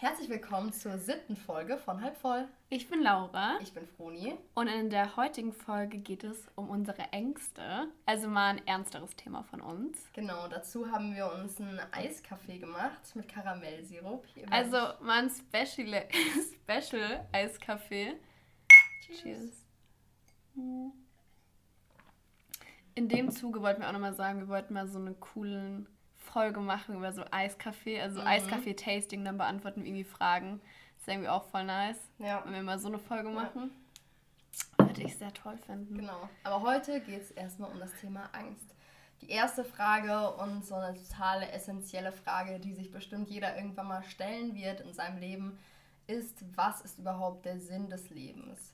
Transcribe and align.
Herzlich 0.00 0.28
willkommen 0.28 0.72
zur 0.72 0.96
siebten 0.96 1.34
Folge 1.34 1.76
von 1.76 2.00
Halb 2.00 2.16
voll. 2.18 2.46
Ich 2.68 2.88
bin 2.88 3.02
Laura. 3.02 3.58
Ich 3.60 3.72
bin 3.72 3.84
Froni. 3.84 4.38
Und 4.54 4.68
in 4.68 4.90
der 4.90 5.16
heutigen 5.16 5.52
Folge 5.52 5.98
geht 5.98 6.22
es 6.22 6.46
um 6.54 6.70
unsere 6.70 7.02
Ängste. 7.10 7.88
Also 8.06 8.28
mal 8.28 8.50
ein 8.50 8.64
ernsteres 8.64 9.16
Thema 9.16 9.42
von 9.42 9.60
uns. 9.60 9.98
Genau, 10.12 10.46
dazu 10.46 10.88
haben 10.92 11.16
wir 11.16 11.32
uns 11.32 11.60
einen 11.60 11.80
Eiskaffee 11.90 12.58
gemacht 12.58 13.16
mit 13.16 13.26
Karamellsirup. 13.26 14.24
Also 14.50 14.76
mal 15.00 15.24
ein 15.24 15.30
Special, 15.30 16.06
Special 16.62 17.26
Eiskaffee. 17.32 18.14
Cheers. 19.04 19.20
Cheers. 19.20 19.66
In 22.94 23.08
dem 23.08 23.32
Zuge 23.32 23.62
wollten 23.62 23.80
wir 23.80 23.88
auch 23.88 23.92
nochmal 23.92 24.14
sagen, 24.14 24.38
wir 24.38 24.48
wollten 24.48 24.74
mal 24.74 24.86
so 24.86 25.00
eine 25.00 25.14
coolen 25.14 25.88
Folge 26.32 26.60
machen 26.60 26.96
über 26.96 27.12
so 27.12 27.24
Eiskaffee, 27.30 28.00
also 28.00 28.20
mhm. 28.20 28.26
Eiskaffee-Tasting, 28.26 29.24
dann 29.24 29.38
beantworten 29.38 29.82
wir 29.82 29.88
irgendwie 29.88 30.04
Fragen. 30.04 30.60
Das 30.94 31.02
ist 31.02 31.08
irgendwie 31.08 31.28
auch 31.28 31.44
voll 31.44 31.64
nice. 31.64 31.98
Ja. 32.18 32.42
Wenn 32.44 32.54
wir 32.54 32.62
mal 32.62 32.78
so 32.78 32.88
eine 32.88 32.98
Folge 32.98 33.30
machen. 33.30 33.70
Ja. 34.78 34.86
Würde 34.86 35.02
ich 35.02 35.16
sehr 35.16 35.32
toll 35.32 35.58
finden. 35.58 35.98
Genau. 35.98 36.28
Aber 36.44 36.62
heute 36.62 37.00
geht 37.00 37.22
es 37.22 37.30
erstmal 37.30 37.70
um 37.70 37.78
das 37.78 37.92
Thema 38.00 38.28
Angst. 38.32 38.74
Die 39.20 39.30
erste 39.30 39.64
Frage 39.64 40.32
und 40.34 40.64
so 40.64 40.76
eine 40.76 40.96
totale 40.96 41.50
essentielle 41.50 42.12
Frage, 42.12 42.60
die 42.60 42.72
sich 42.72 42.90
bestimmt 42.90 43.28
jeder 43.28 43.56
irgendwann 43.56 43.88
mal 43.88 44.04
stellen 44.04 44.54
wird 44.54 44.80
in 44.80 44.94
seinem 44.94 45.18
Leben, 45.18 45.58
ist, 46.06 46.44
was 46.56 46.80
ist 46.80 46.98
überhaupt 46.98 47.44
der 47.44 47.58
Sinn 47.58 47.90
des 47.90 48.10
Lebens? 48.10 48.72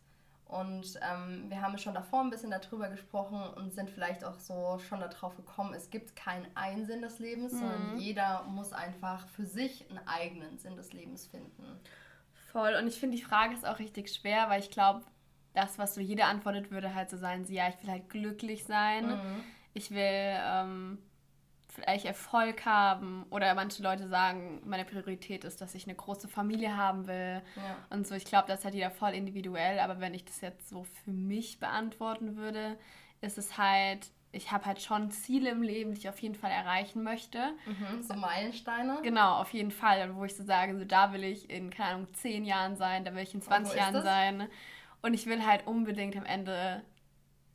Und 0.55 1.01
ähm, 1.03 1.47
wir 1.49 1.61
haben 1.61 1.77
schon 1.79 1.95
davor 1.95 2.21
ein 2.21 2.31
bisschen 2.31 2.53
darüber 2.53 2.89
gesprochen 2.89 3.43
und 3.57 3.75
sind 3.75 3.91
vielleicht 3.91 4.23
auch 4.23 4.39
so 4.39 4.79
schon 4.79 5.01
darauf 5.01 5.35
gekommen, 5.35 5.75
es 5.75 5.91
gibt 5.91 6.15
keinen 6.15 6.47
einen 6.55 6.87
Sinn 6.87 7.03
des 7.03 7.19
Lebens, 7.19 7.55
mhm. 7.55 7.59
sondern 7.59 7.99
jeder 7.99 8.45
muss 8.45 8.73
einfach 8.73 9.27
für 9.27 9.47
sich 9.47 9.85
einen 9.91 9.99
eigenen 10.07 10.57
Sinn 10.59 10.77
des 10.77 10.93
Lebens 10.93 11.27
finden. 11.27 11.65
Voll. 12.53 12.77
Und 12.77 12.87
ich 12.87 13.01
finde, 13.01 13.17
die 13.17 13.23
Frage 13.25 13.53
ist 13.53 13.67
auch 13.67 13.81
richtig 13.81 14.15
schwer, 14.15 14.49
weil 14.49 14.61
ich 14.61 14.71
glaube, 14.71 15.03
das, 15.55 15.77
was 15.77 15.97
so 15.97 16.01
jeder 16.01 16.27
antwortet, 16.27 16.71
würde 16.71 16.95
halt 16.95 17.11
so 17.11 17.17
sein, 17.17 17.45
so, 17.45 17.53
ja, 17.53 17.69
ich 17.69 17.83
will 17.83 17.91
halt 17.91 18.09
glücklich 18.09 18.65
sein. 18.65 19.09
Mhm. 19.09 19.45
Ich 19.73 19.91
will 19.91 19.99
ähm, 20.01 20.99
vielleicht 21.75 22.05
Erfolg 22.05 22.65
haben 22.65 23.27
oder 23.31 23.55
manche 23.55 23.83
Leute 23.83 24.09
sagen, 24.09 24.63
meine 24.65 24.85
Priorität 24.85 25.45
ist, 25.45 25.61
dass 25.61 25.75
ich 25.75 25.85
eine 25.85 25.95
große 25.95 26.29
Familie 26.29 26.77
haben 26.77 27.07
will 27.07 27.43
ja. 27.57 27.77
und 27.91 28.07
so. 28.07 28.15
Ich 28.15 28.25
glaube, 28.25 28.47
das 28.49 28.65
hat 28.65 28.75
jeder 28.75 28.91
voll 28.91 29.11
individuell, 29.11 29.81
aber 29.81 30.01
wenn 30.01 30.15
ich 30.15 30.25
das 30.25 30.41
jetzt 30.41 30.69
so 30.69 30.85
für 30.85 31.11
mich 31.11 31.59
beantworten 31.59 32.37
würde, 32.37 32.79
ist 33.21 33.39
es 33.39 33.59
halt, 33.59 34.07
ich 34.31 34.53
habe 34.53 34.67
halt 34.67 34.81
schon 34.81 35.11
Ziele 35.11 35.51
im 35.51 35.63
Leben, 35.63 35.93
die 35.93 35.99
ich 35.99 36.09
auf 36.09 36.19
jeden 36.21 36.35
Fall 36.37 36.51
erreichen 36.51 37.03
möchte. 37.03 37.39
Mhm, 37.67 38.03
so 38.03 38.15
Meilensteine? 38.15 39.01
Genau, 39.03 39.41
auf 39.41 39.53
jeden 39.53 39.71
Fall. 39.71 40.15
Wo 40.15 40.25
ich 40.25 40.37
so 40.37 40.45
sage, 40.45 40.79
so 40.79 40.85
da 40.85 41.13
will 41.13 41.25
ich 41.25 41.51
in, 41.51 41.71
keine 41.71 41.95
Ahnung, 41.95 42.15
10 42.15 42.45
Jahren 42.45 42.77
sein, 42.77 43.05
da 43.05 43.15
will 43.15 43.23
ich 43.23 43.35
in 43.35 43.43
20 43.43 43.77
Jahren 43.77 44.03
sein. 44.03 44.49
Und 45.03 45.13
ich 45.15 45.27
will 45.27 45.45
halt 45.45 45.67
unbedingt 45.67 46.17
am 46.17 46.25
Ende 46.25 46.83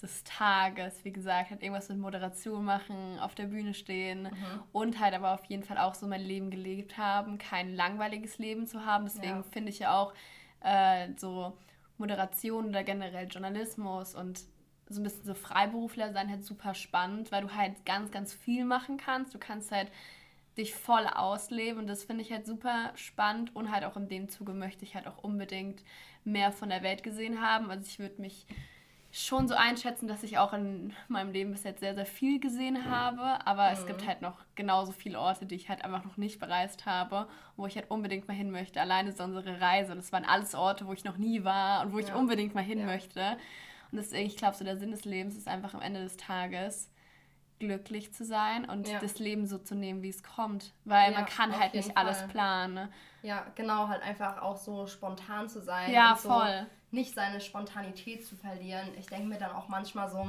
des 0.02 0.23
Tages, 0.23 1.03
wie 1.03 1.11
gesagt, 1.11 1.50
halt 1.50 1.61
irgendwas 1.61 1.89
mit 1.89 1.97
Moderation 1.97 2.64
machen, 2.64 3.19
auf 3.19 3.36
der 3.36 3.45
Bühne 3.45 3.73
stehen 3.73 4.23
mhm. 4.23 4.64
und 4.72 5.00
halt 5.00 5.14
aber 5.14 5.33
auf 5.33 5.45
jeden 5.45 5.64
Fall 5.64 5.78
auch 5.78 5.95
so 5.95 6.08
mein 6.08 6.22
Leben 6.22 6.50
gelebt 6.50 6.97
haben, 6.97 7.38
kein 7.38 7.75
langweiliges 7.75 8.38
Leben 8.38 8.67
zu 8.67 8.86
haben. 8.86 9.05
Deswegen 9.05 9.38
ja. 9.38 9.44
finde 9.44 9.70
ich 9.70 9.80
ja 9.80 9.97
auch 9.97 10.14
äh, 10.61 11.09
so 11.17 11.58
Moderation 11.97 12.70
oder 12.70 12.83
generell 12.83 13.27
Journalismus 13.27 14.16
und 14.16 14.42
so 14.89 15.02
ein 15.02 15.03
bisschen 15.03 15.25
so 15.25 15.36
Freiberufler 15.36 16.14
sein 16.14 16.30
halt 16.30 16.44
super 16.44 16.73
spannend, 16.73 17.31
weil 17.31 17.44
du 17.44 17.53
halt 17.53 17.86
ganz, 17.86 18.11
ganz 18.11 18.33
viel 18.33 18.66
machen 18.66 18.97
kannst. 18.97 19.33
Du 19.33 19.39
kannst 19.39 19.72
halt 19.72 19.92
dich 20.58 20.73
voll 20.73 21.05
ausleben 21.08 21.80
und 21.80 21.88
das 21.88 22.03
finde 22.03 22.23
ich 22.23 22.31
halt 22.31 22.45
super 22.45 22.92
spannend 22.95 23.55
und 23.55 23.72
halt 23.72 23.86
auch 23.86 23.95
in 23.97 24.09
dem 24.09 24.30
Zuge 24.30 24.53
möchte 24.53 24.83
ich 24.83 24.95
halt 24.95 25.08
auch 25.08 25.23
unbedingt 25.23 25.83
mehr 26.23 26.52
von 26.52 26.70
der 26.70 26.83
Welt 26.83 27.03
gesehen 27.03 27.42
haben. 27.42 27.70
Also 27.70 27.86
ich 27.88 28.00
würde 28.00 28.22
mich 28.22 28.45
schon 29.11 29.47
so 29.47 29.55
einschätzen, 29.55 30.07
dass 30.07 30.21
ich 30.23 30.38
auch 30.38 30.53
in 30.53 30.93
meinem 31.07 31.31
Leben 31.31 31.52
bis 31.52 31.64
jetzt 31.64 31.80
sehr, 31.80 31.95
sehr 31.95 32.05
viel 32.05 32.39
gesehen 32.39 32.89
habe. 32.89 33.45
Aber 33.45 33.67
mhm. 33.67 33.73
es 33.73 33.86
gibt 33.86 34.03
mhm. 34.03 34.08
halt 34.08 34.21
noch 34.21 34.37
genauso 34.55 34.92
viele 34.92 35.20
Orte, 35.20 35.45
die 35.45 35.55
ich 35.55 35.70
halt 35.70 35.83
einfach 35.83 36.03
noch 36.03 36.17
nicht 36.17 36.39
bereist 36.39 36.86
habe, 36.86 37.27
wo 37.55 37.65
ich 37.65 37.75
halt 37.75 37.89
unbedingt 37.89 38.27
mal 38.27 38.36
hin 38.36 38.52
möchte. 38.52 38.80
Alleine 38.80 39.11
so 39.11 39.23
unsere 39.23 39.59
Reise. 39.59 39.93
Und 39.93 39.99
es 39.99 40.11
waren 40.11 40.25
alles 40.25 40.53
Orte, 40.53 40.86
wo 40.86 40.93
ich 40.93 41.03
noch 41.03 41.17
nie 41.17 41.43
war 41.43 41.81
und 41.81 41.93
wo 41.93 41.99
ja. 41.99 42.08
ich 42.08 42.14
unbedingt 42.14 42.53
mal 42.53 42.64
hin 42.64 42.80
ja. 42.80 42.86
möchte. 42.86 43.37
Und 43.92 43.97
deswegen, 43.97 44.27
ich 44.27 44.37
glaube, 44.37 44.55
so 44.55 44.64
der 44.64 44.77
Sinn 44.77 44.92
des 44.92 45.05
Lebens 45.05 45.36
ist 45.36 45.47
einfach 45.47 45.73
am 45.73 45.81
Ende 45.81 46.02
des 46.02 46.17
Tages 46.17 46.91
glücklich 47.58 48.14
zu 48.14 48.23
sein 48.23 48.70
und 48.70 48.87
ja. 48.87 48.99
das 48.99 49.20
Leben 49.20 49.45
so 49.45 49.58
zu 49.58 49.76
nehmen, 49.76 50.02
wie 50.02 50.09
es 50.09 50.23
kommt. 50.23 50.71
Weil 50.86 51.11
man 51.11 51.26
kann 51.26 51.59
halt 51.59 51.73
nicht 51.73 51.91
Fall. 51.91 52.05
alles 52.05 52.26
planen. 52.27 52.87
Ja, 53.21 53.47
genau, 53.55 53.89
halt 53.89 54.02
einfach 54.02 54.41
auch 54.41 54.55
so 54.55 54.87
spontan 54.87 55.49
zu 55.49 55.61
sein. 55.61 55.91
Ja, 55.91 56.15
so 56.15 56.30
voll 56.30 56.67
nicht 56.92 57.14
seine 57.14 57.42
Spontanität 57.42 58.26
zu 58.26 58.36
verlieren. 58.36 58.88
Ich 58.98 59.08
denke 59.08 59.27
mir 59.27 59.38
dann 59.38 59.52
auch 59.52 59.67
manchmal 59.67 60.10
so, 60.10 60.27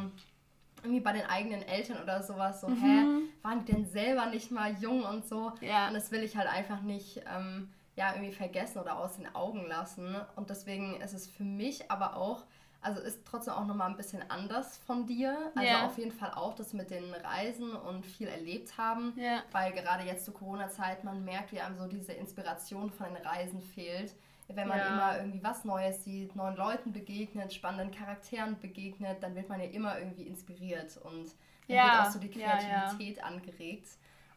irgendwie 0.82 1.00
bei 1.00 1.12
den 1.12 1.26
eigenen 1.26 1.62
Eltern 1.62 2.02
oder 2.02 2.22
sowas, 2.22 2.60
so, 2.60 2.68
mhm. 2.68 2.82
hä, 2.82 3.28
waren 3.42 3.64
die 3.64 3.72
denn 3.72 3.86
selber 3.86 4.26
nicht 4.26 4.50
mal 4.50 4.74
jung 4.80 5.04
und 5.04 5.26
so? 5.26 5.52
Ja. 5.60 5.88
Und 5.88 5.94
das 5.94 6.10
will 6.10 6.22
ich 6.22 6.36
halt 6.36 6.48
einfach 6.48 6.80
nicht, 6.82 7.22
ähm, 7.34 7.68
ja, 7.96 8.12
irgendwie 8.14 8.32
vergessen 8.32 8.78
oder 8.78 8.98
aus 8.98 9.16
den 9.16 9.34
Augen 9.34 9.66
lassen. 9.66 10.16
Und 10.36 10.50
deswegen 10.50 11.00
ist 11.00 11.12
es 11.12 11.26
für 11.26 11.42
mich 11.42 11.90
aber 11.90 12.16
auch, 12.16 12.44
also 12.80 13.00
ist 13.00 13.26
trotzdem 13.26 13.54
auch 13.54 13.66
nochmal 13.66 13.90
ein 13.90 13.96
bisschen 13.96 14.22
anders 14.30 14.78
von 14.78 15.06
dir. 15.06 15.36
Also 15.54 15.68
yeah. 15.68 15.86
auf 15.86 15.98
jeden 15.98 16.12
Fall 16.12 16.32
auch 16.34 16.54
das 16.54 16.72
mit 16.72 16.90
den 16.90 17.12
Reisen 17.12 17.72
und 17.72 18.06
viel 18.06 18.28
erlebt 18.28 18.78
haben. 18.78 19.12
Yeah. 19.18 19.42
Weil 19.52 19.72
gerade 19.72 20.04
jetzt 20.04 20.24
zur 20.24 20.32
Corona-Zeit, 20.32 21.04
man 21.04 21.24
merkt, 21.24 21.52
wie 21.52 21.60
einem 21.60 21.76
so 21.76 21.86
diese 21.86 22.12
Inspiration 22.12 22.90
von 22.90 23.12
den 23.12 23.22
Reisen 23.22 23.60
fehlt 23.60 24.14
wenn 24.54 24.68
man 24.68 24.78
ja. 24.78 24.88
immer 24.88 25.16
irgendwie 25.18 25.42
was 25.42 25.64
Neues 25.64 26.04
sieht, 26.04 26.34
neuen 26.36 26.56
Leuten 26.56 26.92
begegnet, 26.92 27.52
spannenden 27.52 27.90
Charakteren 27.90 28.58
begegnet, 28.60 29.22
dann 29.22 29.34
wird 29.34 29.48
man 29.48 29.60
ja 29.60 29.66
immer 29.66 29.98
irgendwie 29.98 30.24
inspiriert 30.24 30.96
und 30.98 31.34
dann 31.68 31.76
ja. 31.76 31.84
wird 31.84 32.06
auch 32.06 32.10
so 32.10 32.18
die 32.18 32.30
Kreativität 32.30 33.18
ja, 33.18 33.24
angeregt. 33.24 33.88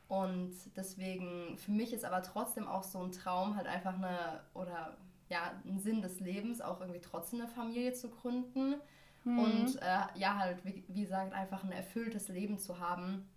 Und 0.07 0.53
deswegen, 0.75 1.57
für 1.57 1.71
mich 1.71 1.93
ist 1.93 2.05
aber 2.05 2.21
trotzdem 2.21 2.67
auch 2.67 2.83
so 2.83 3.01
ein 3.01 3.11
Traum, 3.11 3.55
halt 3.55 3.67
einfach 3.67 3.95
eine, 3.95 4.41
oder 4.53 4.97
ja, 5.29 5.53
ein 5.65 5.79
Sinn 5.79 6.01
des 6.01 6.19
Lebens, 6.19 6.61
auch 6.61 6.81
irgendwie 6.81 7.01
trotzdem 7.01 7.41
eine 7.41 7.49
Familie 7.49 7.93
zu 7.93 8.09
gründen. 8.09 8.75
Mhm. 9.23 9.39
Und 9.39 9.81
äh, 9.81 10.19
ja, 10.19 10.37
halt, 10.37 10.63
wie, 10.65 10.83
wie 10.87 11.01
gesagt, 11.01 11.33
einfach 11.33 11.63
ein 11.63 11.71
erfülltes 11.71 12.27
Leben 12.27 12.59
zu 12.59 12.79
haben, 12.79 13.27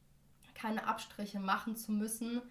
keine 0.54 0.86
Abstriche 0.86 1.38
machen 1.38 1.76
zu 1.76 1.92
müssen 1.92 2.42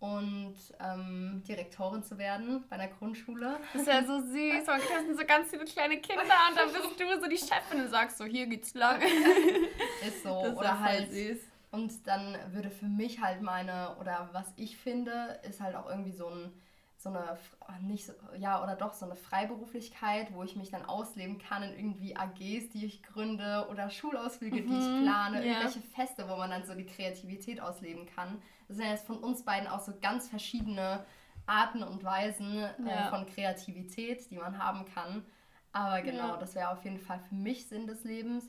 und 0.00 0.54
ähm, 0.78 1.42
Direktorin 1.48 2.04
zu 2.04 2.18
werden 2.18 2.64
bei 2.68 2.76
einer 2.76 2.88
Grundschule. 2.88 3.58
Das 3.72 3.82
ist 3.82 3.88
ja 3.88 4.04
so 4.04 4.20
süß. 4.20 4.66
Man 4.66 4.80
kriegt 4.80 5.18
so 5.18 5.26
ganz 5.26 5.50
viele 5.50 5.64
kleine 5.64 6.00
Kinder 6.00 6.22
und 6.22 6.56
dann 6.56 6.72
bist 6.72 7.00
du 7.00 7.20
so 7.20 7.28
die 7.28 7.38
Chefin 7.38 7.82
und 7.82 7.88
sagst 7.88 8.18
so, 8.18 8.24
hier 8.24 8.46
geht's 8.46 8.74
lang. 8.74 9.00
Ist 10.06 10.22
so. 10.22 10.42
Das 10.42 10.56
oder 10.56 10.80
halt 10.80 11.10
süß. 11.10 11.38
Und 11.70 12.06
dann 12.06 12.36
würde 12.52 12.70
für 12.70 12.86
mich 12.86 13.20
halt 13.20 13.42
meine, 13.42 13.96
oder 14.00 14.30
was 14.32 14.52
ich 14.56 14.76
finde, 14.76 15.40
ist 15.42 15.60
halt 15.60 15.74
auch 15.74 15.88
irgendwie 15.88 16.12
so 16.12 16.28
ein 16.28 16.52
so 17.00 17.10
eine, 17.10 17.38
nicht 17.80 18.06
so, 18.06 18.12
ja, 18.36 18.60
oder 18.62 18.74
doch 18.74 18.92
so 18.92 19.06
eine 19.06 19.14
Freiberuflichkeit, 19.14 20.34
wo 20.34 20.42
ich 20.42 20.56
mich 20.56 20.70
dann 20.70 20.84
ausleben 20.84 21.38
kann 21.38 21.62
in 21.62 21.72
irgendwie 21.72 22.16
AGs, 22.16 22.70
die 22.70 22.84
ich 22.84 23.04
gründe 23.04 23.68
oder 23.70 23.88
Schulausflüge, 23.88 24.62
mhm, 24.62 24.66
die 24.66 24.78
ich 24.78 24.88
mhm, 24.88 25.02
plane, 25.04 25.46
ja. 25.46 25.52
irgendwelche 25.52 25.80
Feste, 25.94 26.28
wo 26.28 26.36
man 26.36 26.50
dann 26.50 26.66
so 26.66 26.74
die 26.74 26.86
Kreativität 26.86 27.60
ausleben 27.60 28.06
kann. 28.06 28.42
Das 28.68 28.76
sind 28.76 28.86
jetzt 28.86 29.06
von 29.06 29.18
uns 29.18 29.44
beiden 29.44 29.68
auch 29.68 29.80
so 29.80 29.92
ganz 30.00 30.28
verschiedene 30.28 31.04
Arten 31.46 31.82
und 31.82 32.04
Weisen 32.04 32.58
äh, 32.58 32.74
ja. 32.86 33.06
äh, 33.06 33.10
von 33.10 33.26
Kreativität, 33.26 34.30
die 34.30 34.36
man 34.36 34.62
haben 34.62 34.84
kann. 34.94 35.24
Aber 35.72 36.02
genau, 36.02 36.28
ja. 36.28 36.36
das 36.36 36.54
wäre 36.54 36.70
auf 36.70 36.84
jeden 36.84 36.98
Fall 36.98 37.20
für 37.28 37.34
mich 37.34 37.66
Sinn 37.66 37.86
des 37.86 38.04
Lebens. 38.04 38.48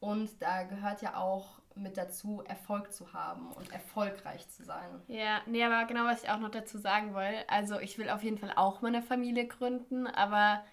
Und 0.00 0.42
da 0.42 0.64
gehört 0.64 1.02
ja 1.02 1.16
auch 1.16 1.60
mit 1.74 1.96
dazu, 1.96 2.42
Erfolg 2.46 2.92
zu 2.92 3.12
haben 3.12 3.52
und 3.52 3.70
erfolgreich 3.72 4.48
zu 4.48 4.64
sein. 4.64 5.02
Ja, 5.06 5.40
nee, 5.46 5.62
aber 5.64 5.86
genau, 5.86 6.04
was 6.04 6.24
ich 6.24 6.30
auch 6.30 6.38
noch 6.38 6.50
dazu 6.50 6.78
sagen 6.78 7.14
wollte, 7.14 7.48
also 7.48 7.78
ich 7.78 7.96
will 7.98 8.10
auf 8.10 8.22
jeden 8.22 8.38
Fall 8.38 8.52
auch 8.56 8.82
meine 8.82 9.02
Familie 9.02 9.46
gründen, 9.46 10.06
aber 10.06 10.64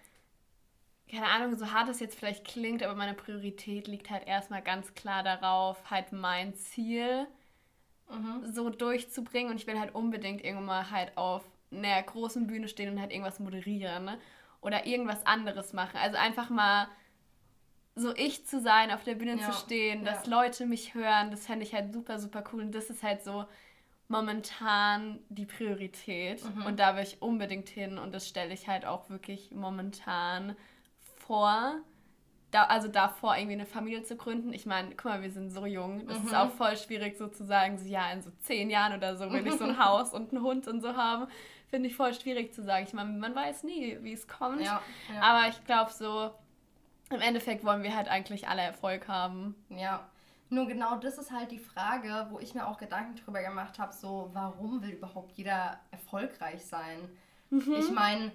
keine 1.09 1.27
Ahnung, 1.27 1.55
so 1.55 1.71
hart 1.71 1.89
es 1.89 2.00
jetzt 2.00 2.17
vielleicht 2.17 2.45
klingt, 2.45 2.83
aber 2.83 2.95
meine 2.95 3.13
Priorität 3.13 3.88
liegt 3.88 4.09
halt 4.09 4.27
erstmal 4.27 4.61
ganz 4.61 4.93
klar 4.93 5.23
darauf, 5.23 5.89
halt 5.89 6.11
mein 6.11 6.55
Ziel 6.55 7.27
mhm. 8.09 8.51
so 8.51 8.69
durchzubringen 8.69 9.51
und 9.51 9.57
ich 9.57 9.68
will 9.68 9.80
halt 9.80 9.95
unbedingt 9.95 10.44
irgendwann 10.44 10.65
mal 10.65 10.92
halt 10.92 11.18
auf 11.18 11.44
einer 11.71 12.01
großen 12.01 12.48
Bühne 12.48 12.68
stehen 12.68 12.92
und 12.92 13.00
halt 13.00 13.12
irgendwas 13.12 13.39
moderieren 13.39 14.06
ne? 14.06 14.18
oder 14.62 14.86
irgendwas 14.86 15.25
anderes 15.25 15.74
machen. 15.74 15.98
Also 15.98 16.18
einfach 16.18 16.50
mal 16.50 16.88
so 17.95 18.15
ich 18.15 18.45
zu 18.45 18.62
sein, 18.62 18.92
auf 18.92 19.04
der 19.04 19.15
Bühne 19.15 19.38
ja, 19.38 19.51
zu 19.51 19.57
stehen, 19.57 20.06
dass 20.06 20.27
ja. 20.27 20.42
Leute 20.42 20.65
mich 20.65 20.94
hören, 20.94 21.31
das 21.31 21.48
fände 21.48 21.65
ich 21.65 21.74
halt 21.74 21.94
super, 21.94 22.19
super 22.19 22.44
cool. 22.51 22.62
Und 22.62 22.75
das 22.75 22.89
ist 22.89 23.04
halt 23.04 23.24
so 23.24 23.45
momentan 24.07 25.19
die 25.30 25.45
Priorität. 25.45 26.44
Mhm. 26.56 26.65
Und 26.65 26.80
da 26.80 26.95
will 26.95 27.03
ich 27.03 27.21
unbedingt 27.21 27.69
hin 27.69 27.98
und 27.98 28.13
das 28.13 28.27
stelle 28.27 28.53
ich 28.53 28.68
halt 28.68 28.86
auch 28.86 29.10
wirklich 29.10 29.51
momentan 29.51 30.56
vor. 31.18 31.81
Da, 32.51 32.63
also 32.63 32.88
davor 32.88 33.35
irgendwie 33.35 33.55
eine 33.55 33.65
Familie 33.65 34.03
zu 34.03 34.15
gründen. 34.15 34.53
Ich 34.53 34.65
meine, 34.65 34.91
guck 34.91 35.05
mal, 35.05 35.21
wir 35.21 35.31
sind 35.31 35.49
so 35.49 35.65
jung. 35.65 36.07
Das 36.07 36.19
mhm. 36.19 36.27
ist 36.27 36.35
auch 36.35 36.49
voll 36.51 36.77
schwierig 36.77 37.17
sozusagen, 37.17 37.77
so 37.77 37.85
ja, 37.85 38.09
in 38.11 38.21
so 38.21 38.31
zehn 38.39 38.69
Jahren 38.69 38.95
oder 38.95 39.17
so 39.17 39.29
will 39.31 39.45
ich 39.45 39.55
so 39.55 39.65
ein 39.65 39.83
Haus 39.83 40.13
und 40.13 40.31
einen 40.31 40.41
Hund 40.41 40.67
und 40.67 40.81
so 40.81 40.95
haben. 40.95 41.27
finde 41.69 41.89
ich 41.89 41.95
voll 41.95 42.13
schwierig 42.13 42.53
zu 42.53 42.63
sagen. 42.63 42.85
Ich 42.88 42.94
meine, 42.94 43.11
man 43.11 43.35
weiß 43.35 43.63
nie, 43.63 43.97
wie 44.01 44.13
es 44.13 44.27
kommt. 44.27 44.61
Ja, 44.61 44.81
ja. 45.13 45.21
Aber 45.21 45.49
ich 45.49 45.63
glaube 45.65 45.91
so, 45.91 46.31
im 47.09 47.21
Endeffekt 47.21 47.63
wollen 47.63 47.83
wir 47.83 47.95
halt 47.95 48.07
eigentlich 48.07 48.47
alle 48.47 48.61
Erfolg 48.61 49.07
haben. 49.07 49.55
Ja. 49.69 50.07
Nur 50.50 50.65
genau 50.65 50.95
das 50.95 51.17
ist 51.17 51.31
halt 51.31 51.51
die 51.51 51.59
Frage, 51.59 52.27
wo 52.29 52.39
ich 52.39 52.53
mir 52.53 52.67
auch 52.67 52.77
Gedanken 52.77 53.15
drüber 53.17 53.41
gemacht 53.41 53.79
habe, 53.79 53.91
so 53.91 54.29
warum 54.33 54.81
will 54.81 54.91
überhaupt 54.91 55.33
jeder 55.33 55.79
erfolgreich 55.91 56.65
sein? 56.65 57.09
Mhm. 57.50 57.75
Ich 57.77 57.91
meine, 57.91 58.31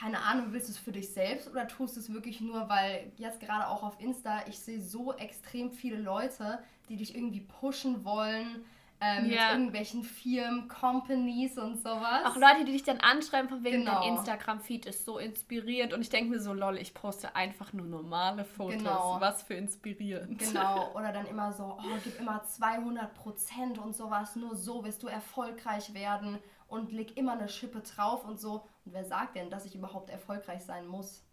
keine 0.00 0.20
Ahnung, 0.20 0.46
willst 0.50 0.68
du 0.68 0.72
es 0.72 0.78
für 0.78 0.92
dich 0.92 1.10
selbst 1.10 1.48
oder 1.48 1.68
tust 1.68 1.96
du 1.96 2.00
es 2.00 2.12
wirklich 2.12 2.40
nur, 2.40 2.68
weil 2.68 3.12
jetzt 3.16 3.40
gerade 3.40 3.68
auch 3.68 3.82
auf 3.82 4.00
Insta, 4.00 4.42
ich 4.48 4.58
sehe 4.58 4.80
so 4.80 5.12
extrem 5.14 5.70
viele 5.70 5.98
Leute, 5.98 6.58
die 6.88 6.96
dich 6.96 7.14
irgendwie 7.14 7.40
pushen 7.40 8.04
wollen, 8.04 8.64
ähm, 9.00 9.30
ja. 9.30 9.30
mit 9.30 9.52
irgendwelchen 9.52 10.02
Firmen, 10.02 10.68
Companies 10.68 11.58
und 11.58 11.76
sowas. 11.76 12.24
Auch 12.24 12.36
Leute, 12.36 12.64
die 12.64 12.72
dich 12.72 12.82
dann 12.82 12.98
anschreiben, 13.00 13.48
von 13.48 13.62
wegen 13.64 13.84
genau. 13.84 14.00
dein 14.00 14.16
Instagram-Feed 14.16 14.86
ist 14.86 15.04
so 15.04 15.18
inspiriert 15.18 15.92
und 15.92 16.00
ich 16.00 16.10
denke 16.10 16.30
mir 16.30 16.40
so, 16.40 16.52
lol, 16.52 16.78
ich 16.78 16.94
poste 16.94 17.34
einfach 17.36 17.72
nur 17.72 17.86
normale 17.86 18.44
Fotos. 18.44 18.78
Genau. 18.78 19.16
Was 19.20 19.42
für 19.42 19.54
inspirierend. 19.54 20.38
Genau, 20.38 20.92
oder 20.94 21.12
dann 21.12 21.26
immer 21.26 21.52
so, 21.52 21.78
oh, 21.78 21.98
gib 22.02 22.18
immer 22.18 22.42
200 22.42 23.14
Prozent 23.14 23.78
und 23.78 23.94
sowas, 23.94 24.36
nur 24.36 24.56
so 24.56 24.84
wirst 24.84 25.02
du 25.02 25.06
erfolgreich 25.06 25.94
werden 25.94 26.38
und 26.68 26.92
leg 26.92 27.16
immer 27.16 27.32
eine 27.32 27.48
Schippe 27.48 27.80
drauf 27.80 28.24
und 28.24 28.38
so. 28.38 28.66
Und 28.84 28.92
wer 28.92 29.04
sagt 29.04 29.36
denn, 29.36 29.50
dass 29.50 29.66
ich 29.66 29.74
überhaupt 29.74 30.10
erfolgreich 30.10 30.64
sein 30.64 30.86
muss? 30.86 31.24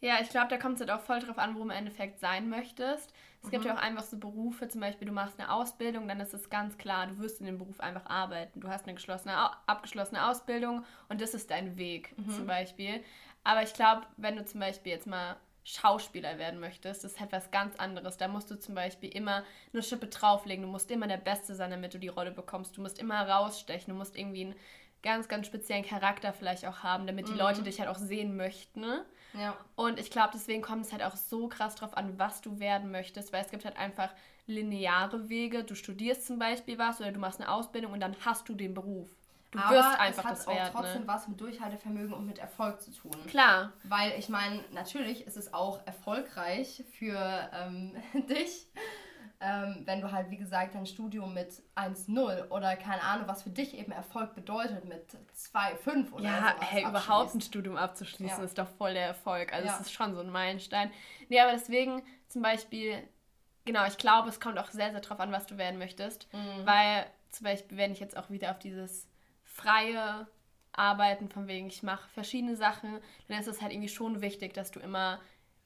Ja, 0.00 0.18
ich 0.20 0.28
glaube, 0.28 0.48
da 0.48 0.58
kommt 0.58 0.74
es 0.74 0.80
halt 0.80 0.90
auch 0.90 1.04
voll 1.04 1.18
drauf 1.18 1.38
an, 1.38 1.54
wo 1.54 1.58
du 1.58 1.64
im 1.64 1.70
Endeffekt 1.70 2.20
sein 2.20 2.48
möchtest. 2.48 3.12
Es 3.40 3.48
mhm. 3.48 3.50
gibt 3.50 3.64
ja 3.64 3.74
auch 3.74 3.82
einfach 3.82 4.04
so 4.04 4.18
Berufe, 4.18 4.68
zum 4.68 4.80
Beispiel, 4.80 5.08
du 5.08 5.14
machst 5.14 5.40
eine 5.40 5.52
Ausbildung, 5.52 6.06
dann 6.06 6.20
ist 6.20 6.34
es 6.34 6.50
ganz 6.50 6.78
klar, 6.78 7.08
du 7.08 7.18
wirst 7.18 7.40
in 7.40 7.46
dem 7.46 7.58
Beruf 7.58 7.80
einfach 7.80 8.06
arbeiten. 8.06 8.60
Du 8.60 8.68
hast 8.68 8.84
eine 8.84 8.94
geschlossene, 8.94 9.34
abgeschlossene 9.66 10.28
Ausbildung 10.28 10.84
und 11.08 11.20
das 11.20 11.34
ist 11.34 11.50
dein 11.50 11.76
Weg, 11.76 12.16
mhm. 12.16 12.30
zum 12.30 12.46
Beispiel. 12.46 13.02
Aber 13.42 13.62
ich 13.62 13.72
glaube, 13.72 14.02
wenn 14.16 14.36
du 14.36 14.44
zum 14.44 14.60
Beispiel 14.60 14.92
jetzt 14.92 15.06
mal 15.06 15.36
Schauspieler 15.68 16.38
werden 16.38 16.60
möchtest, 16.60 17.04
das 17.04 17.12
ist 17.12 17.20
halt 17.20 17.30
was 17.30 17.50
ganz 17.50 17.76
anderes. 17.76 18.16
Da 18.16 18.26
musst 18.26 18.50
du 18.50 18.58
zum 18.58 18.74
Beispiel 18.74 19.14
immer 19.14 19.44
eine 19.72 19.82
Schippe 19.82 20.06
drauflegen. 20.06 20.64
Du 20.64 20.70
musst 20.70 20.90
immer 20.90 21.06
der 21.06 21.18
Beste 21.18 21.54
sein, 21.54 21.70
damit 21.70 21.92
du 21.92 21.98
die 21.98 22.08
Rolle 22.08 22.30
bekommst. 22.30 22.78
Du 22.78 22.80
musst 22.80 22.98
immer 22.98 23.28
rausstechen. 23.28 23.92
Du 23.92 23.98
musst 23.98 24.16
irgendwie 24.16 24.46
einen 24.46 24.54
ganz, 25.02 25.28
ganz 25.28 25.46
speziellen 25.46 25.84
Charakter 25.84 26.32
vielleicht 26.32 26.64
auch 26.64 26.82
haben, 26.82 27.06
damit 27.06 27.28
die 27.28 27.32
mhm. 27.32 27.38
Leute 27.38 27.62
dich 27.62 27.80
halt 27.80 27.90
auch 27.90 27.98
sehen 27.98 28.34
möchten. 28.34 28.80
Ne? 28.80 29.04
Ja. 29.34 29.58
Und 29.76 30.00
ich 30.00 30.10
glaube, 30.10 30.30
deswegen 30.32 30.62
kommt 30.62 30.86
es 30.86 30.92
halt 30.92 31.02
auch 31.02 31.16
so 31.16 31.48
krass 31.48 31.74
drauf 31.74 31.94
an, 31.94 32.18
was 32.18 32.40
du 32.40 32.60
werden 32.60 32.90
möchtest, 32.90 33.34
weil 33.34 33.44
es 33.44 33.50
gibt 33.50 33.66
halt 33.66 33.76
einfach 33.76 34.10
lineare 34.46 35.28
Wege. 35.28 35.64
Du 35.64 35.74
studierst 35.74 36.26
zum 36.26 36.38
Beispiel 36.38 36.78
was 36.78 36.98
oder 36.98 37.12
du 37.12 37.20
machst 37.20 37.42
eine 37.42 37.52
Ausbildung 37.52 37.92
und 37.92 38.00
dann 38.00 38.16
hast 38.24 38.48
du 38.48 38.54
den 38.54 38.72
Beruf. 38.72 39.10
Du 39.50 39.58
Aber 39.58 39.76
wirst 39.76 39.98
einfach 39.98 40.18
es 40.18 40.24
hat 40.24 40.32
das 40.32 40.48
auch 40.48 40.54
werden, 40.54 40.72
trotzdem 40.72 41.00
ne? 41.02 41.08
was 41.08 41.28
mit 41.28 41.40
Durchhaltevermögen 41.40 42.12
und 42.12 42.26
mit 42.26 42.38
Erfolg 42.38 42.82
zu 42.82 42.90
tun. 42.92 43.16
Klar. 43.28 43.72
Weil 43.84 44.12
ich 44.18 44.28
meine, 44.28 44.62
natürlich 44.72 45.26
ist 45.26 45.36
es 45.36 45.54
auch 45.54 45.86
erfolgreich 45.86 46.84
für 46.98 47.50
ähm, 47.54 47.96
dich, 48.28 48.66
ähm, 49.40 49.82
wenn 49.86 50.02
du 50.02 50.12
halt, 50.12 50.30
wie 50.30 50.36
gesagt, 50.36 50.74
dein 50.74 50.84
Studium 50.84 51.32
mit 51.32 51.62
1-0 51.76 52.48
oder 52.50 52.76
keine 52.76 53.02
Ahnung, 53.02 53.26
was 53.26 53.42
für 53.42 53.50
dich 53.50 53.74
eben 53.74 53.92
Erfolg 53.92 54.34
bedeutet 54.34 54.84
mit 54.84 55.06
2-5 55.34 56.12
oder 56.12 56.24
Ja, 56.24 56.56
hey, 56.60 56.84
überhaupt 56.84 57.34
ein 57.34 57.40
Studium 57.40 57.76
abzuschließen 57.76 58.38
ja. 58.38 58.44
ist 58.44 58.58
doch 58.58 58.68
voll 58.68 58.92
der 58.92 59.06
Erfolg. 59.06 59.52
Also 59.52 59.66
es 59.66 59.74
ja. 59.74 59.80
ist 59.80 59.92
schon 59.92 60.14
so 60.14 60.20
ein 60.20 60.30
Meilenstein. 60.30 60.90
Nee, 61.30 61.40
aber 61.40 61.52
deswegen 61.52 62.02
zum 62.28 62.42
Beispiel, 62.42 63.02
genau, 63.64 63.86
ich 63.86 63.96
glaube, 63.96 64.28
es 64.28 64.40
kommt 64.40 64.58
auch 64.58 64.68
sehr, 64.70 64.90
sehr 64.90 65.00
drauf 65.00 65.20
an, 65.20 65.32
was 65.32 65.46
du 65.46 65.56
werden 65.56 65.78
möchtest. 65.78 66.28
Mhm. 66.34 66.66
Weil 66.66 67.06
zum 67.30 67.44
Beispiel, 67.44 67.78
wenn 67.78 67.92
ich 67.92 68.00
jetzt 68.00 68.16
auch 68.16 68.30
wieder 68.30 68.50
auf 68.50 68.58
dieses 68.58 69.07
freie 69.60 70.26
Arbeiten, 70.72 71.28
von 71.28 71.48
wegen, 71.48 71.66
ich 71.66 71.82
mache 71.82 72.08
verschiedene 72.10 72.56
Sachen, 72.56 72.98
dann 73.28 73.38
ist 73.40 73.48
es 73.48 73.60
halt 73.60 73.72
irgendwie 73.72 73.88
schon 73.88 74.20
wichtig, 74.20 74.54
dass 74.54 74.70
du 74.70 74.80
immer 74.80 75.18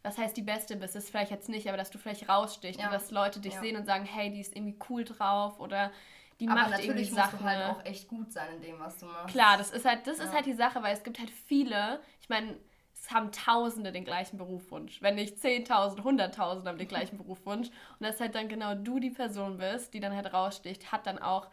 was 0.02 0.18
heißt 0.18 0.36
die 0.36 0.42
Beste 0.42 0.76
bist, 0.76 0.94
das 0.94 1.04
ist 1.04 1.10
vielleicht 1.10 1.30
jetzt 1.30 1.48
nicht, 1.48 1.68
aber 1.68 1.76
dass 1.76 1.90
du 1.90 1.98
vielleicht 1.98 2.28
rausstichst 2.28 2.80
ja. 2.80 2.86
und 2.86 2.92
dass 2.92 3.10
Leute 3.10 3.40
dich 3.40 3.54
ja. 3.54 3.60
sehen 3.60 3.76
und 3.76 3.86
sagen, 3.86 4.04
hey, 4.04 4.30
die 4.30 4.40
ist 4.40 4.54
irgendwie 4.56 4.76
cool 4.88 5.04
drauf 5.04 5.60
oder 5.60 5.92
die 6.40 6.48
aber 6.48 6.62
macht 6.62 6.84
irgendwie 6.84 7.04
Sachen. 7.04 7.38
Aber 7.38 7.42
natürlich 7.42 7.42
musst 7.42 7.42
du 7.42 7.44
halt 7.44 7.76
auch 7.76 7.84
echt 7.84 8.08
gut 8.08 8.32
sein 8.32 8.56
in 8.56 8.62
dem, 8.62 8.80
was 8.80 8.98
du 8.98 9.06
machst. 9.06 9.28
Klar, 9.28 9.58
das 9.58 9.70
ist 9.70 9.84
halt, 9.84 10.06
das 10.06 10.18
ja. 10.18 10.24
ist 10.24 10.34
halt 10.34 10.46
die 10.46 10.54
Sache, 10.54 10.82
weil 10.82 10.94
es 10.94 11.04
gibt 11.04 11.20
halt 11.20 11.30
viele, 11.30 12.00
ich 12.20 12.28
meine, 12.28 12.56
es 12.94 13.10
haben 13.12 13.30
Tausende 13.30 13.92
den 13.92 14.04
gleichen 14.04 14.38
Berufswunsch. 14.38 15.02
Wenn 15.02 15.14
nicht 15.14 15.40
Zehntausend, 15.40 16.02
Hunderttausend 16.02 16.66
haben 16.66 16.78
den 16.78 16.88
gleichen 16.88 17.16
Berufswunsch. 17.18 17.68
Und 17.68 18.06
dass 18.06 18.20
halt 18.20 18.34
dann 18.34 18.48
genau 18.48 18.74
du 18.74 18.98
die 18.98 19.10
Person 19.10 19.58
bist, 19.58 19.94
die 19.94 20.00
dann 20.00 20.14
halt 20.14 20.32
raussticht, 20.32 20.90
hat 20.90 21.06
dann 21.06 21.18
auch 21.18 21.48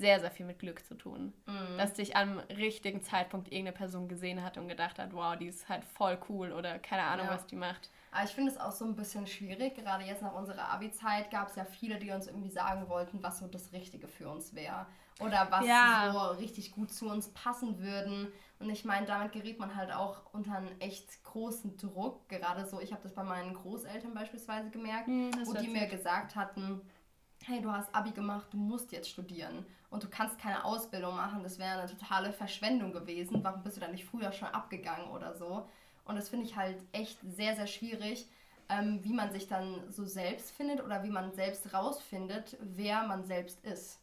sehr, 0.00 0.18
sehr 0.18 0.30
viel 0.30 0.46
mit 0.46 0.58
Glück 0.58 0.84
zu 0.84 0.94
tun. 0.94 1.32
Mhm. 1.46 1.78
Dass 1.78 1.92
dich 1.92 2.16
am 2.16 2.38
richtigen 2.56 3.02
Zeitpunkt 3.02 3.48
irgendeine 3.52 3.76
Person 3.76 4.08
gesehen 4.08 4.42
hat 4.42 4.56
und 4.56 4.66
gedacht 4.66 4.98
hat, 4.98 5.12
wow, 5.12 5.36
die 5.36 5.46
ist 5.46 5.68
halt 5.68 5.84
voll 5.84 6.18
cool 6.28 6.52
oder 6.52 6.78
keine 6.78 7.02
Ahnung, 7.02 7.26
ja. 7.26 7.32
was 7.32 7.46
die 7.46 7.56
macht. 7.56 7.90
Aber 8.10 8.24
ich 8.24 8.30
finde 8.30 8.50
es 8.50 8.58
auch 8.58 8.72
so 8.72 8.84
ein 8.84 8.96
bisschen 8.96 9.26
schwierig. 9.26 9.76
Gerade 9.76 10.04
jetzt 10.04 10.22
nach 10.22 10.34
unserer 10.34 10.68
Abi-Zeit 10.70 11.30
gab 11.30 11.48
es 11.48 11.54
ja 11.54 11.64
viele, 11.64 11.98
die 11.98 12.10
uns 12.10 12.26
irgendwie 12.26 12.50
sagen 12.50 12.88
wollten, 12.88 13.22
was 13.22 13.38
so 13.38 13.46
das 13.46 13.72
Richtige 13.72 14.08
für 14.08 14.28
uns 14.28 14.54
wäre. 14.54 14.86
Oder 15.20 15.48
was 15.50 15.66
ja. 15.66 16.10
so 16.12 16.38
richtig 16.38 16.72
gut 16.72 16.90
zu 16.90 17.08
uns 17.08 17.28
passen 17.28 17.78
würden. 17.78 18.32
Und 18.58 18.70
ich 18.70 18.84
meine, 18.86 19.06
damit 19.06 19.32
gerät 19.32 19.58
man 19.58 19.76
halt 19.76 19.92
auch 19.92 20.22
unter 20.32 20.56
einen 20.56 20.80
echt 20.80 21.22
großen 21.24 21.76
Druck. 21.76 22.26
Gerade 22.28 22.64
so, 22.66 22.80
ich 22.80 22.92
habe 22.92 23.02
das 23.02 23.14
bei 23.14 23.22
meinen 23.22 23.54
Großeltern 23.54 24.14
beispielsweise 24.14 24.70
gemerkt, 24.70 25.08
hm, 25.08 25.30
wo 25.44 25.52
die 25.52 25.68
mir 25.68 25.86
gesagt 25.86 26.36
hatten, 26.36 26.80
hey, 27.44 27.60
du 27.60 27.70
hast 27.72 27.94
Abi 27.94 28.10
gemacht, 28.12 28.46
du 28.52 28.56
musst 28.56 28.92
jetzt 28.92 29.08
studieren 29.08 29.64
und 29.90 30.02
du 30.02 30.08
kannst 30.08 30.38
keine 30.38 30.64
Ausbildung 30.64 31.16
machen, 31.16 31.42
das 31.42 31.58
wäre 31.58 31.80
eine 31.80 31.90
totale 31.90 32.32
Verschwendung 32.32 32.92
gewesen. 32.92 33.42
Warum 33.42 33.62
bist 33.62 33.76
du 33.76 33.80
dann 33.80 33.92
nicht 33.92 34.04
früher 34.04 34.32
schon 34.32 34.48
abgegangen 34.48 35.08
oder 35.10 35.34
so? 35.34 35.66
Und 36.04 36.16
das 36.16 36.28
finde 36.28 36.46
ich 36.46 36.56
halt 36.56 36.82
echt 36.92 37.18
sehr, 37.22 37.56
sehr 37.56 37.66
schwierig, 37.66 38.28
ähm, 38.68 39.00
wie 39.02 39.12
man 39.12 39.32
sich 39.32 39.48
dann 39.48 39.90
so 39.90 40.04
selbst 40.04 40.52
findet 40.52 40.82
oder 40.82 41.02
wie 41.02 41.10
man 41.10 41.32
selbst 41.32 41.72
rausfindet, 41.72 42.56
wer 42.60 43.04
man 43.04 43.24
selbst 43.24 43.64
ist. 43.64 44.00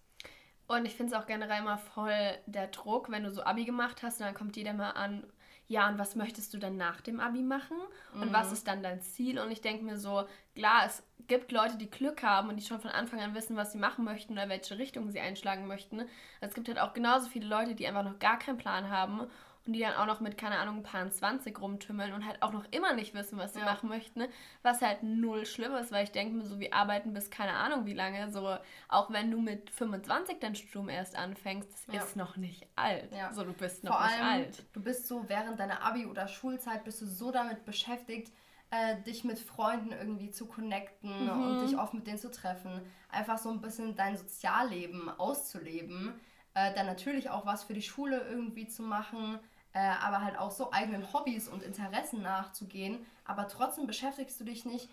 Und 0.67 0.85
ich 0.85 0.95
finde 0.95 1.13
es 1.15 1.21
auch 1.21 1.25
generell 1.25 1.61
immer 1.61 1.77
voll 1.77 2.37
der 2.45 2.67
Druck, 2.67 3.09
wenn 3.09 3.23
du 3.23 3.31
so 3.31 3.43
Abi 3.43 3.63
gemacht 3.63 4.03
hast 4.03 4.19
und 4.19 4.25
dann 4.25 4.35
kommt 4.35 4.57
jeder 4.57 4.73
mal 4.73 4.91
an, 4.91 5.23
ja, 5.69 5.89
und 5.89 5.97
was 5.97 6.15
möchtest 6.15 6.53
du 6.53 6.57
dann 6.57 6.77
nach 6.77 7.01
dem 7.01 7.19
Abi 7.19 7.41
machen? 7.41 7.77
Und 8.13 8.29
mhm. 8.29 8.33
was 8.33 8.51
ist 8.51 8.67
dann 8.67 8.83
dein 8.83 9.01
Ziel? 9.01 9.37
Und 9.39 9.51
ich 9.51 9.61
denke 9.61 9.83
mir 9.83 9.97
so, 9.97 10.25
klar, 10.55 10.85
es 10.85 11.03
gibt 11.27 11.51
Leute, 11.51 11.77
die 11.77 11.89
Glück 11.89 12.23
haben 12.23 12.49
und 12.49 12.57
die 12.57 12.65
schon 12.65 12.79
von 12.79 12.91
Anfang 12.91 13.19
an 13.19 13.35
wissen, 13.35 13.55
was 13.55 13.71
sie 13.71 13.77
machen 13.77 14.05
möchten 14.05 14.33
oder 14.33 14.49
welche 14.49 14.77
Richtung 14.77 15.11
sie 15.11 15.19
einschlagen 15.19 15.67
möchten. 15.67 16.03
Es 16.41 16.53
gibt 16.53 16.67
halt 16.67 16.79
auch 16.79 16.93
genauso 16.93 17.27
viele 17.29 17.47
Leute, 17.47 17.75
die 17.75 17.87
einfach 17.87 18.03
noch 18.03 18.19
gar 18.19 18.39
keinen 18.39 18.57
Plan 18.57 18.89
haben 18.89 19.27
und 19.67 19.73
die 19.73 19.81
dann 19.81 19.95
auch 19.95 20.05
noch 20.05 20.21
mit, 20.21 20.37
keine 20.37 20.57
Ahnung, 20.57 20.77
ein 20.77 20.83
paar 20.83 21.09
20 21.09 21.59
rumtümmeln 21.59 22.13
und 22.13 22.25
halt 22.25 22.41
auch 22.41 22.53
noch 22.53 22.65
immer 22.71 22.93
nicht 22.93 23.13
wissen, 23.13 23.37
was 23.37 23.53
sie 23.53 23.59
ja. 23.59 23.65
machen 23.65 23.89
möchten, 23.89 24.23
was 24.63 24.81
halt 24.81 25.03
null 25.03 25.45
schlimm 25.45 25.75
ist, 25.75 25.91
weil 25.91 26.05
ich 26.05 26.11
denke 26.11 26.35
mir 26.35 26.45
so, 26.45 26.59
wir 26.59 26.73
arbeiten 26.73 27.13
bis 27.13 27.29
keine 27.29 27.53
Ahnung 27.53 27.85
wie 27.85 27.93
lange, 27.93 28.31
so 28.31 28.57
auch 28.87 29.11
wenn 29.11 29.29
du 29.29 29.41
mit 29.41 29.69
25 29.69 30.37
dein 30.39 30.55
Studium 30.55 30.87
erst 30.89 31.17
anfängst, 31.17 31.69
das 31.87 31.95
ja. 31.95 32.01
ist 32.01 32.15
noch 32.15 32.37
nicht 32.37 32.65
alt, 32.75 33.11
ja. 33.11 33.33
so 33.33 33.43
du 33.43 33.53
bist 33.53 33.83
noch 33.83 33.97
Vor 33.97 34.07
nicht 34.07 34.21
allem, 34.21 34.43
alt. 34.43 34.63
Du 34.73 34.81
bist 34.81 35.07
so 35.07 35.27
während 35.27 35.59
deiner 35.59 35.83
Abi- 35.83 36.05
oder 36.05 36.27
Schulzeit 36.29 36.85
bist 36.85 37.01
du 37.01 37.05
so 37.05 37.31
damit 37.31 37.65
beschäftigt, 37.65 38.31
äh, 38.69 39.01
dich 39.03 39.23
mit 39.23 39.39
Freunden 39.39 39.91
irgendwie 39.91 40.31
zu 40.31 40.45
connecten 40.45 41.25
mhm. 41.25 41.41
und 41.41 41.61
dich 41.61 41.77
oft 41.77 41.93
mit 41.93 42.07
denen 42.07 42.17
zu 42.17 42.31
treffen, 42.31 42.81
einfach 43.09 43.37
so 43.37 43.49
ein 43.49 43.61
bisschen 43.61 43.95
dein 43.95 44.17
Sozialleben 44.17 45.09
auszuleben, 45.09 46.19
äh, 46.53 46.73
dann 46.73 46.85
natürlich 46.85 47.29
auch 47.29 47.45
was 47.45 47.63
für 47.63 47.73
die 47.73 47.81
Schule 47.81 48.27
irgendwie 48.29 48.67
zu 48.67 48.83
machen, 48.83 49.39
äh, 49.73 49.79
aber 49.79 50.21
halt 50.23 50.37
auch 50.37 50.51
so 50.51 50.71
eigenen 50.71 51.13
Hobbys 51.13 51.47
und 51.47 51.63
Interessen 51.63 52.21
nachzugehen. 52.21 53.05
Aber 53.25 53.47
trotzdem 53.47 53.87
beschäftigst 53.87 54.39
du 54.39 54.43
dich 54.43 54.65
nicht. 54.65 54.89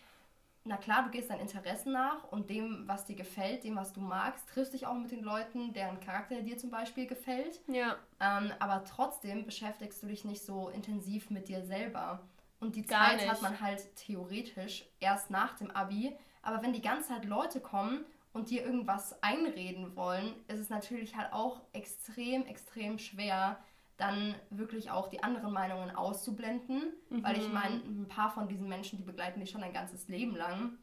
Na 0.66 0.78
klar, 0.78 1.02
du 1.04 1.11
gehst 1.11 1.28
deinen 1.28 1.40
Interessen 1.40 1.93
nach 1.93 2.25
und 2.31 2.49
dem, 2.49 2.88
was 2.88 3.04
dir 3.04 3.16
gefällt, 3.16 3.64
dem, 3.64 3.76
was 3.76 3.93
du 3.93 4.00
magst, 4.00 4.49
triffst 4.49 4.73
dich 4.73 4.87
auch 4.87 4.95
mit 4.95 5.11
den 5.11 5.23
Leuten, 5.23 5.75
deren 5.75 6.00
Charakter 6.00 6.40
dir 6.40 6.57
zum 6.57 6.71
Beispiel 6.71 7.07
gefällt. 7.07 7.61
Ja. 7.66 7.97
Ähm, 8.19 8.50
aber 8.61 8.85
trotzdem 8.85 9.45
beschäftigst 9.45 10.02
du 10.02 10.07
dich 10.07 10.25
nicht 10.25 10.43
so 10.43 10.71
intensiv 10.71 11.28
mit 11.28 11.49
dir 11.49 11.62
selber. 11.62 12.23
Und 12.64 12.76
die 12.76 12.87
Gar 12.87 13.09
Zeit 13.09 13.16
nicht. 13.21 13.30
hat 13.30 13.42
man 13.42 13.61
halt 13.61 13.94
theoretisch 13.97 14.87
erst 14.99 15.30
nach 15.30 15.54
dem 15.59 15.71
Abi. 15.71 16.16
Aber 16.40 16.62
wenn 16.62 16.73
die 16.73 16.80
ganze 16.80 17.09
Zeit 17.09 17.26
Leute 17.26 17.61
kommen 17.61 18.04
und 18.33 18.49
dir 18.49 18.64
irgendwas 18.64 19.23
einreden 19.23 19.94
wollen, 19.97 20.35
ist 20.49 20.61
es 20.61 20.71
natürlich 20.71 21.14
halt 21.14 21.33
auch 21.33 21.61
extrem, 21.75 22.47
extrem 22.47 22.99
schwer, 22.99 23.59
dann 23.99 24.35
wirklich 24.49 24.90
auch 24.90 25.09
die 25.09 25.23
anderen 25.23 25.52
Meinungen 25.52 25.94
auszublenden. 25.94 26.94
Mhm. 27.11 27.23
Weil 27.23 27.37
ich 27.37 27.52
meine, 27.52 27.76
ein 27.76 28.09
paar 28.09 28.30
von 28.30 28.49
diesen 28.49 28.66
Menschen, 28.66 28.97
die 28.97 29.04
begleiten 29.04 29.40
dich 29.40 29.50
schon 29.50 29.62
ein 29.62 29.75
ganzes 29.75 30.09
Leben 30.09 30.35
lang 30.35 30.78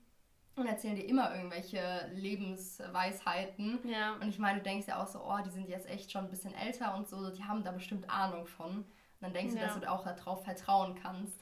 und 0.56 0.68
erzählen 0.68 0.96
dir 0.96 1.08
immer 1.08 1.36
irgendwelche 1.36 2.12
Lebensweisheiten. 2.14 3.80
Ja. 3.90 4.14
Und 4.22 4.30
ich 4.30 4.38
meine, 4.38 4.60
du 4.60 4.64
denkst 4.64 4.88
ja 4.88 5.02
auch 5.02 5.08
so, 5.08 5.20
oh, 5.20 5.40
die 5.44 5.50
sind 5.50 5.68
jetzt 5.68 5.90
echt 5.90 6.12
schon 6.12 6.26
ein 6.26 6.30
bisschen 6.30 6.54
älter 6.54 6.96
und 6.96 7.08
so, 7.10 7.32
die 7.32 7.44
haben 7.44 7.64
da 7.64 7.72
bestimmt 7.72 8.08
Ahnung 8.08 8.46
von. 8.46 8.78
Und 8.78 8.86
dann 9.20 9.34
denkst 9.34 9.56
ja. 9.56 9.62
du, 9.62 9.68
dass 9.68 9.80
du 9.80 9.90
auch 9.90 10.04
darauf 10.04 10.44
vertrauen 10.44 10.96
kannst. 10.96 11.40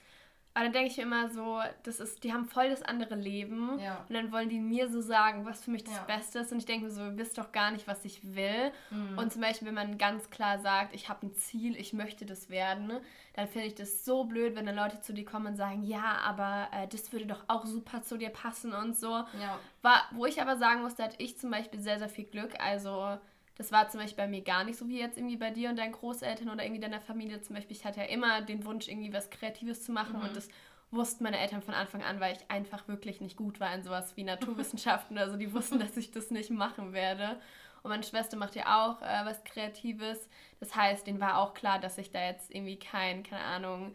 Aber 0.59 0.65
dann 0.65 0.73
denke 0.73 0.91
ich 0.91 0.97
mir 0.97 1.03
immer 1.03 1.29
so, 1.29 1.61
das 1.83 2.01
ist, 2.01 2.21
die 2.25 2.33
haben 2.33 2.43
voll 2.43 2.69
das 2.69 2.81
andere 2.81 3.15
Leben. 3.15 3.79
Ja. 3.79 4.03
Und 4.09 4.13
dann 4.13 4.29
wollen 4.33 4.49
die 4.49 4.59
mir 4.59 4.89
so 4.89 4.99
sagen, 4.99 5.45
was 5.45 5.63
für 5.63 5.71
mich 5.71 5.85
das 5.85 5.95
ja. 5.95 6.03
Beste 6.03 6.39
ist. 6.39 6.51
Und 6.51 6.57
ich 6.57 6.65
denke 6.65 6.87
mir 6.87 6.91
so, 6.91 7.01
ihr 7.01 7.17
wisst 7.17 7.37
doch 7.37 7.53
gar 7.53 7.71
nicht, 7.71 7.87
was 7.87 8.03
ich 8.03 8.35
will. 8.35 8.73
Mhm. 8.89 9.17
Und 9.17 9.31
zum 9.31 9.41
Beispiel, 9.41 9.69
wenn 9.69 9.75
man 9.75 9.97
ganz 9.97 10.29
klar 10.29 10.59
sagt, 10.59 10.93
ich 10.93 11.07
habe 11.07 11.27
ein 11.27 11.33
Ziel, 11.33 11.77
ich 11.77 11.93
möchte 11.93 12.25
das 12.25 12.49
werden, 12.49 12.91
dann 13.35 13.47
finde 13.47 13.67
ich 13.67 13.75
das 13.75 14.03
so 14.03 14.25
blöd, 14.25 14.57
wenn 14.57 14.65
dann 14.65 14.75
Leute 14.75 14.99
zu 14.99 15.13
dir 15.13 15.23
kommen 15.23 15.47
und 15.47 15.55
sagen, 15.55 15.81
ja, 15.81 16.17
aber 16.25 16.67
äh, 16.73 16.89
das 16.89 17.13
würde 17.13 17.25
doch 17.25 17.45
auch 17.47 17.65
super 17.65 18.01
zu 18.01 18.17
dir 18.17 18.29
passen 18.29 18.73
und 18.73 18.97
so. 18.97 19.11
Ja. 19.11 19.57
War, 19.81 20.09
wo 20.11 20.25
ich 20.25 20.41
aber 20.41 20.57
sagen 20.57 20.81
muss, 20.81 20.95
da 20.95 21.05
hatte 21.05 21.23
ich 21.23 21.39
zum 21.39 21.51
Beispiel 21.51 21.79
sehr, 21.79 21.99
sehr 21.99 22.09
viel 22.09 22.25
Glück. 22.25 22.59
Also 22.59 23.17
das 23.59 23.73
war 23.73 23.89
zum 23.89 23.99
Beispiel 23.99 24.23
bei 24.23 24.29
mir 24.29 24.41
gar 24.41 24.63
nicht 24.63 24.79
so 24.79 24.87
wie 24.87 24.99
jetzt 24.99 25.17
irgendwie 25.17 25.35
bei 25.35 25.51
dir 25.51 25.69
und 25.69 25.77
deinen 25.77 25.91
Großeltern 25.91 26.49
oder 26.49 26.63
irgendwie 26.63 26.79
deiner 26.79 27.01
Familie 27.01 27.41
zum 27.41 27.57
Beispiel. 27.57 27.75
Ich 27.75 27.83
hatte 27.83 27.99
ja 27.99 28.05
immer 28.05 28.41
den 28.41 28.63
Wunsch, 28.63 28.87
irgendwie 28.87 29.11
was 29.11 29.29
Kreatives 29.29 29.83
zu 29.83 29.91
machen 29.91 30.17
mhm. 30.17 30.23
und 30.23 30.37
das 30.37 30.47
wussten 30.91 31.25
meine 31.25 31.37
Eltern 31.37 31.61
von 31.61 31.73
Anfang 31.73 32.01
an, 32.01 32.21
weil 32.21 32.37
ich 32.37 32.49
einfach 32.49 32.87
wirklich 32.87 33.19
nicht 33.19 33.35
gut 33.35 33.59
war 33.59 33.75
in 33.75 33.83
sowas 33.83 34.15
wie 34.15 34.23
Naturwissenschaften 34.23 35.17
oder 35.17 35.29
so. 35.29 35.35
Die 35.35 35.53
wussten, 35.53 35.77
dass 35.79 35.97
ich 35.97 36.09
das 36.11 36.31
nicht 36.31 36.51
machen 36.51 36.93
werde. 36.93 37.35
Und 37.83 37.89
meine 37.89 38.03
Schwester 38.03 38.37
macht 38.37 38.55
ja 38.55 38.81
auch 38.81 39.01
äh, 39.01 39.25
was 39.25 39.43
Kreatives. 39.43 40.29
Das 40.61 40.73
heißt, 40.73 41.05
denen 41.05 41.19
war 41.19 41.37
auch 41.37 41.53
klar, 41.53 41.79
dass 41.79 41.97
ich 41.97 42.11
da 42.11 42.25
jetzt 42.25 42.55
irgendwie 42.55 42.79
kein, 42.79 43.23
keine 43.23 43.43
Ahnung, 43.43 43.93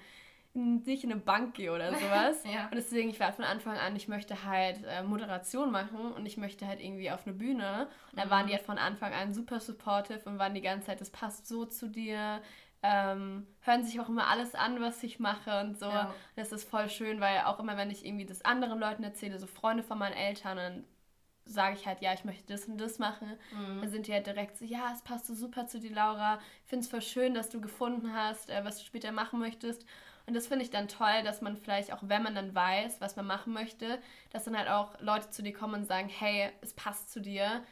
nicht 0.54 1.02
in 1.02 1.11
eine 1.11 1.20
Bank 1.20 1.54
gehe 1.54 1.73
oder 1.73 1.92
sowas. 1.94 2.42
ja. 2.44 2.64
Und 2.66 2.75
deswegen, 2.75 3.11
ich 3.11 3.18
war 3.18 3.32
von 3.32 3.44
Anfang 3.44 3.76
an, 3.76 3.96
ich 3.96 4.08
möchte 4.08 4.44
halt 4.44 4.84
äh, 4.84 5.02
Moderation 5.02 5.70
machen 5.70 6.12
und 6.12 6.26
ich 6.26 6.37
möchte 6.37 6.66
halt 6.66 6.80
irgendwie 6.80 7.11
auf 7.11 7.26
eine 7.26 7.34
Bühne. 7.34 7.88
Und 8.12 8.18
da 8.18 8.26
mhm. 8.26 8.30
waren 8.30 8.46
die 8.46 8.52
halt 8.52 8.62
von 8.62 8.78
Anfang 8.78 9.12
an 9.12 9.34
super 9.34 9.58
supportive 9.61 10.20
und 10.28 10.38
waren 10.38 10.54
die 10.54 10.61
ganze 10.61 10.87
Zeit, 10.87 11.00
das 11.00 11.11
passt 11.11 11.49
so 11.49 11.64
zu 11.64 11.88
dir. 11.88 12.40
Ähm, 12.82 13.46
hören 13.61 13.84
sich 13.84 13.99
auch 13.99 14.08
immer 14.08 14.28
alles 14.28 14.54
an, 14.54 14.80
was 14.80 15.02
ich 15.02 15.18
mache 15.18 15.61
und 15.61 15.78
so. 15.78 15.87
Ja. 15.87 16.06
Und 16.06 16.14
das 16.37 16.52
ist 16.52 16.68
voll 16.68 16.88
schön, 16.88 17.20
weil 17.20 17.40
auch 17.40 17.58
immer, 17.58 17.76
wenn 17.76 17.90
ich 17.90 18.04
irgendwie 18.04 18.26
das 18.26 18.44
anderen 18.44 18.78
Leuten 18.78 19.02
erzähle, 19.02 19.38
so 19.38 19.46
Freunde 19.46 19.82
von 19.82 19.99
meinen 19.99 20.12
Eltern, 20.12 20.56
dann 20.56 20.84
sage 21.46 21.76
ich 21.76 21.87
halt, 21.87 22.00
ja, 22.00 22.12
ich 22.12 22.25
möchte 22.25 22.52
das 22.52 22.66
und 22.66 22.78
das 22.78 22.99
machen. 22.99 23.37
Mhm. 23.52 23.80
Dann 23.80 23.90
sind 23.90 24.06
die 24.06 24.12
halt 24.12 24.26
direkt 24.26 24.56
so, 24.56 24.64
ja, 24.64 24.90
es 24.92 25.02
passt 25.02 25.26
so 25.26 25.34
super 25.34 25.66
zu 25.66 25.80
dir, 25.80 25.92
Laura. 25.92 26.38
Ich 26.62 26.70
finde 26.70 26.84
es 26.84 26.90
voll 26.90 27.02
schön, 27.02 27.34
dass 27.34 27.50
du 27.50 27.61
gefunden 27.61 28.12
hast, 28.14 28.50
äh, 28.50 28.64
was 28.64 28.78
du 28.78 28.84
später 28.84 29.12
machen 29.12 29.40
möchtest. 29.40 29.84
Und 30.26 30.35
das 30.35 30.47
finde 30.47 30.64
ich 30.64 30.71
dann 30.71 30.88
toll, 30.88 31.23
dass 31.23 31.43
man 31.43 31.57
vielleicht 31.57 31.93
auch, 31.93 32.00
wenn 32.02 32.23
man 32.23 32.35
dann 32.35 32.54
weiß, 32.54 33.00
was 33.00 33.16
man 33.16 33.26
machen 33.26 33.52
möchte, 33.52 34.00
dass 34.31 34.45
dann 34.45 34.57
halt 34.57 34.69
auch 34.69 34.99
Leute 35.00 35.31
zu 35.31 35.43
dir 35.43 35.52
kommen 35.52 35.75
und 35.75 35.87
sagen, 35.87 36.09
hey, 36.09 36.50
es 36.62 36.73
passt 36.73 37.12
zu 37.12 37.21
dir, 37.21 37.62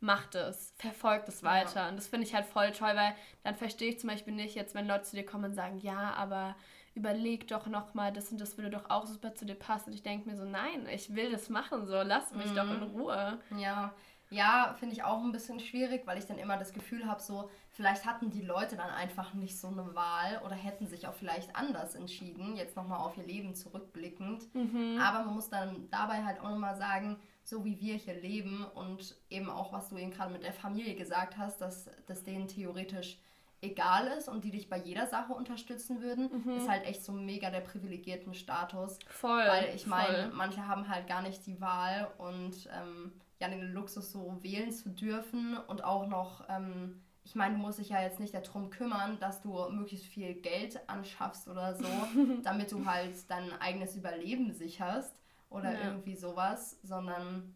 mach 0.00 0.26
das, 0.26 0.74
verfolg 0.78 1.26
das 1.26 1.42
weiter. 1.42 1.82
Ja. 1.82 1.88
Und 1.90 1.96
das 1.96 2.08
finde 2.08 2.26
ich 2.26 2.34
halt 2.34 2.46
voll 2.46 2.72
toll, 2.72 2.92
weil 2.94 3.14
dann 3.44 3.54
verstehe 3.54 3.90
ich 3.90 4.00
zum 4.00 4.08
Beispiel 4.08 4.32
nicht 4.32 4.54
jetzt, 4.54 4.74
wenn 4.74 4.86
Leute 4.86 5.04
zu 5.04 5.16
dir 5.16 5.26
kommen 5.26 5.46
und 5.46 5.54
sagen, 5.54 5.78
ja, 5.78 6.14
aber 6.14 6.56
überleg 6.94 7.46
doch 7.48 7.66
nochmal, 7.66 8.12
das 8.12 8.32
und 8.32 8.40
das 8.40 8.56
würde 8.56 8.70
doch 8.70 8.88
auch 8.88 9.06
super 9.06 9.34
zu 9.34 9.44
dir 9.44 9.54
passen. 9.54 9.90
Und 9.90 9.94
ich 9.94 10.02
denke 10.02 10.28
mir 10.28 10.36
so, 10.36 10.44
nein, 10.44 10.86
ich 10.90 11.14
will 11.14 11.30
das 11.30 11.50
machen, 11.50 11.86
so 11.86 12.00
lass 12.02 12.32
mich 12.32 12.50
mhm. 12.50 12.56
doch 12.56 12.70
in 12.70 12.82
Ruhe. 12.82 13.38
Ja, 13.58 13.92
ja, 14.30 14.74
finde 14.78 14.94
ich 14.94 15.02
auch 15.02 15.22
ein 15.22 15.32
bisschen 15.32 15.60
schwierig, 15.60 16.06
weil 16.06 16.16
ich 16.18 16.26
dann 16.26 16.38
immer 16.38 16.56
das 16.56 16.72
Gefühl 16.72 17.06
habe, 17.06 17.20
so, 17.20 17.50
vielleicht 17.70 18.04
hatten 18.04 18.30
die 18.30 18.42
Leute 18.42 18.76
dann 18.76 18.90
einfach 18.90 19.34
nicht 19.34 19.58
so 19.58 19.68
eine 19.68 19.94
Wahl 19.94 20.40
oder 20.44 20.54
hätten 20.54 20.86
sich 20.86 21.06
auch 21.06 21.14
vielleicht 21.14 21.54
anders 21.56 21.94
entschieden, 21.94 22.56
jetzt 22.56 22.76
nochmal 22.76 23.00
auf 23.00 23.16
ihr 23.16 23.24
Leben 23.24 23.54
zurückblickend. 23.54 24.54
Mhm. 24.54 24.98
Aber 25.00 25.24
man 25.24 25.34
muss 25.34 25.48
dann 25.48 25.88
dabei 25.90 26.24
halt 26.24 26.40
auch 26.40 26.50
nochmal 26.50 26.76
sagen, 26.76 27.16
so 27.44 27.64
wie 27.64 27.80
wir 27.80 27.94
hier 27.94 28.14
leben 28.14 28.64
und 28.74 29.16
eben 29.28 29.50
auch, 29.50 29.72
was 29.72 29.88
du 29.88 29.96
eben 29.96 30.10
gerade 30.10 30.32
mit 30.32 30.42
der 30.42 30.52
Familie 30.52 30.94
gesagt 30.94 31.36
hast, 31.36 31.60
dass 31.60 31.90
das 32.06 32.22
denen 32.22 32.48
theoretisch 32.48 33.18
egal 33.62 34.06
ist 34.18 34.28
und 34.28 34.44
die 34.44 34.50
dich 34.50 34.68
bei 34.68 34.78
jeder 34.78 35.06
Sache 35.06 35.32
unterstützen 35.32 36.00
würden, 36.00 36.30
mhm. 36.44 36.56
ist 36.56 36.68
halt 36.68 36.84
echt 36.86 37.04
so 37.04 37.12
mega 37.12 37.50
der 37.50 37.60
privilegierten 37.60 38.34
Status. 38.34 38.98
Voll. 39.06 39.46
Weil 39.46 39.74
ich 39.74 39.86
meine, 39.86 40.30
manche 40.34 40.66
haben 40.66 40.88
halt 40.88 41.06
gar 41.06 41.22
nicht 41.22 41.46
die 41.46 41.60
Wahl 41.60 42.10
und 42.18 42.68
ähm, 42.74 43.12
ja 43.38 43.48
den 43.48 43.72
Luxus 43.72 44.12
so 44.12 44.38
wählen 44.42 44.70
zu 44.72 44.90
dürfen 44.90 45.56
und 45.66 45.84
auch 45.84 46.06
noch, 46.06 46.44
ähm, 46.48 47.02
ich 47.24 47.34
meine, 47.34 47.56
du 47.56 47.60
musst 47.60 47.78
dich 47.78 47.90
ja 47.90 48.02
jetzt 48.02 48.20
nicht 48.20 48.34
darum 48.34 48.70
kümmern, 48.70 49.18
dass 49.20 49.40
du 49.40 49.68
möglichst 49.70 50.06
viel 50.06 50.34
Geld 50.34 50.80
anschaffst 50.88 51.48
oder 51.48 51.74
so, 51.74 51.86
damit 52.42 52.72
du 52.72 52.84
halt 52.86 53.14
dein 53.28 53.52
eigenes 53.60 53.96
Überleben 53.96 54.52
sicherst 54.52 55.14
oder 55.48 55.72
ja. 55.72 55.88
irgendwie 55.88 56.16
sowas, 56.16 56.78
sondern 56.82 57.54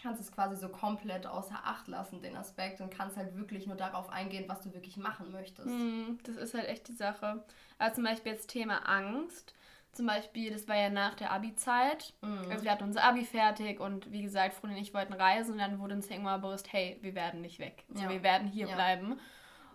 kannst 0.00 0.20
es 0.20 0.32
quasi 0.32 0.56
so 0.56 0.68
komplett 0.68 1.26
außer 1.26 1.60
Acht 1.62 1.86
lassen, 1.88 2.22
den 2.22 2.36
Aspekt, 2.36 2.80
und 2.80 2.90
kannst 2.90 3.16
halt 3.16 3.36
wirklich 3.36 3.66
nur 3.66 3.76
darauf 3.76 4.08
eingehen, 4.08 4.44
was 4.48 4.62
du 4.62 4.72
wirklich 4.74 4.96
machen 4.96 5.30
möchtest. 5.30 5.68
Mm, 5.68 6.18
das 6.24 6.36
ist 6.36 6.54
halt 6.54 6.66
echt 6.68 6.88
die 6.88 6.94
Sache. 6.94 7.44
Also 7.78 7.96
zum 7.96 8.04
Beispiel 8.04 8.32
jetzt 8.32 8.48
Thema 8.48 8.78
Angst 8.88 9.54
zum 9.92 10.06
Beispiel, 10.06 10.50
das 10.50 10.66
war 10.68 10.76
ja 10.76 10.88
nach 10.88 11.14
der 11.14 11.30
Abi-Zeit. 11.30 12.14
Mhm. 12.22 12.50
Also 12.50 12.64
wir 12.64 12.72
hatten 12.72 12.84
unser 12.84 13.04
Abi 13.04 13.24
fertig 13.24 13.78
und 13.78 14.10
wie 14.10 14.22
gesagt, 14.22 14.54
Freundin 14.54 14.78
und 14.78 14.82
ich 14.82 14.94
wollten 14.94 15.12
reisen 15.12 15.52
und 15.52 15.58
dann 15.58 15.78
wurde 15.78 15.94
uns 15.94 16.08
irgendwann 16.08 16.40
bewusst, 16.40 16.72
hey, 16.72 16.98
wir 17.02 17.14
werden 17.14 17.42
nicht 17.42 17.58
weg. 17.58 17.84
Also 17.90 18.04
ja. 18.04 18.10
wir 18.10 18.22
werden 18.22 18.48
hier 18.48 18.68
ja. 18.68 18.74
bleiben. 18.74 19.20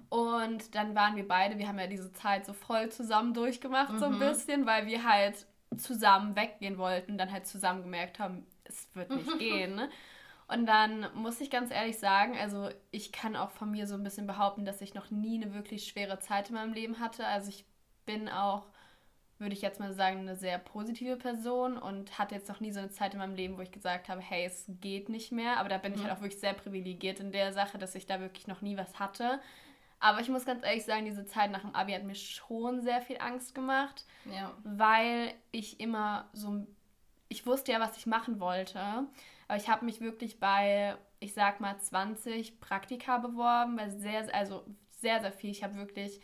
Und 0.10 0.74
dann 0.74 0.96
waren 0.96 1.16
wir 1.16 1.28
beide, 1.28 1.60
wir 1.60 1.68
haben 1.68 1.80
ja 1.80 1.88
diese 1.88 2.12
Zeit 2.14 2.46
so 2.46 2.54
voll 2.54 2.90
zusammen 2.90 3.34
durchgemacht, 3.34 3.94
mhm. 3.94 4.00
so 4.00 4.06
ein 4.06 4.16
mhm. 4.16 4.20
bisschen, 4.20 4.66
weil 4.66 4.88
wir 4.88 5.04
halt 5.04 5.46
zusammen 5.76 6.36
weggehen 6.36 6.78
wollten 6.78 7.12
und 7.12 7.18
dann 7.18 7.32
halt 7.32 7.46
zusammen 7.46 7.84
gemerkt 7.84 8.18
haben, 8.18 8.48
es 8.64 8.88
wird 8.96 9.12
nicht 9.12 9.38
gehen. 9.40 9.76
Ne? 9.76 9.90
Und 10.48 10.66
dann 10.66 11.08
muss 11.14 11.42
ich 11.42 11.52
ganz 11.52 11.72
ehrlich 11.72 12.00
sagen, 12.00 12.38
also 12.38 12.70
ich 12.90 13.12
kann 13.12 13.36
auch 13.36 13.52
von 13.52 13.70
mir 13.70 13.86
so 13.86 13.96
ein 13.96 14.04
bisschen 14.04 14.28
behaupten, 14.28 14.66
dass 14.66 14.82
ich 14.82 14.94
noch 14.94 15.12
nie 15.12 15.44
eine 15.44 15.54
wirklich 15.54 15.86
schwere 15.86 16.20
Zeit 16.20 16.50
in 16.50 16.56
meinem 16.56 16.74
Leben 16.74 17.00
hatte. 17.00 17.28
Also 17.28 17.50
ich 17.50 17.66
bin 18.06 18.30
auch 18.30 18.66
würde 19.40 19.54
ich 19.54 19.62
jetzt 19.62 19.80
mal 19.80 19.94
sagen, 19.94 20.20
eine 20.20 20.36
sehr 20.36 20.58
positive 20.58 21.16
Person 21.16 21.78
und 21.78 22.18
hatte 22.18 22.36
jetzt 22.36 22.50
noch 22.50 22.60
nie 22.60 22.72
so 22.72 22.80
eine 22.80 22.90
Zeit 22.90 23.14
in 23.14 23.20
meinem 23.20 23.36
Leben, 23.36 23.58
wo 23.58 23.62
ich 23.62 23.72
gesagt 23.72 24.10
habe, 24.10 24.22
hey, 24.22 24.46
es 24.46 24.66
geht 24.82 25.10
nicht 25.10 25.32
mehr. 25.32 25.58
Aber 25.58 25.70
da 25.70 25.78
bin 25.78 25.92
mhm. 25.92 26.00
ich 26.00 26.04
halt 26.04 26.14
auch 26.14 26.22
wirklich 26.22 26.40
sehr 26.40 26.54
privilegiert 26.54 27.20
in 27.20 27.32
der 27.32 27.54
Sache, 27.54 27.78
dass 27.78 27.96
ich 27.96 28.06
da 28.06 28.20
wirklich 28.20 28.48
noch 28.48 28.62
nie 28.62 28.78
was 28.78 29.00
hatte. 29.00 29.40
Aber 30.00 30.22
ich 30.22 30.30
muss 30.30 30.46
ganz 30.46 30.64
ehrlich 30.64 30.86
sagen, 30.86 31.06
diese 31.06 31.26
Zeit 31.26 31.52
nach 31.52 31.62
dem 31.62 31.74
Abi 31.74 31.94
hat 31.94 32.04
mir 32.04 32.16
schon 32.16 32.82
sehr 32.82 33.02
viel 33.02 33.18
Angst 33.20 33.56
gemacht, 33.56 34.06
ja. 34.26 34.54
weil 34.64 35.34
ich 35.52 35.80
immer 35.80 36.30
so, 36.34 36.68
ich 37.30 37.46
wusste 37.46 37.72
ja, 37.72 37.80
was 37.80 37.98
ich 37.98 38.06
machen 38.06 38.40
wollte, 38.40 38.80
aber 39.48 39.58
ich 39.58 39.70
habe 39.70 39.86
mich 39.86 40.00
wirklich 40.02 40.40
bei, 40.40 40.96
ich 41.20 41.34
sag 41.34 41.62
mal, 41.62 41.80
20 41.80 42.60
Praktika 42.60 43.18
beworben, 43.18 43.76
bei 43.76 43.90
sehr, 43.90 44.34
also 44.36 44.64
sehr, 44.92 45.20
sehr 45.22 45.32
viel. 45.32 45.50
Ich 45.50 45.64
habe 45.64 45.76
wirklich 45.76 46.20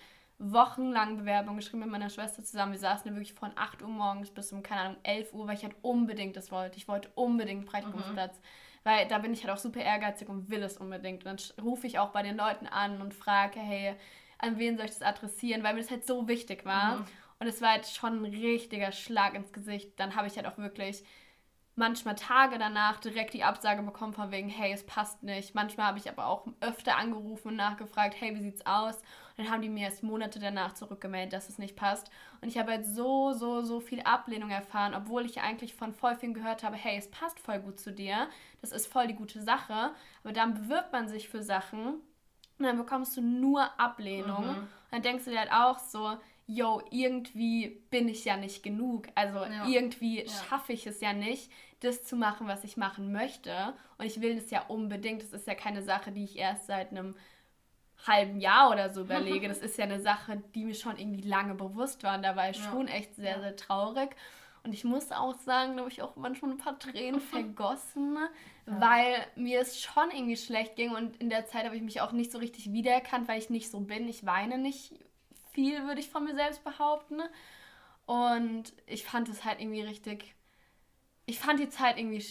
wochenlang 0.52 1.18
Bewerbung 1.18 1.56
geschrieben 1.56 1.80
mit 1.80 1.90
meiner 1.90 2.10
Schwester 2.10 2.44
zusammen. 2.44 2.74
Wir 2.74 2.80
saßen 2.80 3.10
wirklich 3.12 3.34
von 3.34 3.52
8 3.56 3.82
Uhr 3.82 3.88
morgens 3.88 4.30
bis 4.30 4.52
um, 4.52 4.62
keine 4.62 4.82
Ahnung, 4.82 4.98
11 5.04 5.34
Uhr, 5.34 5.48
weil 5.48 5.56
ich 5.56 5.64
halt 5.64 5.76
unbedingt 5.82 6.36
das 6.36 6.52
wollte. 6.52 6.78
Ich 6.78 6.88
wollte 6.88 7.10
unbedingt 7.16 7.66
Praktikumsplatz. 7.66 8.38
Mhm. 8.38 8.42
Weil 8.84 9.08
da 9.08 9.20
bin 9.20 9.34
ich 9.34 9.44
halt 9.44 9.54
auch 9.54 9.62
super 9.62 9.80
ehrgeizig 9.80 10.28
und 10.28 10.50
will 10.50 10.62
es 10.62 10.78
unbedingt. 10.78 11.26
Und 11.26 11.56
dann 11.58 11.66
rufe 11.66 11.88
ich 11.88 12.00
auch 12.00 12.10
bei 12.10 12.22
den 12.22 12.36
Leuten 12.36 12.68
an 12.68 13.02
und 13.02 13.14
frage, 13.14 13.60
hey, 13.60 13.96
an 14.38 14.60
wen 14.60 14.76
soll 14.76 14.86
ich 14.86 14.92
das 14.92 15.02
adressieren? 15.02 15.64
Weil 15.64 15.76
mir 15.76 15.82
das 15.82 15.92
halt 15.92 16.06
so 16.06 16.28
wichtig 16.28 16.66
war. 16.66 16.98
Mhm. 16.98 17.06
Und 17.40 17.48
es 17.48 17.62
war 17.62 17.72
halt 17.72 17.88
schon 17.88 18.24
ein 18.24 18.26
richtiger 18.26 18.92
Schlag 18.92 19.36
ins 19.36 19.54
Gesicht. 19.54 20.00
Dann 20.00 20.16
habe 20.16 20.28
ich 20.28 20.36
halt 20.36 20.48
auch 20.48 20.58
wirklich 20.58 21.04
manchmal 21.75 22.15
Tage 22.15 22.58
danach 22.58 23.00
direkt 23.00 23.34
die 23.34 23.44
Absage 23.44 23.82
bekommen 23.82 24.13
von 24.13 24.32
wegen, 24.32 24.50
hey, 24.50 24.72
es 24.72 24.86
passt 24.86 25.24
nicht. 25.24 25.56
Manchmal 25.56 25.88
habe 25.88 25.98
ich 25.98 26.10
aber 26.10 26.27
auch 26.27 26.46
öfter 26.62 26.98
angerufen 26.98 27.50
und 27.50 27.56
nachgefragt, 27.56 28.15
hey, 28.20 28.36
wie 28.36 28.42
sieht's 28.42 28.65
aus? 28.65 28.98
Und 29.36 29.46
dann 29.46 29.51
haben 29.51 29.62
die 29.62 29.70
mir 29.70 29.86
erst 29.86 30.03
Monate 30.03 30.39
danach 30.39 30.74
zurückgemeldet, 30.74 31.34
dass 31.34 31.50
es 31.50 31.58
nicht 31.58 31.75
passt. 31.75 32.12
Und 32.42 32.50
ich 32.50 32.58
habe 32.58 32.72
halt 32.72 32.86
so, 32.86 33.34
so, 33.34 33.62
so 33.62 33.80
viel 33.80 34.01
Ablehnung 34.01 34.51
erfahren, 34.51 34.94
obwohl 34.94 35.25
ich 35.25 35.42
eigentlich 35.42 35.74
von 35.74 35.94
voll 35.94 36.15
vielen 36.15 36.36
gehört 36.36 36.63
habe, 36.63 36.75
hey, 36.75 36.98
es 36.98 37.10
passt 37.10 37.39
voll 37.39 37.60
gut 37.60 37.80
zu 37.80 37.92
dir. 37.92 38.27
Das 38.62 38.72
ist 38.72 38.86
voll 38.86 39.08
die 39.08 39.15
gute 39.15 39.42
Sache. 39.42 39.92
Aber 40.24 40.34
dann 40.34 40.53
bewirbt 40.53 40.92
man 40.92 41.08
sich 41.08 41.30
für 41.30 41.42
Sachen 41.42 42.01
und 42.60 42.65
dann 42.65 42.77
bekommst 42.77 43.18
du 43.18 43.22
nur 43.22 43.80
Ablehnung. 43.80 44.46
Mhm. 44.46 44.58
Und 44.58 44.92
dann 44.92 45.01
denkst 45.01 45.25
du 45.25 45.32
dir 45.32 45.39
halt 45.39 45.51
auch 45.51 45.80
so, 45.80 46.18
yo, 46.48 46.82
irgendwie 46.92 47.82
bin 47.90 48.08
ich 48.08 48.26
ja 48.26 48.38
nicht 48.38 48.64
genug. 48.64 49.08
Also 49.16 49.40
ja. 49.40 49.68
irgendwie 49.68 50.24
ja. 50.24 50.30
schaffe 50.30 50.74
ich 50.74 50.86
es 50.86 51.02
ja 51.02 51.14
nicht, 51.14 51.52
das 51.80 52.04
zu 52.04 52.16
machen, 52.16 52.48
was 52.48 52.64
ich 52.64 52.78
machen 52.78 53.12
möchte. 53.12 53.74
Und 53.98 54.06
ich 54.06 54.22
will 54.22 54.36
das 54.36 54.50
ja 54.52 54.64
unbedingt. 54.68 55.22
Das 55.22 55.34
ist 55.34 55.48
ja 55.48 55.56
keine 55.56 55.84
Sache, 55.84 56.12
die 56.12 56.24
ich 56.24 56.38
erst 56.38 56.68
seit 56.68 56.92
einem 56.92 57.16
halben 58.06 58.40
Jahr 58.40 58.72
oder 58.72 58.90
so 58.90 59.02
überlege. 59.02 59.48
Das 59.48 59.58
ist 59.60 59.78
ja 59.78 59.86
eine 59.86 60.02
Sache, 60.02 60.42
die 60.54 60.66
mir 60.66 60.76
schon 60.76 60.98
irgendwie 60.98 61.28
lange 61.28 61.56
bewusst 61.56 62.04
war. 62.04 62.18
Und 62.18 62.24
da 62.24 62.36
war 62.36 62.50
ich 62.50 62.58
ja. 62.58 62.70
schon 62.70 62.88
echt 62.88 63.16
sehr, 63.16 63.40
sehr 63.40 63.56
traurig. 63.56 64.16
Und 64.64 64.74
ich 64.74 64.86
muss 64.86 65.12
auch 65.12 65.36
sagen, 65.36 65.76
da 65.76 65.82
habe 65.82 65.92
ich 65.92 66.02
auch 66.02 66.16
manchmal 66.16 66.52
ein 66.52 66.58
paar 66.58 66.80
Tränen 66.80 67.20
vergossen, 67.32 68.18
ja. 68.66 68.82
weil 68.82 69.28
mir 69.36 69.60
es 69.60 69.82
schon 69.82 70.10
irgendwie 70.12 70.38
schlecht 70.38 70.76
ging. 70.76 70.92
Und 70.92 71.18
in 71.18 71.30
der 71.30 71.46
Zeit 71.46 71.66
habe 71.66 71.76
ich 71.76 71.82
mich 71.82 72.02
auch 72.02 72.12
nicht 72.12 72.32
so 72.32 72.38
richtig 72.38 72.72
wiedererkannt, 72.72 73.28
weil 73.28 73.40
ich 73.40 73.50
nicht 73.50 73.70
so 73.70 73.82
bin. 73.82 74.08
Ich 74.08 74.26
weine 74.26 74.58
nicht 74.58 74.94
viel, 75.54 75.86
würde 75.86 76.02
ich 76.02 76.10
von 76.10 76.26
mir 76.26 76.36
selbst 76.36 76.64
behaupten. 76.64 77.22
Und 78.06 78.74
ich 78.86 79.06
fand 79.06 79.30
es 79.30 79.46
halt 79.46 79.62
irgendwie 79.62 79.82
richtig. 79.82 80.36
Ich 81.26 81.40
fand 81.40 81.60
die 81.60 81.70
Zeit 81.70 81.98
irgendwie 81.98 82.24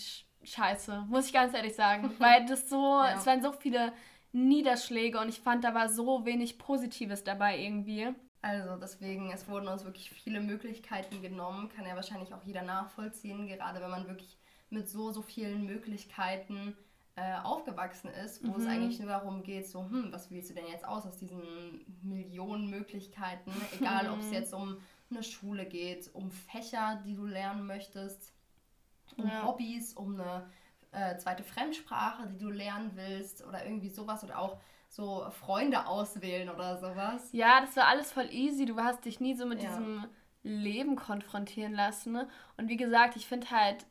scheiße, 0.44 1.06
muss 1.08 1.26
ich 1.26 1.32
ganz 1.32 1.54
ehrlich 1.54 1.74
sagen. 1.74 2.14
weil 2.18 2.44
das 2.46 2.68
so, 2.68 2.76
ja. 2.76 3.14
es 3.16 3.26
waren 3.26 3.42
so 3.42 3.52
viele 3.52 3.92
Niederschläge 4.32 5.18
und 5.18 5.28
ich 5.28 5.40
fand, 5.40 5.64
da 5.64 5.74
war 5.74 5.88
so 5.88 6.24
wenig 6.24 6.58
Positives 6.58 7.24
dabei 7.24 7.58
irgendwie. 7.58 8.08
Also 8.42 8.76
deswegen, 8.76 9.30
es 9.30 9.48
wurden 9.48 9.68
uns 9.68 9.84
wirklich 9.84 10.10
viele 10.10 10.40
Möglichkeiten 10.40 11.22
genommen, 11.22 11.68
kann 11.68 11.86
ja 11.86 11.94
wahrscheinlich 11.94 12.34
auch 12.34 12.42
jeder 12.42 12.62
nachvollziehen, 12.62 13.46
gerade 13.46 13.80
wenn 13.80 13.90
man 13.90 14.08
wirklich 14.08 14.36
mit 14.68 14.88
so, 14.88 15.12
so 15.12 15.22
vielen 15.22 15.64
Möglichkeiten 15.64 16.76
äh, 17.14 17.34
aufgewachsen 17.42 18.10
ist, 18.24 18.42
wo 18.46 18.52
mhm. 18.52 18.60
es 18.60 18.66
eigentlich 18.66 18.98
nur 18.98 19.08
darum 19.08 19.42
geht, 19.42 19.68
so, 19.68 19.80
hm, 19.80 20.12
was 20.12 20.30
wählst 20.30 20.50
du 20.50 20.54
denn 20.54 20.66
jetzt 20.66 20.84
aus 20.84 21.04
aus 21.04 21.18
diesen 21.18 21.84
Millionen 22.02 22.70
Möglichkeiten, 22.70 23.52
egal 23.78 24.10
ob 24.10 24.20
es 24.20 24.30
jetzt 24.30 24.54
um 24.54 24.78
eine 25.10 25.22
Schule 25.22 25.66
geht, 25.66 26.10
um 26.14 26.30
Fächer, 26.30 27.02
die 27.04 27.14
du 27.14 27.26
lernen 27.26 27.66
möchtest, 27.66 28.32
um 29.18 29.26
ja. 29.26 29.46
Hobbys, 29.46 29.92
um 29.92 30.18
eine 30.18 30.46
äh, 30.92 31.16
zweite 31.18 31.42
Fremdsprache, 31.42 32.28
die 32.28 32.38
du 32.38 32.50
lernen 32.50 32.92
willst 32.94 33.44
oder 33.46 33.64
irgendwie 33.64 33.90
sowas 33.90 34.24
oder 34.24 34.38
auch 34.38 34.58
so 34.88 35.26
Freunde 35.30 35.86
auswählen 35.86 36.50
oder 36.50 36.78
sowas. 36.78 37.28
Ja, 37.32 37.60
das 37.60 37.76
war 37.76 37.88
alles 37.88 38.12
voll 38.12 38.28
easy. 38.30 38.66
Du 38.66 38.76
hast 38.78 39.04
dich 39.04 39.20
nie 39.20 39.34
so 39.34 39.46
mit 39.46 39.62
ja. 39.62 39.68
diesem 39.68 40.06
Leben 40.42 40.96
konfrontieren 40.96 41.72
lassen. 41.72 42.18
Und 42.56 42.68
wie 42.68 42.76
gesagt, 42.76 43.16
ich 43.16 43.26
finde 43.26 43.50
halt, 43.50 43.86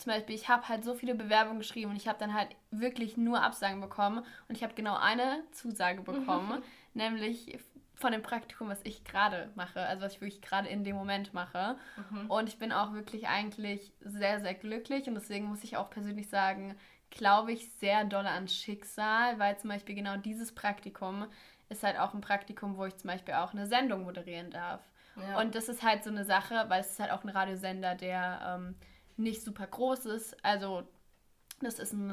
zum 0.00 0.12
Beispiel, 0.12 0.34
ich 0.34 0.48
habe 0.48 0.68
halt 0.68 0.84
so 0.84 0.94
viele 0.94 1.14
Bewerbungen 1.14 1.58
geschrieben 1.58 1.90
und 1.90 1.96
ich 1.96 2.08
habe 2.08 2.18
dann 2.18 2.34
halt 2.34 2.48
wirklich 2.70 3.16
nur 3.16 3.42
Absagen 3.42 3.80
bekommen. 3.80 4.24
Und 4.48 4.56
ich 4.56 4.62
habe 4.62 4.74
genau 4.74 4.96
eine 4.96 5.42
Zusage 5.52 6.02
bekommen, 6.02 6.62
nämlich 6.94 7.58
von 7.94 8.12
dem 8.12 8.22
Praktikum, 8.22 8.68
was 8.68 8.80
ich 8.84 9.04
gerade 9.04 9.50
mache, 9.54 9.80
also 9.80 10.02
was 10.02 10.14
ich 10.14 10.20
wirklich 10.22 10.40
gerade 10.40 10.68
in 10.68 10.84
dem 10.84 10.96
Moment 10.96 11.34
mache. 11.34 11.76
Mhm. 12.10 12.30
Und 12.30 12.48
ich 12.48 12.58
bin 12.58 12.72
auch 12.72 12.94
wirklich 12.94 13.28
eigentlich 13.28 13.92
sehr, 14.00 14.40
sehr 14.40 14.54
glücklich 14.54 15.06
und 15.06 15.14
deswegen 15.14 15.46
muss 15.46 15.62
ich 15.64 15.76
auch 15.76 15.90
persönlich 15.90 16.28
sagen, 16.28 16.76
glaube 17.10 17.52
ich 17.52 17.70
sehr 17.74 18.04
doll 18.04 18.26
an 18.26 18.48
Schicksal, 18.48 19.38
weil 19.38 19.58
zum 19.58 19.68
Beispiel 19.68 19.94
genau 19.94 20.16
dieses 20.16 20.54
Praktikum 20.54 21.26
ist 21.68 21.82
halt 21.82 21.98
auch 21.98 22.14
ein 22.14 22.22
Praktikum, 22.22 22.78
wo 22.78 22.86
ich 22.86 22.96
zum 22.96 23.08
Beispiel 23.08 23.34
auch 23.34 23.52
eine 23.52 23.66
Sendung 23.66 24.04
moderieren 24.04 24.50
darf. 24.50 24.80
Ja. 25.16 25.38
Und 25.40 25.54
das 25.54 25.68
ist 25.68 25.82
halt 25.82 26.02
so 26.02 26.10
eine 26.10 26.24
Sache, 26.24 26.64
weil 26.68 26.80
es 26.80 26.92
ist 26.92 27.00
halt 27.00 27.10
auch 27.10 27.22
ein 27.22 27.28
Radiosender, 27.28 27.94
der 27.94 28.58
ähm, 28.58 28.76
nicht 29.20 29.42
super 29.42 29.66
groß 29.66 30.06
ist. 30.06 30.44
Also 30.44 30.82
das 31.60 31.78
ist 31.78 31.92
ein, 31.92 32.12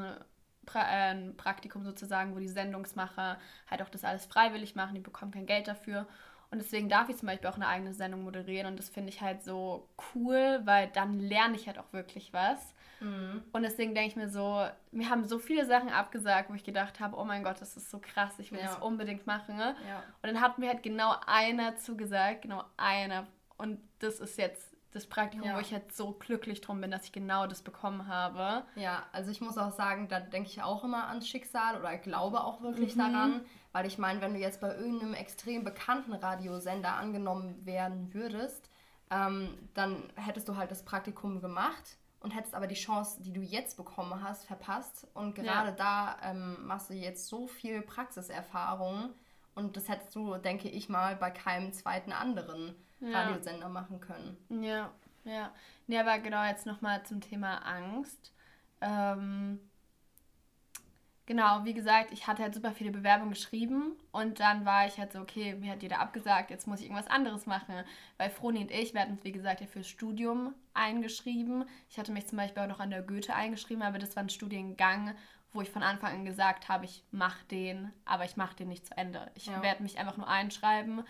pra 0.66 0.80
äh, 0.80 1.10
ein 1.10 1.36
Praktikum 1.36 1.84
sozusagen, 1.84 2.34
wo 2.34 2.38
die 2.38 2.48
Sendungsmacher 2.48 3.38
halt 3.70 3.82
auch 3.82 3.88
das 3.88 4.04
alles 4.04 4.26
freiwillig 4.26 4.74
machen, 4.74 4.94
die 4.94 5.00
bekommen 5.00 5.32
kein 5.32 5.46
Geld 5.46 5.68
dafür. 5.68 6.06
Und 6.50 6.58
deswegen 6.62 6.88
darf 6.88 7.10
ich 7.10 7.16
zum 7.16 7.26
Beispiel 7.26 7.48
auch 7.48 7.56
eine 7.56 7.66
eigene 7.66 7.92
Sendung 7.92 8.22
moderieren 8.22 8.66
und 8.68 8.78
das 8.78 8.88
finde 8.88 9.10
ich 9.10 9.20
halt 9.20 9.42
so 9.42 9.86
cool, 10.14 10.62
weil 10.64 10.88
dann 10.88 11.18
lerne 11.18 11.56
ich 11.56 11.66
halt 11.66 11.78
auch 11.78 11.92
wirklich 11.92 12.32
was. 12.32 12.74
Mhm. 13.00 13.42
Und 13.52 13.62
deswegen 13.62 13.94
denke 13.94 14.08
ich 14.08 14.16
mir 14.16 14.30
so, 14.30 14.66
wir 14.90 15.10
haben 15.10 15.26
so 15.26 15.38
viele 15.38 15.66
Sachen 15.66 15.90
abgesagt, 15.90 16.48
wo 16.48 16.54
ich 16.54 16.64
gedacht 16.64 17.00
habe, 17.00 17.18
oh 17.18 17.24
mein 17.24 17.44
Gott, 17.44 17.60
das 17.60 17.76
ist 17.76 17.90
so 17.90 17.98
krass, 17.98 18.38
ich 18.38 18.50
will 18.50 18.60
ja. 18.60 18.66
das 18.66 18.78
unbedingt 18.78 19.26
machen. 19.26 19.56
Ne? 19.56 19.76
Ja. 19.86 20.02
Und 20.22 20.32
dann 20.32 20.40
hat 20.40 20.58
mir 20.58 20.68
halt 20.68 20.82
genau 20.82 21.14
einer 21.26 21.76
zugesagt, 21.76 22.42
genau 22.42 22.64
einer. 22.78 23.26
Und 23.58 23.78
das 23.98 24.18
ist 24.18 24.38
jetzt 24.38 24.74
das 24.92 25.06
Praktikum, 25.06 25.46
ja. 25.46 25.56
wo 25.56 25.60
ich 25.60 25.72
halt 25.72 25.94
so 25.94 26.12
glücklich 26.12 26.60
drum 26.60 26.80
bin, 26.80 26.90
dass 26.90 27.04
ich 27.04 27.12
genau 27.12 27.46
das 27.46 27.62
bekommen 27.62 28.06
habe. 28.06 28.64
Ja, 28.74 29.04
also 29.12 29.30
ich 29.30 29.40
muss 29.40 29.58
auch 29.58 29.72
sagen, 29.72 30.08
da 30.08 30.18
denke 30.18 30.48
ich 30.48 30.62
auch 30.62 30.82
immer 30.82 31.08
ans 31.08 31.28
Schicksal 31.28 31.78
oder 31.78 31.96
glaube 31.98 32.42
auch 32.42 32.62
wirklich 32.62 32.94
mhm. 32.94 33.00
daran, 33.00 33.40
weil 33.72 33.86
ich 33.86 33.98
meine, 33.98 34.20
wenn 34.20 34.32
du 34.32 34.40
jetzt 34.40 34.60
bei 34.60 34.74
irgendeinem 34.74 35.14
extrem 35.14 35.62
bekannten 35.62 36.14
Radiosender 36.14 36.94
angenommen 36.94 37.66
werden 37.66 38.14
würdest, 38.14 38.70
ähm, 39.10 39.58
dann 39.74 40.10
hättest 40.16 40.48
du 40.48 40.56
halt 40.56 40.70
das 40.70 40.84
Praktikum 40.84 41.40
gemacht 41.40 41.98
und 42.20 42.34
hättest 42.34 42.54
aber 42.54 42.66
die 42.66 42.74
Chance, 42.74 43.22
die 43.22 43.32
du 43.32 43.40
jetzt 43.40 43.76
bekommen 43.76 44.22
hast, 44.22 44.46
verpasst. 44.46 45.06
Und 45.14 45.34
gerade 45.34 45.70
ja. 45.70 45.74
da 45.74 46.16
ähm, 46.22 46.66
machst 46.66 46.90
du 46.90 46.94
jetzt 46.94 47.28
so 47.28 47.46
viel 47.46 47.82
Praxiserfahrung 47.82 49.10
und 49.54 49.76
das 49.76 49.88
hättest 49.88 50.14
du, 50.14 50.36
denke 50.36 50.68
ich 50.68 50.88
mal, 50.88 51.16
bei 51.16 51.30
keinem 51.30 51.72
zweiten 51.72 52.12
anderen 52.12 52.74
ja. 53.00 53.22
Radiosender 53.22 53.68
machen 53.68 54.00
können. 54.00 54.36
Ja, 54.62 54.90
ja. 55.24 55.52
Nee, 55.86 55.98
aber 55.98 56.18
genau 56.18 56.44
jetzt 56.44 56.66
nochmal 56.66 57.04
zum 57.04 57.20
Thema 57.20 57.58
Angst. 57.58 58.32
Ähm, 58.80 59.60
Genau, 61.28 61.62
wie 61.64 61.74
gesagt, 61.74 62.10
ich 62.10 62.26
hatte 62.26 62.42
halt 62.42 62.54
super 62.54 62.72
viele 62.72 62.90
Bewerbungen 62.90 63.34
geschrieben 63.34 63.98
und 64.12 64.40
dann 64.40 64.64
war 64.64 64.86
ich 64.86 64.96
halt 64.96 65.12
so, 65.12 65.20
okay, 65.20 65.54
mir 65.56 65.72
hat 65.72 65.82
jeder 65.82 66.00
abgesagt, 66.00 66.50
jetzt 66.50 66.66
muss 66.66 66.80
ich 66.80 66.86
irgendwas 66.86 67.10
anderes 67.10 67.44
machen. 67.44 67.84
Weil 68.16 68.30
Froni 68.30 68.60
und 68.60 68.70
ich, 68.70 68.94
wir 68.94 69.02
hatten 69.02 69.12
uns, 69.12 69.24
wie 69.24 69.32
gesagt, 69.32 69.60
ja 69.60 69.66
fürs 69.66 69.86
Studium 69.86 70.54
eingeschrieben. 70.72 71.66
Ich 71.90 71.98
hatte 71.98 72.12
mich 72.12 72.26
zum 72.26 72.38
Beispiel 72.38 72.62
auch 72.62 72.66
noch 72.66 72.80
an 72.80 72.88
der 72.88 73.02
Goethe 73.02 73.34
eingeschrieben, 73.34 73.82
aber 73.82 73.98
das 73.98 74.16
war 74.16 74.22
ein 74.22 74.30
Studiengang, 74.30 75.14
wo 75.52 75.60
ich 75.60 75.68
von 75.68 75.82
Anfang 75.82 76.14
an 76.14 76.24
gesagt 76.24 76.70
habe, 76.70 76.86
ich 76.86 77.04
mache 77.10 77.44
den, 77.50 77.92
aber 78.06 78.24
ich 78.24 78.38
mache 78.38 78.56
den 78.56 78.68
nicht 78.68 78.86
zu 78.86 78.96
Ende. 78.96 79.30
Ich 79.34 79.48
ja. 79.48 79.60
werde 79.60 79.82
mich 79.82 79.98
einfach 79.98 80.16
nur 80.16 80.28
einschreiben, 80.28 81.02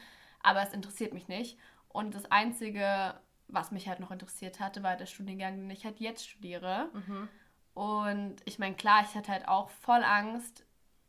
aber 0.43 0.65
es 0.65 0.73
interessiert 0.73 1.15
mich 1.15 1.29
nicht. 1.29 1.57
Und 1.88 2.14
das 2.14 2.31
Einzige, 2.31 3.14
was 3.48 3.70
mich 3.72 3.88
halt 3.88 4.01
noch 4.01 4.11
interessiert 4.11 4.61
hatte, 4.61 4.83
war 4.83 4.96
der 4.96 5.07
Studiengang, 5.07 5.57
den 5.57 5.70
ich 5.70 5.85
halt 5.85 6.01
jetzt 6.01 6.29
studiere. 6.29 6.90
Mhm. 6.92 7.29
Und 7.74 8.37
ich 8.44 8.59
meine, 8.59 8.74
klar, 8.74 9.03
ich 9.09 9.14
hatte 9.14 9.33
halt 9.33 9.48
auch 9.48 9.70
voll 9.70 10.03
Angst, 10.03 10.64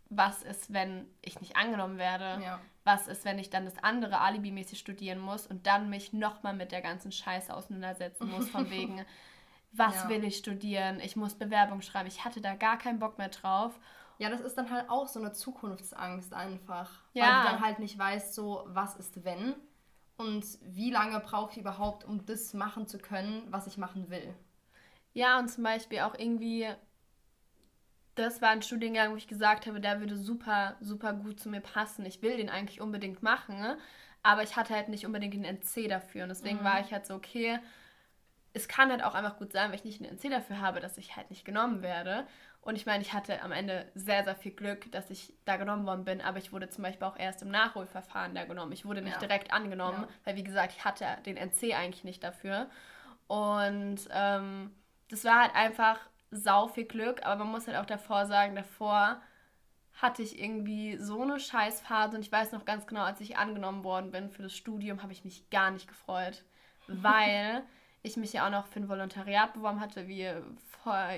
was 0.10 0.42
ist, 0.44 0.74
wenn 0.74 1.08
ich 1.22 1.40
nicht 1.40 1.56
angenommen 1.56 1.98
werde? 1.98 2.44
Ja. 2.44 2.60
Was 2.84 3.08
ist, 3.08 3.26
wenn 3.26 3.38
ich 3.38 3.50
dann 3.50 3.66
das 3.66 3.78
andere 3.84 4.20
alibimäßig 4.22 4.80
studieren 4.80 5.20
muss 5.20 5.46
und 5.46 5.68
dann 5.68 5.90
mich 5.90 6.14
nochmal 6.14 6.56
mit 6.56 6.72
der 6.72 6.82
ganzen 6.82 7.12
Scheiße 7.12 7.54
auseinandersetzen 7.54 8.30
muss, 8.30 8.50
von 8.50 8.70
wegen, 8.72 9.06
was 9.72 9.96
ja. 9.96 10.10
will 10.10 10.24
ich 10.24 10.38
studieren? 10.38 11.00
Ich 11.00 11.16
muss 11.16 11.36
Bewerbung 11.36 11.82
schreiben. 11.82 12.08
Ich 12.08 12.26
hatte 12.26 12.42
da 12.42 12.56
gar 12.56 12.78
keinen 12.78 13.00
Bock 13.00 13.18
mehr 13.18 13.30
drauf. 13.30 13.80
Ja, 14.18 14.30
das 14.30 14.42
ist 14.42 14.58
dann 14.58 14.70
halt 14.70 14.90
auch 14.90 15.08
so 15.08 15.20
eine 15.20 15.32
Zukunftsangst 15.32 16.34
einfach. 16.34 16.92
Ja. 17.14 17.24
Weil 17.24 17.42
du 17.42 17.52
dann 17.52 17.62
halt 17.62 17.80
nicht 17.80 17.98
weißt, 17.98 18.34
so, 18.34 18.64
was 18.68 18.96
ist 18.96 19.24
wenn? 19.24 19.56
Und 20.20 20.46
wie 20.64 20.92
lange 20.92 21.18
brauche 21.22 21.54
ich 21.54 21.58
überhaupt, 21.58 22.04
um 22.04 22.26
das 22.26 22.54
machen 22.54 22.88
zu 22.88 22.98
können, 22.98 23.42
was 23.52 23.68
ich 23.68 23.78
machen 23.78 24.10
will? 24.10 24.36
Ja, 25.14 25.40
und 25.40 25.48
zum 25.48 25.64
Beispiel 25.64 26.00
auch 26.00 26.14
irgendwie, 26.14 26.68
das 28.16 28.42
war 28.42 28.50
ein 28.50 28.62
Studiengang, 28.62 29.14
wo 29.14 29.16
ich 29.16 29.30
gesagt 29.30 29.66
habe, 29.66 29.80
der 29.80 30.02
würde 30.02 30.18
super, 30.18 30.76
super 30.82 31.14
gut 31.14 31.40
zu 31.40 31.48
mir 31.48 31.62
passen. 31.62 32.06
Ich 32.06 32.22
will 32.22 32.36
den 32.36 32.50
eigentlich 32.50 32.82
unbedingt 32.82 33.24
machen, 33.24 33.62
ne? 33.62 33.78
aber 34.22 34.44
ich 34.44 34.58
hatte 34.58 34.74
halt 34.76 34.90
nicht 34.90 35.06
unbedingt 35.06 35.36
den 35.36 35.46
NC 35.46 35.88
dafür. 35.88 36.24
Und 36.24 36.30
deswegen 36.30 36.60
mhm. 36.60 36.66
war 36.66 36.82
ich 36.82 36.92
halt 36.92 37.06
so, 37.06 37.16
okay, 37.16 37.58
es 38.52 38.68
kann 38.68 38.92
halt 38.92 39.02
auch 39.02 39.16
einfach 39.16 39.38
gut 39.38 39.54
sein, 39.54 39.70
wenn 39.70 39.80
ich 39.80 39.86
nicht 39.86 40.02
den 40.02 40.18
NC 40.18 40.32
dafür 40.32 40.60
habe, 40.60 40.82
dass 40.82 40.98
ich 40.98 41.16
halt 41.16 41.30
nicht 41.30 41.46
genommen 41.46 41.82
werde. 41.82 42.28
Und 42.62 42.76
ich 42.76 42.86
meine, 42.86 43.02
ich 43.02 43.14
hatte 43.14 43.42
am 43.42 43.52
Ende 43.52 43.90
sehr, 43.96 44.24
sehr 44.24 44.36
viel 44.36 44.52
Glück, 44.52 44.92
dass 44.92 45.10
ich 45.10 45.34
da 45.46 45.56
genommen 45.56 45.86
worden 45.88 46.04
bin, 46.04 46.22
aber 46.22 46.40
ich 46.40 46.52
wurde 46.52 46.70
zum 46.70 46.84
Beispiel 46.84 47.08
auch 47.08 47.18
erst 47.18 47.42
im 47.42 47.50
Nachholverfahren 47.50 48.36
da 48.36 48.46
genommen. 48.46 48.74
Ich 48.74 48.86
wurde 48.86 49.02
nicht 49.02 49.14
ja. 49.14 49.20
direkt 49.20 49.54
angenommen, 49.54 50.04
ja. 50.04 50.08
weil 50.26 50.36
wie 50.36 50.44
gesagt, 50.44 50.74
ich 50.74 50.84
hatte 50.84 51.06
den 51.26 51.38
NC 51.38 51.74
eigentlich 51.76 52.04
nicht 52.04 52.24
dafür. 52.24 52.70
Und 53.28 54.00
ähm, 54.12 54.76
das 55.10 55.24
war 55.24 55.42
halt 55.42 55.56
einfach 55.56 56.00
sau 56.32 56.68
viel 56.68 56.86
Glück, 56.86 57.26
aber 57.26 57.44
man 57.44 57.52
muss 57.52 57.68
halt 57.68 57.78
auch 57.78 57.86
davor 57.86 58.26
sagen, 58.26 58.56
davor 58.56 59.22
hatte 60.02 60.22
ich 60.22 60.40
irgendwie 60.40 60.98
so 60.98 61.22
eine 61.22 61.40
Scheißphase 61.40 62.16
und 62.16 62.24
ich 62.24 62.32
weiß 62.32 62.52
noch 62.52 62.66
ganz 62.66 62.88
genau, 62.88 63.02
als 63.02 63.20
ich 63.22 63.38
angenommen 63.38 63.84
worden 63.84 64.12
bin 64.12 64.30
für 64.30 64.44
das 64.44 64.56
Studium, 64.56 65.02
habe 65.02 65.12
ich 65.12 65.26
mich 65.26 65.50
gar 65.50 65.72
nicht 65.72 65.88
gefreut, 65.88 66.44
weil 66.88 67.64
ich 68.02 68.18
mich 68.18 68.34
ja 68.34 68.46
auch 68.46 68.52
noch 68.52 68.68
für 68.68 68.80
ein 68.80 68.90
Volontariat 68.90 69.54
beworben 69.54 69.82
hatte, 69.82 70.08
wie 70.08 70.20
ihr 70.20 70.44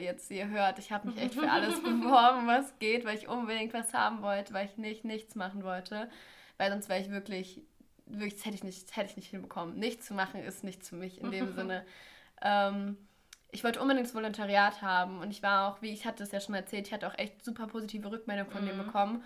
jetzt 0.02 0.28
hier 0.28 0.50
hört. 0.50 0.80
Ich 0.80 0.92
habe 0.92 1.08
mich 1.08 1.18
echt 1.18 1.36
für 1.36 1.50
alles 1.50 1.76
beworben, 1.84 2.48
was 2.48 2.78
geht, 2.80 3.06
weil 3.06 3.18
ich 3.18 3.28
unbedingt 3.28 3.74
was 3.74 3.94
haben 3.94 4.22
wollte, 4.22 4.54
weil 4.54 4.66
ich 4.66 4.78
nicht 4.78 5.06
nichts 5.06 5.36
machen 5.36 5.64
wollte, 5.64 6.10
weil 6.58 6.72
sonst 6.72 6.90
wäre 6.90 7.00
ich 7.00 7.10
wirklich, 7.10 7.62
wirklich 8.06 8.36
das 8.36 8.46
hätte 8.46 8.56
ich 8.56 8.64
nicht, 8.64 8.96
hätte 8.96 9.12
ich 9.12 9.16
nicht 9.16 9.30
hinbekommen. 9.30 9.78
Nichts 9.78 10.08
zu 10.08 10.14
machen 10.14 10.44
ist 10.44 10.64
nicht 10.64 10.86
für 10.86 10.96
mich 10.96 11.22
in 11.22 11.32
dem 11.32 11.54
Sinne. 11.56 11.86
Ähm, 12.42 12.98
ich 13.52 13.64
wollte 13.64 13.82
unbedingt 13.82 14.08
das 14.08 14.16
Volontariat 14.16 14.82
haben 14.82 15.20
und 15.20 15.32
ich 15.32 15.44
war 15.44 15.72
auch, 15.72 15.82
wie 15.82 15.92
ich 15.92 16.06
hatte 16.06 16.24
es 16.24 16.32
ja 16.32 16.42
schon 16.42 16.56
erzählt, 16.56 16.88
ich 16.88 16.94
hatte 16.94 17.08
auch 17.08 17.18
echt 17.18 17.44
super 17.44 17.68
positive 17.68 18.12
Rückmeldungen 18.12 18.52
von 18.52 18.64
mhm. 18.64 18.68
denen 18.68 18.86
bekommen. 18.86 19.24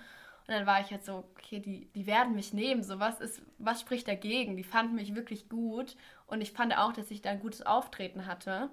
Und 0.48 0.54
dann 0.54 0.66
war 0.66 0.80
ich 0.82 0.92
jetzt 0.92 1.08
so, 1.08 1.24
okay, 1.38 1.60
die, 1.60 1.88
die 1.96 2.06
werden 2.06 2.36
mich 2.36 2.54
nehmen. 2.54 2.84
So, 2.84 3.00
was 3.00 3.20
ist, 3.20 3.42
was 3.58 3.82
spricht 3.82 4.08
dagegen? 4.08 4.58
Die 4.58 4.64
fanden 4.64 4.96
mich 4.96 5.16
wirklich 5.16 5.50
gut. 5.50 5.96
Und 6.28 6.42
ich 6.42 6.52
fand 6.52 6.78
auch, 6.78 6.94
dass 6.94 7.10
ich 7.10 7.22
da 7.22 7.32
ein 7.32 7.40
gutes 7.40 7.66
Auftreten 7.66 8.28
hatte. 8.28 8.70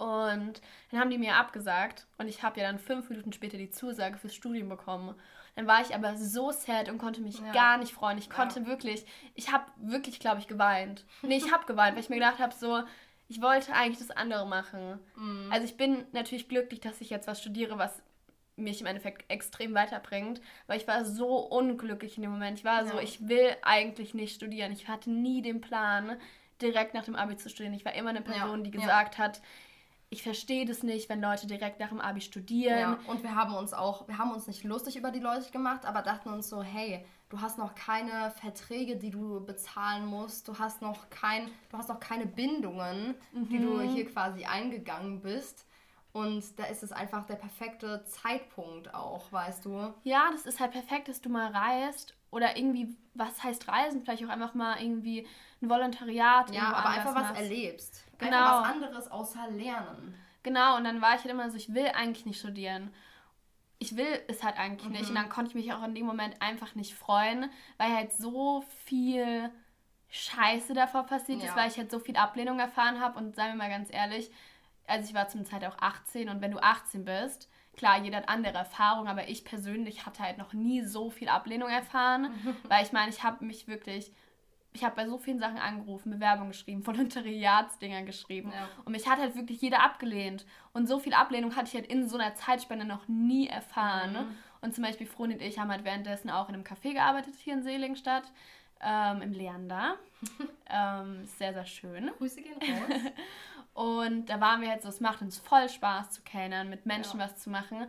Und 0.00 0.62
dann 0.90 1.00
haben 1.00 1.10
die 1.10 1.18
mir 1.18 1.36
abgesagt 1.36 2.06
und 2.16 2.26
ich 2.26 2.42
habe 2.42 2.58
ja 2.58 2.66
dann 2.66 2.78
fünf 2.78 3.10
Minuten 3.10 3.34
später 3.34 3.58
die 3.58 3.68
Zusage 3.68 4.16
fürs 4.16 4.34
Studium 4.34 4.70
bekommen. 4.70 5.14
Dann 5.56 5.66
war 5.66 5.82
ich 5.82 5.94
aber 5.94 6.16
so 6.16 6.52
sad 6.52 6.88
und 6.88 6.96
konnte 6.96 7.20
mich 7.20 7.38
ja. 7.38 7.52
gar 7.52 7.76
nicht 7.76 7.92
freuen. 7.92 8.16
Ich 8.16 8.30
konnte 8.30 8.60
ja. 8.60 8.66
wirklich, 8.66 9.04
ich 9.34 9.52
habe 9.52 9.66
wirklich, 9.76 10.18
glaube 10.18 10.40
ich, 10.40 10.48
geweint. 10.48 11.04
Nee, 11.20 11.36
ich 11.36 11.52
habe 11.52 11.66
geweint, 11.66 11.96
weil 11.96 12.02
ich 12.02 12.08
mir 12.08 12.16
gedacht 12.16 12.38
habe, 12.38 12.54
so, 12.54 12.82
ich 13.28 13.42
wollte 13.42 13.74
eigentlich 13.74 13.98
das 13.98 14.16
andere 14.16 14.46
machen. 14.46 14.98
Mhm. 15.16 15.52
Also 15.52 15.66
ich 15.66 15.76
bin 15.76 16.06
natürlich 16.12 16.48
glücklich, 16.48 16.80
dass 16.80 17.02
ich 17.02 17.10
jetzt 17.10 17.28
was 17.28 17.38
studiere, 17.38 17.76
was 17.76 18.02
mich 18.60 18.80
im 18.80 18.86
Endeffekt 18.86 19.30
extrem 19.30 19.74
weiterbringt, 19.74 20.40
weil 20.66 20.78
ich 20.78 20.88
war 20.88 21.04
so 21.04 21.38
unglücklich 21.38 22.16
in 22.16 22.22
dem 22.22 22.32
Moment. 22.32 22.58
Ich 22.58 22.64
war 22.64 22.84
ja. 22.84 22.90
so, 22.90 22.98
ich 22.98 23.28
will 23.28 23.56
eigentlich 23.62 24.14
nicht 24.14 24.34
studieren. 24.34 24.72
Ich 24.72 24.88
hatte 24.88 25.10
nie 25.10 25.42
den 25.42 25.60
Plan, 25.60 26.16
direkt 26.60 26.94
nach 26.94 27.04
dem 27.04 27.16
Abi 27.16 27.36
zu 27.36 27.48
studieren. 27.48 27.74
Ich 27.74 27.84
war 27.84 27.94
immer 27.94 28.10
eine 28.10 28.22
Person, 28.22 28.58
ja. 28.58 28.64
die 28.64 28.70
gesagt 28.70 29.18
ja. 29.18 29.24
hat, 29.24 29.40
ich 30.12 30.22
verstehe 30.22 30.66
das 30.66 30.82
nicht, 30.82 31.08
wenn 31.08 31.20
Leute 31.20 31.46
direkt 31.46 31.78
nach 31.78 31.90
dem 31.90 32.00
Abi 32.00 32.20
studieren. 32.20 32.78
Ja, 32.78 32.98
und 33.06 33.22
wir 33.22 33.34
haben 33.36 33.54
uns 33.54 33.72
auch, 33.72 34.08
wir 34.08 34.18
haben 34.18 34.32
uns 34.32 34.48
nicht 34.48 34.64
lustig 34.64 34.96
über 34.96 35.12
die 35.12 35.20
Leute 35.20 35.50
gemacht, 35.52 35.86
aber 35.86 36.02
dachten 36.02 36.30
uns 36.30 36.48
so, 36.48 36.62
hey, 36.62 37.04
du 37.28 37.40
hast 37.40 37.58
noch 37.58 37.76
keine 37.76 38.32
Verträge, 38.32 38.96
die 38.96 39.10
du 39.10 39.40
bezahlen 39.44 40.04
musst, 40.06 40.48
du 40.48 40.58
hast 40.58 40.82
noch 40.82 41.10
kein, 41.10 41.48
du 41.70 41.78
hast 41.78 41.88
noch 41.88 42.00
keine 42.00 42.26
Bindungen, 42.26 43.14
mhm. 43.32 43.48
die 43.48 43.58
du 43.58 43.74
mhm. 43.74 43.88
hier 43.90 44.04
quasi 44.10 44.44
eingegangen 44.44 45.20
bist. 45.20 45.64
Und 46.12 46.58
da 46.58 46.64
ist 46.64 46.82
es 46.82 46.90
einfach 46.90 47.24
der 47.26 47.36
perfekte 47.36 48.04
Zeitpunkt 48.04 48.92
auch, 48.94 49.30
weißt 49.30 49.64
du? 49.64 49.94
Ja, 50.02 50.28
das 50.32 50.44
ist 50.44 50.58
halt 50.58 50.72
perfekt, 50.72 51.08
dass 51.08 51.20
du 51.20 51.28
mal 51.28 51.52
reist 51.52 52.14
oder 52.30 52.56
irgendwie, 52.56 52.96
was 53.14 53.42
heißt 53.42 53.68
reisen? 53.68 54.02
Vielleicht 54.02 54.24
auch 54.24 54.28
einfach 54.28 54.54
mal 54.54 54.82
irgendwie 54.82 55.26
ein 55.62 55.70
Volontariat. 55.70 56.52
Ja, 56.52 56.72
aber 56.72 56.88
einfach 56.88 57.14
was 57.14 57.22
machst. 57.22 57.40
erlebst. 57.40 58.04
Genau. 58.18 58.36
Einfach 58.36 58.60
was 58.62 58.72
anderes 58.72 59.10
außer 59.10 59.50
Lernen. 59.50 60.14
Genau, 60.42 60.76
und 60.76 60.84
dann 60.84 61.00
war 61.00 61.14
ich 61.14 61.20
halt 61.20 61.30
immer 61.30 61.48
so, 61.50 61.56
ich 61.56 61.74
will 61.74 61.88
eigentlich 61.94 62.26
nicht 62.26 62.40
studieren. 62.40 62.92
Ich 63.78 63.96
will 63.96 64.20
es 64.26 64.42
halt 64.42 64.58
eigentlich 64.58 64.88
mhm. 64.88 64.96
nicht. 64.96 65.08
Und 65.10 65.14
dann 65.14 65.28
konnte 65.28 65.50
ich 65.50 65.54
mich 65.54 65.72
auch 65.72 65.84
in 65.84 65.94
dem 65.94 66.06
Moment 66.06 66.40
einfach 66.42 66.74
nicht 66.74 66.94
freuen, 66.94 67.50
weil 67.78 67.94
halt 67.94 68.12
so 68.12 68.64
viel 68.84 69.50
Scheiße 70.08 70.74
davor 70.74 71.04
passiert 71.04 71.40
ja. 71.40 71.48
ist, 71.48 71.56
weil 71.56 71.68
ich 71.68 71.76
halt 71.76 71.90
so 71.90 72.00
viel 72.00 72.16
Ablehnung 72.16 72.58
erfahren 72.58 73.00
habe. 73.00 73.18
Und 73.18 73.36
seien 73.36 73.52
wir 73.52 73.56
mal 73.56 73.70
ganz 73.70 73.92
ehrlich, 73.92 74.30
also 74.90 75.08
ich 75.08 75.14
war 75.14 75.28
zum 75.28 75.44
Zeit 75.44 75.64
auch 75.64 75.78
18 75.78 76.28
und 76.28 76.40
wenn 76.42 76.50
du 76.50 76.62
18 76.62 77.04
bist, 77.04 77.48
klar, 77.76 78.02
jeder 78.02 78.18
hat 78.18 78.28
andere 78.28 78.58
Erfahrungen, 78.58 79.08
aber 79.08 79.28
ich 79.28 79.44
persönlich 79.44 80.04
hatte 80.04 80.22
halt 80.22 80.38
noch 80.38 80.52
nie 80.52 80.82
so 80.82 81.10
viel 81.10 81.28
Ablehnung 81.28 81.68
erfahren, 81.68 82.30
weil 82.68 82.84
ich 82.84 82.92
meine, 82.92 83.10
ich 83.10 83.22
habe 83.22 83.44
mich 83.44 83.68
wirklich 83.68 84.12
ich 84.72 84.84
habe 84.84 84.94
bei 84.94 85.06
so 85.06 85.18
vielen 85.18 85.38
Sachen 85.38 85.58
angerufen, 85.58 86.10
Bewerbungen 86.10 86.52
geschrieben, 86.52 86.86
Volontariatsdinger 86.86 88.02
geschrieben. 88.02 88.52
Ja. 88.54 88.68
Und 88.84 88.92
mich 88.92 89.08
hat 89.08 89.18
halt 89.18 89.34
wirklich 89.34 89.60
jeder 89.60 89.82
abgelehnt. 89.82 90.46
Und 90.72 90.86
so 90.86 90.98
viel 90.98 91.14
Ablehnung 91.14 91.56
hatte 91.56 91.68
ich 91.68 91.74
halt 91.74 91.86
in 91.86 92.08
so 92.08 92.16
einer 92.16 92.34
Zeitspanne 92.34 92.84
noch 92.84 93.08
nie 93.08 93.48
erfahren. 93.48 94.12
Mhm. 94.12 94.36
Und 94.60 94.74
zum 94.74 94.84
Beispiel 94.84 95.06
Froni 95.06 95.34
und 95.34 95.42
ich 95.42 95.58
haben 95.58 95.70
halt 95.70 95.84
währenddessen 95.84 96.30
auch 96.30 96.48
in 96.48 96.54
einem 96.54 96.64
Café 96.64 96.92
gearbeitet 96.92 97.34
hier 97.42 97.54
in 97.54 97.62
Seligenstadt. 97.62 98.30
Ähm, 98.82 99.22
Im 99.22 99.32
Leander. 99.32 99.96
ähm, 100.70 101.24
sehr, 101.26 101.52
sehr 101.52 101.66
schön. 101.66 102.10
Grüße 102.16 102.40
gehen 102.40 102.54
raus. 102.54 103.12
Und 103.80 104.26
da 104.26 104.42
waren 104.42 104.60
wir 104.60 104.68
halt 104.68 104.82
so, 104.82 104.90
es 104.90 105.00
macht 105.00 105.22
uns 105.22 105.38
voll 105.38 105.66
Spaß 105.66 106.10
zu 106.10 106.20
kellnern, 106.20 106.68
mit 106.68 106.84
Menschen 106.84 107.18
ja. 107.18 107.24
was 107.24 107.38
zu 107.38 107.48
machen. 107.48 107.86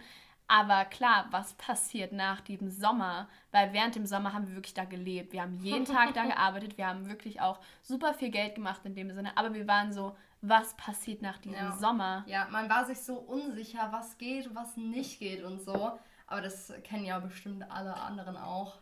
Aber 0.47 0.85
klar, 0.85 1.27
was 1.31 1.53
passiert 1.55 2.13
nach 2.13 2.39
diesem 2.39 2.69
Sommer? 2.69 3.27
Weil 3.51 3.73
während 3.73 3.95
dem 3.95 4.05
Sommer 4.05 4.31
haben 4.31 4.47
wir 4.47 4.55
wirklich 4.55 4.73
da 4.73 4.85
gelebt. 4.85 5.33
Wir 5.33 5.41
haben 5.41 5.57
jeden 5.57 5.83
Tag 5.83 6.13
da 6.13 6.23
gearbeitet. 6.27 6.77
Wir 6.77 6.87
haben 6.87 7.09
wirklich 7.09 7.41
auch 7.41 7.59
super 7.81 8.13
viel 8.13 8.29
Geld 8.29 8.55
gemacht 8.55 8.79
in 8.85 8.95
dem 8.95 9.11
Sinne. 9.11 9.35
Aber 9.35 9.53
wir 9.53 9.67
waren 9.67 9.91
so, 9.91 10.15
was 10.39 10.77
passiert 10.77 11.21
nach 11.21 11.39
diesem 11.39 11.57
ja. 11.57 11.73
Sommer? 11.73 12.23
Ja, 12.25 12.47
man 12.49 12.69
war 12.69 12.85
sich 12.85 13.01
so 13.01 13.15
unsicher, 13.15 13.89
was 13.91 14.17
geht, 14.17 14.55
was 14.55 14.77
nicht 14.77 15.19
geht 15.19 15.43
und 15.43 15.59
so. 15.59 15.99
Aber 16.25 16.39
das 16.39 16.73
kennen 16.85 17.03
ja 17.03 17.19
bestimmt 17.19 17.69
alle 17.69 17.95
anderen 17.95 18.37
auch. 18.37 18.77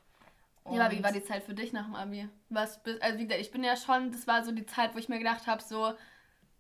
Und 0.64 0.76
ja, 0.76 0.86
aber 0.86 0.94
wie 0.94 1.04
war 1.04 1.12
die 1.12 1.24
Zeit 1.24 1.44
für 1.44 1.56
dich 1.56 1.74
nach 1.74 1.86
dem 1.86 1.96
Abi? 1.96 2.30
Was, 2.50 2.80
also 3.02 3.18
wie 3.18 3.24
gesagt, 3.24 3.42
ich 3.42 3.52
bin 3.52 3.64
ja 3.64 3.76
schon, 3.76 4.12
das 4.12 4.28
war 4.28 4.46
so 4.46 4.52
die 4.52 4.68
Zeit, 4.68 4.94
wo 4.94 5.00
ich 5.00 5.10
mir 5.10 5.18
gedacht 5.18 5.48
habe, 5.48 5.64
so, 5.64 5.96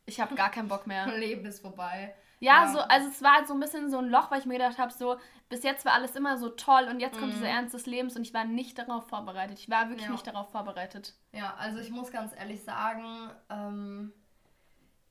ich 0.09 0.19
habe 0.19 0.35
gar 0.35 0.51
keinen 0.51 0.67
Bock 0.67 0.87
mehr. 0.87 1.05
Leben 1.17 1.45
ist 1.45 1.61
vorbei. 1.61 2.13
Ja, 2.41 2.63
ja, 2.65 2.71
so, 2.71 2.79
also 2.79 3.07
es 3.09 3.21
war 3.21 3.35
halt 3.35 3.47
so 3.47 3.53
ein 3.53 3.59
bisschen 3.59 3.89
so 3.89 3.97
ein 3.97 4.09
Loch, 4.09 4.31
weil 4.31 4.39
ich 4.39 4.45
mir 4.45 4.53
gedacht 4.57 4.77
habe, 4.77 4.93
so, 4.93 5.17
bis 5.49 5.63
jetzt 5.63 5.85
war 5.85 5.93
alles 5.93 6.15
immer 6.15 6.37
so 6.37 6.49
toll 6.49 6.87
und 6.89 6.99
jetzt 6.99 7.17
kommt 7.19 7.31
mhm. 7.31 7.35
dieser 7.35 7.49
Ernst 7.49 7.73
des 7.73 7.85
Lebens 7.85 8.15
und 8.15 8.21
ich 8.21 8.33
war 8.33 8.45
nicht 8.45 8.77
darauf 8.77 9.07
vorbereitet. 9.07 9.59
Ich 9.59 9.69
war 9.69 9.89
wirklich 9.89 10.05
ja. 10.05 10.11
nicht 10.11 10.25
darauf 10.25 10.49
vorbereitet. 10.49 11.13
Ja, 11.33 11.55
also 11.57 11.79
ich 11.79 11.91
muss 11.91 12.11
ganz 12.11 12.33
ehrlich 12.33 12.63
sagen, 12.63 13.29
ähm, 13.49 14.13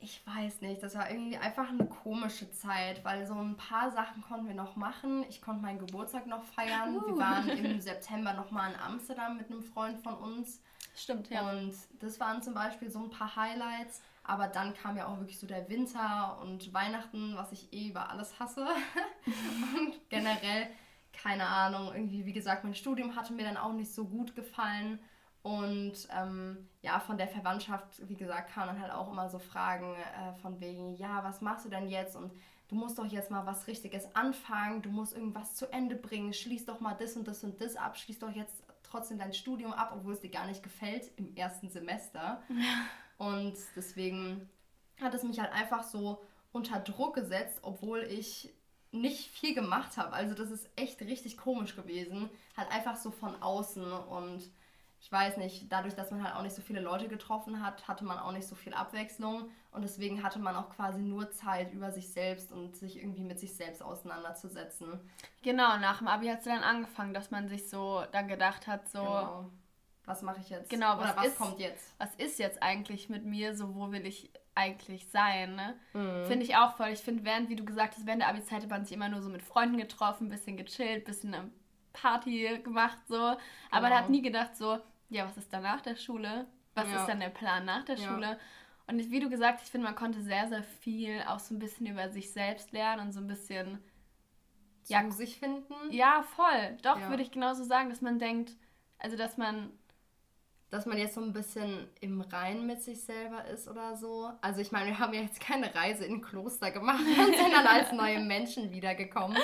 ich 0.01 0.25
weiß 0.27 0.61
nicht, 0.61 0.83
das 0.83 0.95
war 0.97 1.11
irgendwie 1.11 1.37
einfach 1.37 1.69
eine 1.69 1.87
komische 1.87 2.51
Zeit, 2.53 3.05
weil 3.05 3.27
so 3.27 3.35
ein 3.35 3.57
paar 3.57 3.91
Sachen 3.91 4.23
konnten 4.23 4.47
wir 4.47 4.55
noch 4.55 4.77
machen. 4.77 5.25
Ich 5.29 5.43
konnte 5.43 5.61
meinen 5.61 5.81
Geburtstag 5.81 6.27
noch 6.27 6.45
feiern. 6.45 6.97
Uh. 6.97 7.07
Wir 7.09 7.19
waren 7.19 7.49
im 7.49 7.81
September 7.81 8.33
nochmal 8.33 8.73
in 8.73 8.81
Amsterdam 8.81 9.37
mit 9.37 9.51
einem 9.51 9.63
Freund 9.63 10.01
von 10.01 10.15
uns. 10.15 10.63
Stimmt, 10.95 11.29
ja. 11.31 11.51
Und 11.51 11.75
das 12.01 12.21
waren 12.21 12.43
zum 12.43 12.55
Beispiel 12.55 12.91
so 12.91 13.01
ein 13.01 13.11
paar 13.11 13.35
Highlights. 13.35 14.01
Aber 14.29 14.47
dann 14.47 14.75
kam 14.75 14.99
ja 14.99 15.07
auch 15.07 15.19
wirklich 15.19 15.39
so 15.39 15.47
der 15.47 15.71
Winter 15.71 16.39
und 16.43 16.75
Weihnachten, 16.75 17.35
was 17.35 17.51
ich 17.51 17.73
eh 17.73 17.89
über 17.89 18.11
alles 18.11 18.39
hasse. 18.39 18.67
und 19.79 20.11
generell, 20.11 20.69
keine 21.15 21.47
Ahnung, 21.47 21.95
irgendwie, 21.95 22.27
wie 22.27 22.35
gesagt, 22.35 22.63
mein 22.63 22.75
Studium 22.75 23.17
hatte 23.17 23.33
mir 23.33 23.45
dann 23.45 23.57
auch 23.57 23.73
nicht 23.73 23.91
so 23.91 24.05
gut 24.05 24.37
gefallen. 24.37 25.01
Und 25.41 25.95
ähm, 26.15 26.69
ja, 26.83 27.01
von 27.01 27.17
der 27.17 27.27
Verwandtschaft, 27.27 28.07
wie 28.07 28.17
gesagt, 28.17 28.53
kamen 28.53 28.67
dann 28.67 28.83
halt 28.83 28.93
auch 28.93 29.11
immer 29.11 29.31
so 29.31 29.39
Fragen 29.39 29.95
äh, 29.95 30.35
von 30.43 30.61
wegen, 30.61 30.95
ja, 30.97 31.25
was 31.25 31.41
machst 31.41 31.65
du 31.65 31.71
denn 31.71 31.89
jetzt? 31.89 32.15
Und 32.15 32.31
du 32.69 32.75
musst 32.75 32.99
doch 32.99 33.07
jetzt 33.07 33.31
mal 33.31 33.47
was 33.47 33.67
Richtiges 33.67 34.15
anfangen, 34.15 34.83
du 34.83 34.91
musst 34.91 35.15
irgendwas 35.15 35.55
zu 35.55 35.73
Ende 35.73 35.97
bringen, 35.97 36.35
schließ 36.35 36.67
doch 36.67 36.81
mal 36.81 36.95
das 36.95 37.17
und 37.17 37.27
das 37.27 37.43
und 37.45 37.63
das 37.63 37.77
ab, 37.77 37.97
schließ 37.97 38.19
doch 38.19 38.31
jetzt 38.31 38.63
trotzdem 38.83 39.19
dein 39.19 39.33
Studium 39.33 39.73
ab, 39.73 39.93
obwohl 39.97 40.13
es 40.13 40.21
dir 40.21 40.31
gar 40.31 40.47
nicht 40.47 40.63
gefällt 40.63 41.11
im 41.17 41.35
ersten 41.35 41.71
Semester. 41.71 42.43
Und 43.19 43.55
deswegen 43.77 44.49
hat 45.01 45.15
es 45.15 45.23
mich 45.23 45.41
halt 45.41 45.53
einfach 45.53 45.83
so 45.83 46.25
unter 46.53 46.81
Druck 46.81 47.15
gesetzt, 47.15 47.59
obwohl 47.63 48.01
ich 48.05 48.53
nicht 48.91 49.29
viel 49.31 49.55
gemacht 49.55 49.97
habe. 49.97 50.13
Also 50.13 50.35
das 50.35 50.51
ist 50.51 50.69
echt 50.77 51.01
richtig 51.03 51.37
komisch 51.37 51.77
gewesen. 51.77 52.31
Halt 52.57 52.71
einfach 52.71 52.97
so 52.97 53.11
von 53.11 53.41
außen 53.43 53.93
und 53.93 54.49
ich 55.01 55.13
weiß 55.13 55.37
nicht, 55.37 55.71
dadurch, 55.71 55.95
dass 55.95 56.11
man 56.11 56.25
halt 56.25 56.35
auch 56.35 56.43
nicht 56.43 56.57
so 56.57 56.63
viele 56.63 56.81
Leute 56.81 57.07
getroffen 57.07 57.63
hat, 57.63 57.87
hatte 57.87 58.05
man 58.05 58.19
auch 58.19 58.33
nicht 58.33 58.49
so 58.49 58.57
viel 58.57 58.75
Abwechslung 58.75 59.49
und 59.71 59.83
deswegen 59.83 60.25
hatte 60.25 60.41
man 60.41 60.57
auch 60.57 60.71
quasi 60.71 61.03
nur 61.03 61.31
Zeit 61.31 61.73
über 61.73 61.93
sich 61.93 62.11
selbst 62.11 62.51
und 62.51 62.75
sich 62.75 62.97
irgendwie 62.97 63.23
mit 63.23 63.39
sich 63.39 63.55
selbst 63.55 63.81
auseinanderzusetzen. 63.81 64.99
Genau, 65.43 65.77
nach 65.79 65.99
dem 65.99 66.09
Abi 66.09 66.27
hat 66.27 66.39
es 66.39 66.47
dann 66.47 66.65
angefangen, 66.65 67.15
dass 67.15 67.31
man 67.31 67.49
sich 67.49 67.69
so 67.71 68.05
dann 68.11 68.27
gedacht 68.27 68.67
hat, 68.67 68.89
so, 68.89 68.99
genau 68.99 69.51
was 70.09 70.23
mache 70.23 70.41
ich 70.41 70.49
jetzt? 70.49 70.71
Genau, 70.71 70.99
was, 70.99 71.17
was 71.17 71.27
ist, 71.27 71.39
kommt 71.39 71.59
jetzt? 71.59 71.95
Was 71.99 72.15
ist 72.17 72.39
jetzt 72.39 72.63
eigentlich 72.63 73.09
mit 73.09 73.25
mir? 73.25 73.55
So, 73.55 73.75
wo 73.75 73.93
will 73.93 74.07
ich 74.07 74.31
eigentlich 74.55 75.09
sein? 75.09 75.55
Ne? 75.55 75.75
Mhm. 75.93 76.27
Finde 76.27 76.45
ich 76.45 76.57
auch 76.57 76.77
voll. 76.77 76.89
Ich 76.89 77.01
finde, 77.01 77.25
während, 77.25 77.49
wie 77.49 77.57
du 77.57 77.65
gesagt 77.65 77.97
hast, 77.97 78.07
während 78.07 78.23
der 78.23 78.29
Abi-Zeit 78.29 78.63
hat 78.63 78.71
man 78.71 78.85
sich 78.85 78.95
immer 78.95 79.09
nur 79.09 79.23
so 79.23 79.29
mit 79.29 79.43
Freunden 79.43 79.79
getroffen, 79.79 80.27
ein 80.27 80.31
bisschen 80.31 80.57
gechillt, 80.57 81.03
ein 81.03 81.05
bisschen 81.05 81.35
eine 81.35 81.51
Party 81.93 82.61
gemacht, 82.65 82.99
so. 83.07 83.15
Genau. 83.15 83.39
Aber 83.71 83.89
man 83.89 83.99
hat 83.99 84.11
nie 84.11 84.23
gedacht, 84.23 84.57
so, 84.57 84.79
ja, 85.11 85.27
was 85.27 85.37
ist 85.37 85.53
dann 85.53 85.63
nach 85.63 85.81
der 85.81 85.97
Schule? 85.97 86.47
Was 86.75 86.89
ja. 86.89 87.01
ist 87.01 87.07
dann 87.07 87.21
der 87.21 87.29
Plan 87.29 87.65
nach 87.65 87.85
der 87.85 87.97
ja. 87.97 88.09
Schule? 88.09 88.39
Und 88.87 88.99
wie 89.11 89.21
du 89.21 89.29
gesagt 89.29 89.59
hast, 89.59 89.67
ich 89.67 89.71
finde, 89.71 89.87
man 89.87 89.97
konnte 89.97 90.23
sehr, 90.23 90.49
sehr 90.49 90.63
viel 90.63 91.23
auch 91.27 91.39
so 91.39 91.55
ein 91.55 91.59
bisschen 91.59 91.87
über 91.87 92.09
sich 92.09 92.33
selbst 92.33 92.73
lernen 92.73 93.03
und 93.03 93.13
so 93.13 93.21
ein 93.21 93.27
bisschen. 93.27 93.79
Zu 94.85 94.95
ja, 94.95 95.11
sich 95.11 95.39
finden? 95.39 95.75
Ja, 95.91 96.23
voll. 96.23 96.79
Doch, 96.83 96.99
ja. 96.99 97.11
würde 97.11 97.23
ich 97.23 97.31
genauso 97.31 97.65
sagen, 97.65 97.91
dass 97.91 98.01
man 98.01 98.19
denkt, 98.19 98.53
also 98.99 99.17
dass 99.17 99.37
man 99.37 99.71
dass 100.71 100.85
man 100.85 100.99
jetzt 100.99 101.15
so 101.15 101.23
ein 101.23 101.33
bisschen 101.33 101.89
im 102.01 102.21
Rein 102.21 102.67
mit 102.67 102.83
sich 102.83 103.03
selber 103.03 103.45
ist 103.47 103.69
oder 103.69 103.97
so. 103.97 104.31
Also 104.43 104.61
ich 104.61 104.71
meine, 104.71 104.87
wir 104.89 104.99
haben 104.99 105.15
ja 105.15 105.23
jetzt 105.23 105.41
keine 105.41 105.75
Reise 105.75 106.05
in 106.05 106.17
ein 106.17 106.23
Kloster 106.23 106.71
gemacht 106.71 107.01
und 107.19 107.37
sind 107.37 107.53
dann 107.53 107.67
als 107.67 107.93
neue 107.93 108.21
Menschen 108.21 108.71
wiedergekommen. 108.71 109.39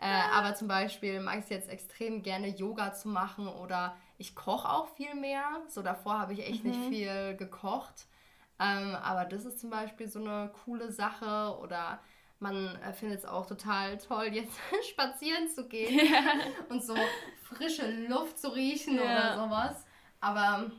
Äh, 0.00 0.22
aber 0.32 0.54
zum 0.54 0.68
Beispiel 0.68 1.20
mag 1.20 1.38
ich 1.38 1.44
es 1.44 1.50
jetzt 1.50 1.68
extrem 1.68 2.22
gerne, 2.22 2.48
Yoga 2.48 2.92
zu 2.92 3.08
machen 3.08 3.48
oder 3.48 3.96
ich 4.18 4.34
koche 4.34 4.68
auch 4.68 4.88
viel 4.88 5.14
mehr. 5.14 5.62
So 5.68 5.82
davor 5.82 6.18
habe 6.18 6.32
ich 6.32 6.46
echt 6.46 6.64
mhm. 6.64 6.70
nicht 6.70 6.88
viel 6.88 7.36
gekocht. 7.36 8.06
Ähm, 8.60 8.94
aber 8.96 9.24
das 9.24 9.44
ist 9.44 9.60
zum 9.60 9.70
Beispiel 9.70 10.08
so 10.08 10.20
eine 10.20 10.52
coole 10.64 10.92
Sache 10.92 11.56
oder 11.60 12.00
man 12.38 12.76
äh, 12.82 12.92
findet 12.92 13.20
es 13.20 13.24
auch 13.24 13.46
total 13.46 13.98
toll, 13.98 14.26
jetzt 14.32 14.52
spazieren 14.90 15.48
zu 15.48 15.66
gehen 15.66 16.12
ja. 16.12 16.22
und 16.68 16.84
so 16.84 16.94
frische 17.42 17.88
Luft 18.08 18.38
zu 18.38 18.48
riechen 18.48 18.96
ja. 18.96 19.02
oder 19.02 19.34
sowas. 19.36 19.86
Aber 20.22 20.70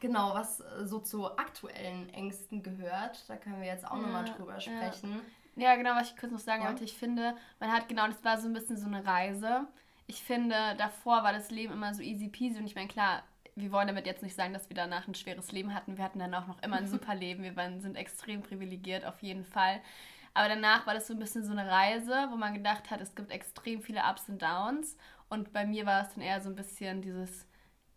genau, 0.00 0.34
was 0.34 0.62
so 0.84 1.00
zu 1.00 1.36
aktuellen 1.36 2.08
Ängsten 2.14 2.62
gehört, 2.62 3.28
da 3.28 3.36
können 3.36 3.60
wir 3.60 3.66
jetzt 3.66 3.86
auch 3.86 3.96
ja, 3.96 4.02
nochmal 4.02 4.24
drüber 4.24 4.58
sprechen. 4.60 5.20
Ja. 5.56 5.70
ja. 5.70 5.76
genau, 5.76 5.90
was 5.96 6.10
ich 6.10 6.16
kurz 6.16 6.32
noch 6.32 6.38
sagen 6.38 6.62
ja. 6.62 6.68
wollte. 6.68 6.84
Ich 6.84 6.94
finde, 6.94 7.36
man 7.60 7.72
hat 7.72 7.88
genau, 7.88 8.06
das 8.06 8.24
war 8.24 8.40
so 8.40 8.46
ein 8.46 8.54
bisschen 8.54 8.78
so 8.78 8.86
eine 8.86 9.04
Reise. 9.04 9.66
Ich 10.06 10.22
finde, 10.22 10.54
davor 10.78 11.24
war 11.24 11.32
das 11.32 11.50
Leben 11.50 11.72
immer 11.72 11.92
so 11.92 12.02
easy 12.02 12.28
peasy 12.28 12.58
und 12.58 12.66
ich 12.66 12.76
meine, 12.76 12.88
klar, 12.88 13.24
wir 13.56 13.72
wollen 13.72 13.88
damit 13.88 14.06
jetzt 14.06 14.22
nicht 14.22 14.36
sagen, 14.36 14.54
dass 14.54 14.68
wir 14.68 14.76
danach 14.76 15.08
ein 15.08 15.14
schweres 15.14 15.50
Leben 15.50 15.74
hatten. 15.74 15.98
Wir 15.98 16.04
hatten 16.04 16.20
dann 16.20 16.34
auch 16.34 16.46
noch 16.46 16.62
immer 16.62 16.76
ein 16.76 16.86
super 16.88 17.14
Leben. 17.16 17.42
Wir 17.42 17.56
waren, 17.56 17.80
sind 17.80 17.96
extrem 17.96 18.42
privilegiert, 18.42 19.04
auf 19.04 19.20
jeden 19.22 19.44
Fall. 19.44 19.80
Aber 20.34 20.48
danach 20.48 20.86
war 20.86 20.94
das 20.94 21.08
so 21.08 21.14
ein 21.14 21.18
bisschen 21.18 21.44
so 21.44 21.52
eine 21.52 21.68
Reise, 21.68 22.28
wo 22.30 22.36
man 22.36 22.54
gedacht 22.54 22.90
hat, 22.90 23.00
es 23.00 23.14
gibt 23.14 23.32
extrem 23.32 23.82
viele 23.82 24.02
Ups 24.08 24.28
und 24.28 24.40
Downs. 24.40 24.96
Und 25.28 25.52
bei 25.52 25.66
mir 25.66 25.84
war 25.84 26.02
es 26.02 26.14
dann 26.14 26.22
eher 26.22 26.40
so 26.40 26.48
ein 26.48 26.56
bisschen 26.56 27.02
dieses 27.02 27.46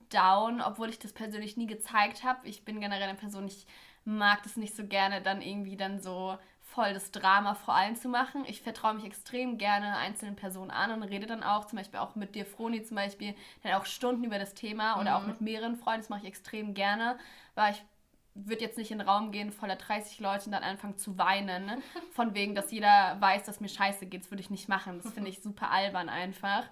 down, 0.10 0.62
obwohl 0.62 0.90
ich 0.90 1.00
das 1.00 1.14
persönlich 1.14 1.58
nie 1.58 1.68
gezeigt 1.68 2.24
habe. 2.24 2.48
Ich 2.48 2.66
bin 2.66 2.80
generell 2.80 3.10
eine 3.10 3.18
Person, 3.18 3.48
ich 3.48 3.66
mag 4.06 4.44
das 4.44 4.56
nicht 4.56 4.76
so 4.76 4.86
gerne, 4.86 5.22
dann 5.22 5.42
irgendwie 5.42 5.78
dann 5.78 6.00
so 6.00 6.38
voll 6.62 6.94
das 6.94 7.12
Drama 7.12 7.56
vor 7.56 7.74
allem 7.74 7.96
zu 7.96 8.10
machen. 8.10 8.44
Ich 8.48 8.62
vertraue 8.62 8.96
mich 8.96 9.06
extrem 9.06 9.58
gerne 9.58 9.96
einzelnen 9.98 10.36
Personen 10.36 10.72
an 10.72 10.92
und 10.92 11.04
rede 11.04 11.26
dann 11.26 11.42
auch, 11.42 11.66
zum 11.66 11.78
Beispiel 11.78 12.00
auch 12.00 12.16
mit 12.16 12.36
dir, 12.36 12.46
Froni 12.46 12.84
zum 12.84 12.96
Beispiel, 12.96 13.34
dann 13.64 13.74
auch 13.74 13.86
Stunden 13.86 14.24
über 14.24 14.38
das 14.38 14.54
Thema 14.54 15.00
oder 15.00 15.12
mhm. 15.12 15.24
auch 15.24 15.28
mit 15.28 15.42
mehreren 15.42 15.78
Freunden. 15.78 16.02
Das 16.02 16.10
mache 16.10 16.22
ich 16.22 16.28
extrem 16.28 16.74
gerne, 16.74 17.18
weil 17.56 17.74
ich 17.74 17.84
würde 18.36 18.62
jetzt 18.62 18.78
nicht 18.78 18.92
in 18.92 19.00
den 19.00 19.08
Raum 19.08 19.32
gehen 19.32 19.52
voller 19.52 19.78
30 19.78 20.20
Leute 20.20 20.48
und 20.48 20.52
dann 20.52 20.64
anfangen 20.64 20.98
zu 20.98 21.18
weinen. 21.18 21.66
Ne? 21.66 21.82
Von 22.12 22.36
wegen, 22.36 22.54
dass 22.54 22.72
jeder 22.72 23.16
weiß, 23.20 23.44
dass 23.44 23.62
mir 23.62 23.70
scheiße 23.70 24.06
geht. 24.06 24.24
Das 24.24 24.32
würde 24.32 24.42
ich 24.42 24.50
nicht 24.50 24.68
machen. 24.68 25.00
Das 25.02 25.14
finde 25.14 25.30
ich 25.30 25.42
super 25.42 25.72
albern 25.72 26.10
einfach. 26.10 26.66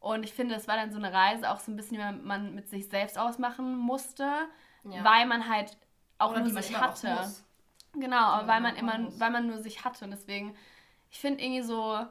Und 0.00 0.22
ich 0.22 0.32
finde, 0.32 0.54
es 0.54 0.68
war 0.68 0.76
dann 0.76 0.92
so 0.92 0.98
eine 0.98 1.12
Reise 1.12 1.50
auch 1.50 1.60
so 1.60 1.72
ein 1.72 1.76
bisschen, 1.76 1.98
die 1.98 2.22
man 2.26 2.54
mit 2.54 2.68
sich 2.68 2.88
selbst 2.88 3.18
ausmachen 3.18 3.76
musste, 3.76 4.30
ja. 4.84 5.04
weil 5.04 5.26
man 5.26 5.48
halt 5.48 5.76
auch 6.18 6.32
Oder 6.32 6.40
nur 6.40 6.62
sich 6.62 6.76
hatte. 6.78 7.32
Genau, 7.94 8.16
aber 8.16 8.48
weil 8.48 8.60
man 8.60 8.76
immer, 8.76 8.98
muss. 8.98 9.18
weil 9.18 9.30
man 9.30 9.46
nur 9.46 9.58
sich 9.58 9.84
hatte. 9.84 10.04
Und 10.04 10.10
deswegen, 10.10 10.54
ich 11.10 11.18
finde 11.18 11.42
irgendwie 11.42 11.62
so, 11.62 12.06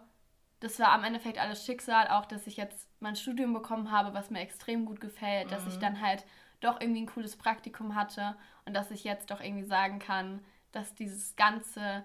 das 0.59 0.79
war 0.79 0.91
am 0.91 1.03
Endeffekt 1.03 1.37
alles 1.37 1.65
Schicksal, 1.65 2.07
auch 2.09 2.25
dass 2.25 2.47
ich 2.47 2.57
jetzt 2.57 2.89
mein 2.99 3.15
Studium 3.15 3.53
bekommen 3.53 3.91
habe, 3.91 4.13
was 4.13 4.29
mir 4.29 4.39
extrem 4.39 4.85
gut 4.85 4.99
gefällt, 4.99 5.47
mhm. 5.47 5.51
dass 5.51 5.67
ich 5.67 5.75
mhm. 5.75 5.81
dann 5.81 6.01
halt 6.01 6.25
doch 6.59 6.81
irgendwie 6.81 7.01
ein 7.01 7.07
cooles 7.07 7.35
Praktikum 7.35 7.95
hatte 7.95 8.35
und 8.65 8.73
dass 8.73 8.91
ich 8.91 9.03
jetzt 9.03 9.29
doch 9.29 9.39
irgendwie 9.39 9.65
sagen 9.65 9.99
kann, 9.99 10.43
dass 10.71 10.95
dieses 10.95 11.35
ganze 11.35 12.03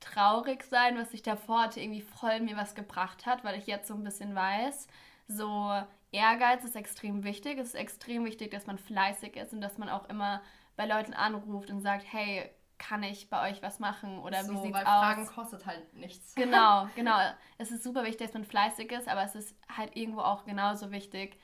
traurig 0.00 0.64
sein, 0.64 0.96
was 0.96 1.12
ich 1.12 1.22
davor 1.22 1.62
hatte, 1.62 1.80
irgendwie 1.80 2.00
voll 2.00 2.40
mir 2.40 2.56
was 2.56 2.74
gebracht 2.74 3.26
hat, 3.26 3.44
weil 3.44 3.58
ich 3.58 3.66
jetzt 3.66 3.86
so 3.88 3.94
ein 3.94 4.02
bisschen 4.02 4.34
weiß, 4.34 4.88
so 5.30 5.72
Ehrgeiz 6.12 6.64
ist 6.64 6.76
extrem 6.76 7.24
wichtig. 7.24 7.58
Es 7.58 7.68
ist 7.68 7.74
extrem 7.74 8.24
wichtig, 8.24 8.50
dass 8.50 8.66
man 8.66 8.78
fleißig 8.78 9.36
ist 9.36 9.52
und 9.52 9.60
dass 9.60 9.78
man 9.78 9.88
auch 9.88 10.08
immer 10.08 10.42
bei 10.76 10.86
Leuten 10.86 11.14
anruft 11.14 11.70
und 11.70 11.80
sagt, 11.80 12.04
hey, 12.10 12.50
kann 12.78 13.02
ich 13.02 13.28
bei 13.28 13.50
euch 13.50 13.62
was 13.62 13.78
machen 13.78 14.18
oder 14.18 14.42
so, 14.42 14.54
wie 14.54 14.62
sieht's 14.62 14.74
weil 14.74 14.86
aus? 14.86 14.88
Fragen 14.88 15.26
kostet 15.26 15.66
halt 15.66 15.94
nichts. 15.94 16.34
Genau, 16.40 16.88
genau. 16.96 17.18
Es 17.58 17.70
ist 17.70 17.84
super 17.84 18.04
wichtig, 18.04 18.28
dass 18.28 18.34
man 18.34 18.44
fleißig 18.44 18.90
ist, 18.90 19.06
aber 19.06 19.22
es 19.22 19.34
ist 19.34 19.54
halt 19.76 19.94
irgendwo 19.96 20.20
auch 20.20 20.44
genauso 20.44 20.90
wichtig. 20.90 21.38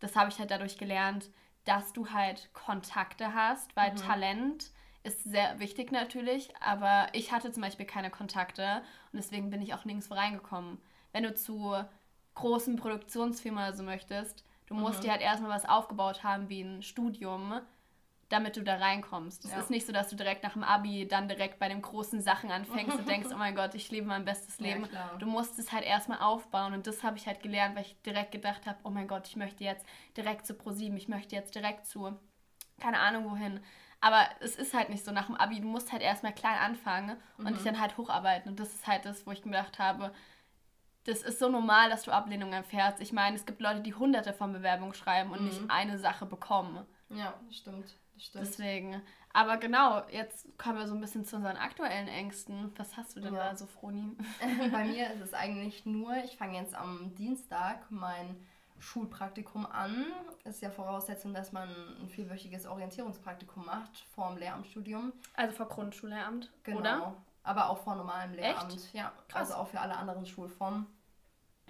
Das 0.00 0.16
habe 0.16 0.30
ich 0.30 0.38
halt 0.38 0.50
dadurch 0.50 0.78
gelernt, 0.78 1.30
dass 1.66 1.92
du 1.92 2.10
halt 2.10 2.52
Kontakte 2.54 3.34
hast, 3.34 3.76
weil 3.76 3.92
mhm. 3.92 3.96
Talent 3.96 4.70
ist 5.02 5.24
sehr 5.24 5.58
wichtig 5.60 5.92
natürlich, 5.92 6.54
aber 6.60 7.08
ich 7.12 7.32
hatte 7.32 7.52
zum 7.52 7.62
Beispiel 7.62 7.86
keine 7.86 8.10
Kontakte 8.10 8.82
und 9.12 9.18
deswegen 9.18 9.50
bin 9.50 9.62
ich 9.62 9.74
auch 9.74 9.84
nirgendwo 9.84 10.14
reingekommen. 10.14 10.78
Wenn 11.12 11.24
du 11.24 11.34
zu 11.34 11.74
großen 12.40 12.76
Produktionsfirmen 12.76 13.74
so 13.74 13.82
möchtest, 13.82 14.44
du 14.66 14.74
musst 14.74 14.98
mhm. 14.98 15.02
dir 15.04 15.10
halt 15.12 15.20
erstmal 15.20 15.50
was 15.50 15.68
aufgebaut 15.68 16.22
haben 16.22 16.48
wie 16.48 16.62
ein 16.62 16.82
Studium, 16.82 17.60
damit 18.28 18.56
du 18.56 18.62
da 18.62 18.76
reinkommst. 18.76 19.44
Es 19.44 19.50
ja. 19.50 19.58
ist 19.58 19.70
nicht 19.70 19.86
so, 19.86 19.92
dass 19.92 20.08
du 20.08 20.16
direkt 20.16 20.44
nach 20.44 20.52
dem 20.52 20.62
Abi 20.62 21.08
dann 21.08 21.28
direkt 21.28 21.58
bei 21.58 21.68
den 21.68 21.82
großen 21.82 22.22
Sachen 22.22 22.50
anfängst 22.50 22.96
und 22.96 23.08
denkst, 23.08 23.28
oh 23.34 23.36
mein 23.36 23.56
Gott, 23.56 23.74
ich 23.74 23.90
lebe 23.90 24.06
mein 24.06 24.24
bestes 24.24 24.60
Leben. 24.60 24.88
Ja, 24.92 25.16
du 25.18 25.26
musst 25.26 25.58
es 25.58 25.72
halt 25.72 25.84
erstmal 25.84 26.20
aufbauen 26.20 26.72
und 26.72 26.86
das 26.86 27.02
habe 27.02 27.16
ich 27.16 27.26
halt 27.26 27.42
gelernt, 27.42 27.74
weil 27.74 27.82
ich 27.82 28.00
direkt 28.02 28.30
gedacht 28.30 28.66
habe, 28.66 28.78
oh 28.84 28.90
mein 28.90 29.08
Gott, 29.08 29.26
ich 29.26 29.36
möchte 29.36 29.64
jetzt 29.64 29.84
direkt 30.16 30.46
zu 30.46 30.54
ProSieben, 30.54 30.96
ich 30.96 31.08
möchte 31.08 31.34
jetzt 31.34 31.54
direkt 31.54 31.86
zu 31.86 32.16
keine 32.80 32.98
Ahnung 32.98 33.30
wohin. 33.30 33.60
Aber 34.00 34.26
es 34.40 34.56
ist 34.56 34.72
halt 34.72 34.88
nicht 34.88 35.04
so 35.04 35.12
nach 35.12 35.26
dem 35.26 35.36
Abi, 35.36 35.60
du 35.60 35.66
musst 35.66 35.92
halt 35.92 36.02
erstmal 36.02 36.32
klein 36.32 36.58
anfangen 36.58 37.16
und 37.36 37.44
mhm. 37.44 37.54
dich 37.54 37.62
dann 37.62 37.78
halt 37.78 37.98
hocharbeiten. 37.98 38.50
Und 38.50 38.58
das 38.58 38.74
ist 38.74 38.86
halt 38.86 39.04
das, 39.04 39.26
wo 39.26 39.30
ich 39.30 39.42
gedacht 39.42 39.78
habe, 39.78 40.12
das 41.10 41.22
ist 41.22 41.38
so 41.38 41.48
normal, 41.48 41.90
dass 41.90 42.04
du 42.04 42.12
Ablehnung 42.12 42.52
erfährst. 42.52 43.00
Ich 43.00 43.12
meine, 43.12 43.36
es 43.36 43.44
gibt 43.44 43.60
Leute, 43.60 43.80
die 43.80 43.94
hunderte 43.94 44.32
von 44.32 44.52
Bewerbungen 44.52 44.94
schreiben 44.94 45.32
und 45.32 45.40
mhm. 45.40 45.46
nicht 45.46 45.60
eine 45.68 45.98
Sache 45.98 46.26
bekommen. 46.26 46.86
Ja, 47.10 47.34
stimmt. 47.50 47.96
stimmt. 48.16 48.46
Deswegen. 48.46 49.02
Aber 49.32 49.58
genau, 49.58 50.02
jetzt 50.10 50.46
kommen 50.58 50.78
wir 50.78 50.88
so 50.88 50.94
ein 50.94 51.00
bisschen 51.00 51.24
zu 51.24 51.36
unseren 51.36 51.56
aktuellen 51.56 52.08
Ängsten. 52.08 52.72
Was 52.76 52.96
hast 52.96 53.16
du 53.16 53.20
denn 53.20 53.34
ja. 53.34 53.50
da 53.50 53.56
so, 53.56 53.66
Froni? 53.66 54.16
Bei 54.72 54.84
mir 54.84 55.10
ist 55.14 55.20
es 55.20 55.34
eigentlich 55.34 55.86
nur, 55.86 56.16
ich 56.24 56.36
fange 56.36 56.58
jetzt 56.58 56.74
am 56.74 57.14
Dienstag 57.14 57.90
mein 57.90 58.36
Schulpraktikum 58.78 59.66
an. 59.66 60.06
Ist 60.44 60.62
ja 60.62 60.70
Voraussetzung, 60.70 61.34
dass 61.34 61.52
man 61.52 61.68
ein 62.00 62.08
vierwöchiges 62.08 62.66
Orientierungspraktikum 62.66 63.66
macht 63.66 64.04
vor 64.14 64.30
dem 64.30 64.38
Lehramtsstudium. 64.38 65.12
Also 65.34 65.54
vor 65.54 65.68
Grundschullehramt, 65.68 66.50
genau. 66.62 66.80
oder? 66.80 67.16
Aber 67.42 67.70
auch 67.70 67.78
vor 67.78 67.94
normalem 67.94 68.34
Lehramt. 68.34 68.74
Echt? 68.74 68.94
Ja, 68.94 69.12
Krass. 69.28 69.50
also 69.50 69.54
auch 69.54 69.68
für 69.68 69.80
alle 69.80 69.96
anderen 69.96 70.26
Schulformen. 70.26 70.86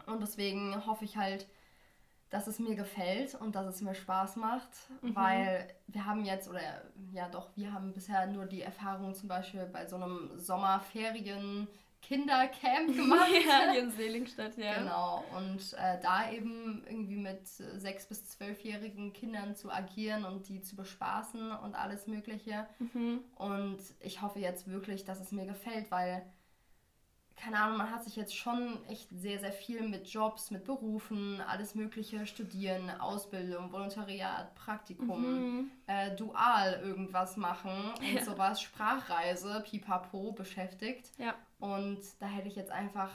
Und 0.06 0.20
deswegen 0.20 0.86
hoffe 0.86 1.04
ich 1.04 1.16
halt, 1.16 1.46
dass 2.30 2.46
es 2.46 2.58
mir 2.60 2.76
gefällt 2.76 3.34
und 3.34 3.54
dass 3.56 3.66
es 3.66 3.80
mir 3.80 3.94
Spaß 3.94 4.36
macht, 4.36 4.70
mhm. 5.02 5.16
weil 5.16 5.68
wir 5.88 6.06
haben 6.06 6.24
jetzt, 6.24 6.48
oder 6.48 6.60
ja 7.12 7.28
doch, 7.28 7.48
wir 7.56 7.72
haben 7.72 7.92
bisher 7.92 8.26
nur 8.28 8.46
die 8.46 8.62
Erfahrung 8.62 9.14
zum 9.14 9.28
Beispiel 9.28 9.66
bei 9.66 9.86
so 9.86 9.96
einem 9.96 10.30
Sommerferien 10.38 11.66
Kindercamp 12.02 12.94
gemacht. 12.94 13.28
ja, 13.46 13.72
hier 13.72 13.82
in 13.82 13.90
Seligenstadt, 13.90 14.56
ja. 14.56 14.78
Genau. 14.78 15.24
Und 15.36 15.74
äh, 15.74 16.00
da 16.00 16.30
eben 16.30 16.82
irgendwie 16.86 17.16
mit 17.16 17.46
sechs- 17.46 18.06
bis 18.06 18.28
zwölfjährigen 18.30 19.12
Kindern 19.12 19.54
zu 19.54 19.70
agieren 19.70 20.24
und 20.24 20.48
die 20.48 20.60
zu 20.62 20.76
bespaßen 20.76 21.52
und 21.52 21.74
alles 21.74 22.06
Mögliche. 22.06 22.66
Mhm. 22.78 23.20
Und 23.36 23.78
ich 24.00 24.22
hoffe 24.22 24.38
jetzt 24.38 24.68
wirklich, 24.68 25.04
dass 25.04 25.20
es 25.20 25.32
mir 25.32 25.46
gefällt, 25.46 25.90
weil, 25.90 26.22
keine 27.40 27.58
Ahnung, 27.58 27.78
man 27.78 27.90
hat 27.90 28.04
sich 28.04 28.16
jetzt 28.16 28.36
schon 28.36 28.78
echt 28.86 29.08
sehr, 29.10 29.40
sehr 29.40 29.52
viel 29.52 29.88
mit 29.88 30.06
Jobs, 30.08 30.50
mit 30.50 30.64
Berufen, 30.64 31.40
alles 31.40 31.74
Mögliche 31.74 32.26
studieren, 32.26 32.90
Ausbildung, 32.90 33.72
Volontariat, 33.72 34.54
Praktikum, 34.54 35.22
mhm. 35.22 35.70
äh, 35.86 36.14
dual 36.16 36.80
irgendwas 36.82 37.36
machen 37.36 37.92
und 37.98 38.14
ja. 38.14 38.24
sowas, 38.24 38.60
Sprachreise, 38.60 39.64
pipapo 39.68 40.32
beschäftigt. 40.32 41.12
Ja. 41.18 41.34
Und 41.58 42.00
da 42.18 42.26
hätte 42.26 42.48
ich 42.48 42.56
jetzt 42.56 42.70
einfach 42.70 43.10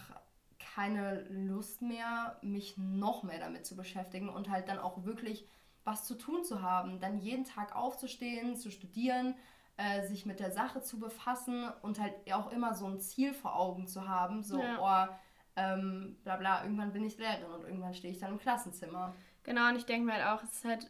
keine 0.58 1.22
Lust 1.30 1.82
mehr, 1.82 2.38
mich 2.42 2.78
noch 2.78 3.24
mehr 3.24 3.40
damit 3.40 3.66
zu 3.66 3.76
beschäftigen 3.76 4.30
und 4.30 4.50
halt 4.50 4.68
dann 4.68 4.80
auch 4.80 5.06
wirklich 5.06 5.48
was 5.84 6.06
zu 6.06 6.16
tun 6.16 6.44
zu 6.44 6.64
haben. 6.64 7.00
Dann 7.00 7.20
jeden 7.20 7.46
Tag 7.46 7.76
aufzustehen, 7.76 8.56
zu 8.56 8.72
studieren, 8.72 9.36
äh, 9.78 10.06
sich 10.08 10.26
mit 10.26 10.40
der 10.40 10.52
Sache 10.52 10.82
zu 10.82 11.00
befassen 11.00 11.70
und 11.82 12.00
halt 12.00 12.14
auch 12.34 12.52
immer 12.52 12.74
so 12.74 12.86
ein 12.86 13.00
Ziel 13.00 13.34
vor 13.34 13.56
Augen 13.56 13.88
zu 13.88 14.08
haben. 14.08 14.44
So, 14.44 14.62
ja. 14.62 15.10
oh, 15.10 15.16
ähm, 15.58 16.18
bla 16.24 16.38
bla, 16.38 16.64
irgendwann 16.64 16.94
bin 16.94 17.04
ich 17.04 17.18
Lehrerin 17.18 17.52
und 17.52 17.64
irgendwann 17.64 17.94
stehe 17.94 18.14
ich 18.14 18.20
dann 18.20 18.32
im 18.32 18.40
Klassenzimmer. 18.40 19.16
Genau, 19.44 19.70
und 19.70 19.76
ich 19.76 19.86
denke 19.86 20.06
mir 20.06 20.14
halt 20.14 20.26
auch, 20.26 20.44
es 20.44 20.54
ist 20.54 20.66
halt 20.66 20.90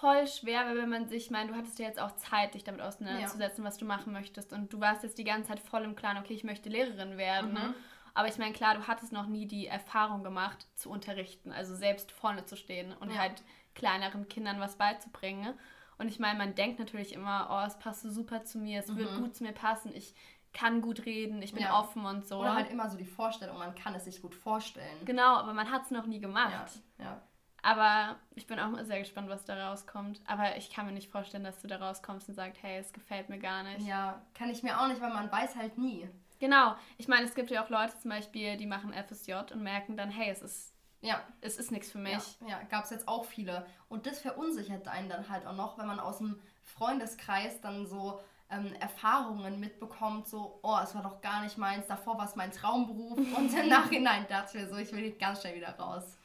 voll 0.00 0.26
schwer, 0.26 0.64
weil 0.66 0.78
wenn 0.78 0.88
man 0.88 1.08
sich, 1.08 1.26
ich 1.26 1.30
meine, 1.30 1.52
du 1.52 1.56
hattest 1.56 1.78
ja 1.78 1.86
jetzt 1.86 2.00
auch 2.00 2.16
Zeit, 2.16 2.54
dich 2.54 2.64
damit 2.64 2.80
auseinanderzusetzen, 2.80 3.62
ja. 3.62 3.68
was 3.68 3.76
du 3.76 3.84
machen 3.84 4.12
möchtest. 4.12 4.52
Und 4.52 4.72
du 4.72 4.80
warst 4.80 5.02
jetzt 5.02 5.18
die 5.18 5.24
ganze 5.24 5.48
Zeit 5.48 5.60
voll 5.60 5.82
im 5.82 5.94
Klaren, 5.94 6.18
okay, 6.18 6.32
ich 6.32 6.44
möchte 6.44 6.70
Lehrerin 6.70 7.18
werden. 7.18 7.50
Mhm. 7.50 7.54
Ne? 7.54 7.74
Aber 8.14 8.28
ich 8.28 8.38
meine, 8.38 8.52
klar, 8.52 8.74
du 8.74 8.86
hattest 8.86 9.12
noch 9.12 9.26
nie 9.26 9.46
die 9.46 9.66
Erfahrung 9.66 10.24
gemacht, 10.24 10.66
zu 10.74 10.90
unterrichten, 10.90 11.52
also 11.52 11.74
selbst 11.74 12.12
vorne 12.12 12.44
zu 12.44 12.56
stehen 12.56 12.92
und 12.94 13.10
ja. 13.12 13.18
halt 13.18 13.42
kleineren 13.74 14.28
Kindern 14.28 14.58
was 14.58 14.76
beizubringen. 14.76 15.54
Und 16.00 16.08
ich 16.08 16.18
meine, 16.18 16.38
man 16.38 16.54
denkt 16.54 16.78
natürlich 16.78 17.12
immer, 17.12 17.48
oh, 17.50 17.66
es 17.66 17.78
passt 17.78 18.02
so 18.02 18.10
super 18.10 18.42
zu 18.44 18.58
mir, 18.58 18.80
es 18.80 18.88
mhm. 18.88 18.96
wird 18.96 19.16
gut 19.18 19.36
zu 19.36 19.44
mir 19.44 19.52
passen, 19.52 19.94
ich 19.94 20.14
kann 20.52 20.80
gut 20.80 21.04
reden, 21.06 21.42
ich 21.42 21.52
bin 21.52 21.62
ja. 21.62 21.78
offen 21.78 22.04
und 22.04 22.26
so. 22.26 22.40
Oder 22.40 22.54
halt 22.54 22.70
immer 22.70 22.88
so 22.88 22.96
die 22.96 23.04
Vorstellung, 23.04 23.58
man 23.58 23.74
kann 23.74 23.94
es 23.94 24.04
sich 24.06 24.20
gut 24.20 24.34
vorstellen. 24.34 25.04
Genau, 25.04 25.36
aber 25.36 25.52
man 25.52 25.70
hat 25.70 25.84
es 25.84 25.90
noch 25.90 26.06
nie 26.06 26.18
gemacht. 26.18 26.70
Ja. 26.98 27.04
ja. 27.04 27.22
Aber 27.62 28.16
ich 28.34 28.46
bin 28.46 28.58
auch 28.58 28.72
sehr 28.84 29.00
gespannt, 29.00 29.28
was 29.28 29.44
da 29.44 29.68
rauskommt. 29.68 30.20
Aber 30.26 30.56
ich 30.56 30.70
kann 30.70 30.86
mir 30.86 30.92
nicht 30.92 31.10
vorstellen, 31.10 31.44
dass 31.44 31.60
du 31.60 31.68
da 31.68 31.76
rauskommst 31.76 32.28
und 32.28 32.34
sagst, 32.34 32.62
hey, 32.62 32.78
es 32.78 32.92
gefällt 32.92 33.28
mir 33.28 33.38
gar 33.38 33.62
nicht. 33.62 33.86
Ja, 33.86 34.22
kann 34.34 34.48
ich 34.48 34.62
mir 34.62 34.80
auch 34.80 34.88
nicht, 34.88 35.00
weil 35.00 35.12
man 35.12 35.30
weiß 35.30 35.56
halt 35.56 35.76
nie. 35.76 36.08
Genau. 36.38 36.74
Ich 36.96 37.06
meine, 37.06 37.26
es 37.26 37.34
gibt 37.34 37.50
ja 37.50 37.62
auch 37.62 37.68
Leute 37.68 37.98
zum 37.98 38.10
Beispiel, 38.10 38.56
die 38.56 38.66
machen 38.66 38.94
FSJ 38.94 39.34
und 39.52 39.62
merken 39.62 39.96
dann, 39.96 40.10
hey, 40.10 40.30
es 40.30 40.40
ist, 40.40 40.74
ja. 41.00 41.20
es 41.40 41.56
ist 41.56 41.70
nichts 41.70 41.90
für 41.90 41.98
mich. 41.98 42.38
Ja, 42.40 42.48
ja 42.48 42.62
gab 42.70 42.84
es 42.84 42.90
jetzt 42.90 43.08
auch 43.08 43.24
viele. 43.24 43.66
Und 43.88 44.06
das 44.06 44.20
verunsichert 44.20 44.88
einen 44.88 45.08
dann 45.08 45.28
halt 45.28 45.46
auch 45.46 45.54
noch, 45.54 45.78
wenn 45.78 45.86
man 45.86 46.00
aus 46.00 46.18
dem 46.18 46.40
Freundeskreis 46.64 47.60
dann 47.60 47.86
so 47.86 48.20
ähm, 48.50 48.74
Erfahrungen 48.80 49.60
mitbekommt, 49.60 50.26
so, 50.26 50.58
oh, 50.62 50.78
es 50.82 50.94
war 50.94 51.02
doch 51.02 51.20
gar 51.20 51.42
nicht 51.42 51.56
meins, 51.56 51.86
davor 51.86 52.18
war 52.18 52.26
es 52.26 52.36
mein 52.36 52.50
Traumberuf 52.50 53.18
und 53.36 53.54
im 53.54 53.68
Nachhinein 53.68 54.26
dachte 54.28 54.58
ich 54.58 54.64
mir 54.64 54.68
so, 54.68 54.76
ich 54.76 54.92
will 54.92 55.12
ganz 55.12 55.40
schnell 55.40 55.56
wieder 55.56 55.78
raus. 55.78 56.16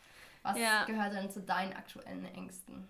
Was 0.44 0.58
ja. 0.58 0.86
gehört 0.86 1.14
denn 1.14 1.30
zu 1.30 1.42
deinen 1.42 1.74
aktuellen 1.74 2.26
Ängsten? 2.26 2.88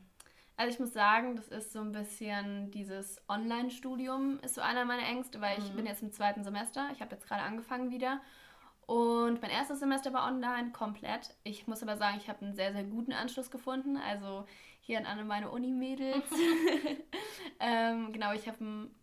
Also 0.57 0.73
ich 0.73 0.79
muss 0.79 0.93
sagen, 0.93 1.35
das 1.35 1.49
ist 1.49 1.73
so 1.73 1.81
ein 1.81 1.91
bisschen 1.91 2.71
dieses 2.71 3.21
Online-Studium 3.27 4.39
ist 4.39 4.55
so 4.55 4.61
einer 4.61 4.85
meiner 4.85 5.05
Ängste, 5.05 5.41
weil 5.41 5.59
ich 5.59 5.69
mhm. 5.71 5.75
bin 5.75 5.85
jetzt 5.85 6.01
im 6.01 6.13
zweiten 6.13 6.43
Semester. 6.43 6.89
Ich 6.93 7.01
habe 7.01 7.13
jetzt 7.13 7.27
gerade 7.27 7.43
angefangen 7.43 7.91
wieder. 7.91 8.21
Und 8.85 9.41
mein 9.41 9.51
erstes 9.51 9.79
Semester 9.79 10.13
war 10.13 10.27
online 10.27 10.71
komplett. 10.71 11.35
Ich 11.43 11.67
muss 11.67 11.81
aber 11.81 11.97
sagen, 11.97 12.17
ich 12.17 12.29
habe 12.29 12.45
einen 12.45 12.55
sehr, 12.55 12.71
sehr 12.73 12.83
guten 12.83 13.13
Anschluss 13.13 13.49
gefunden. 13.49 13.97
Also 13.97 14.45
hier 14.81 14.99
an 14.99 15.05
alle 15.05 15.23
meine 15.23 15.49
Uni-Mädels. 15.49 16.25
ähm, 17.59 18.13
genau, 18.13 18.33
ich 18.33 18.47
habe 18.47 18.59
einen, 18.59 18.95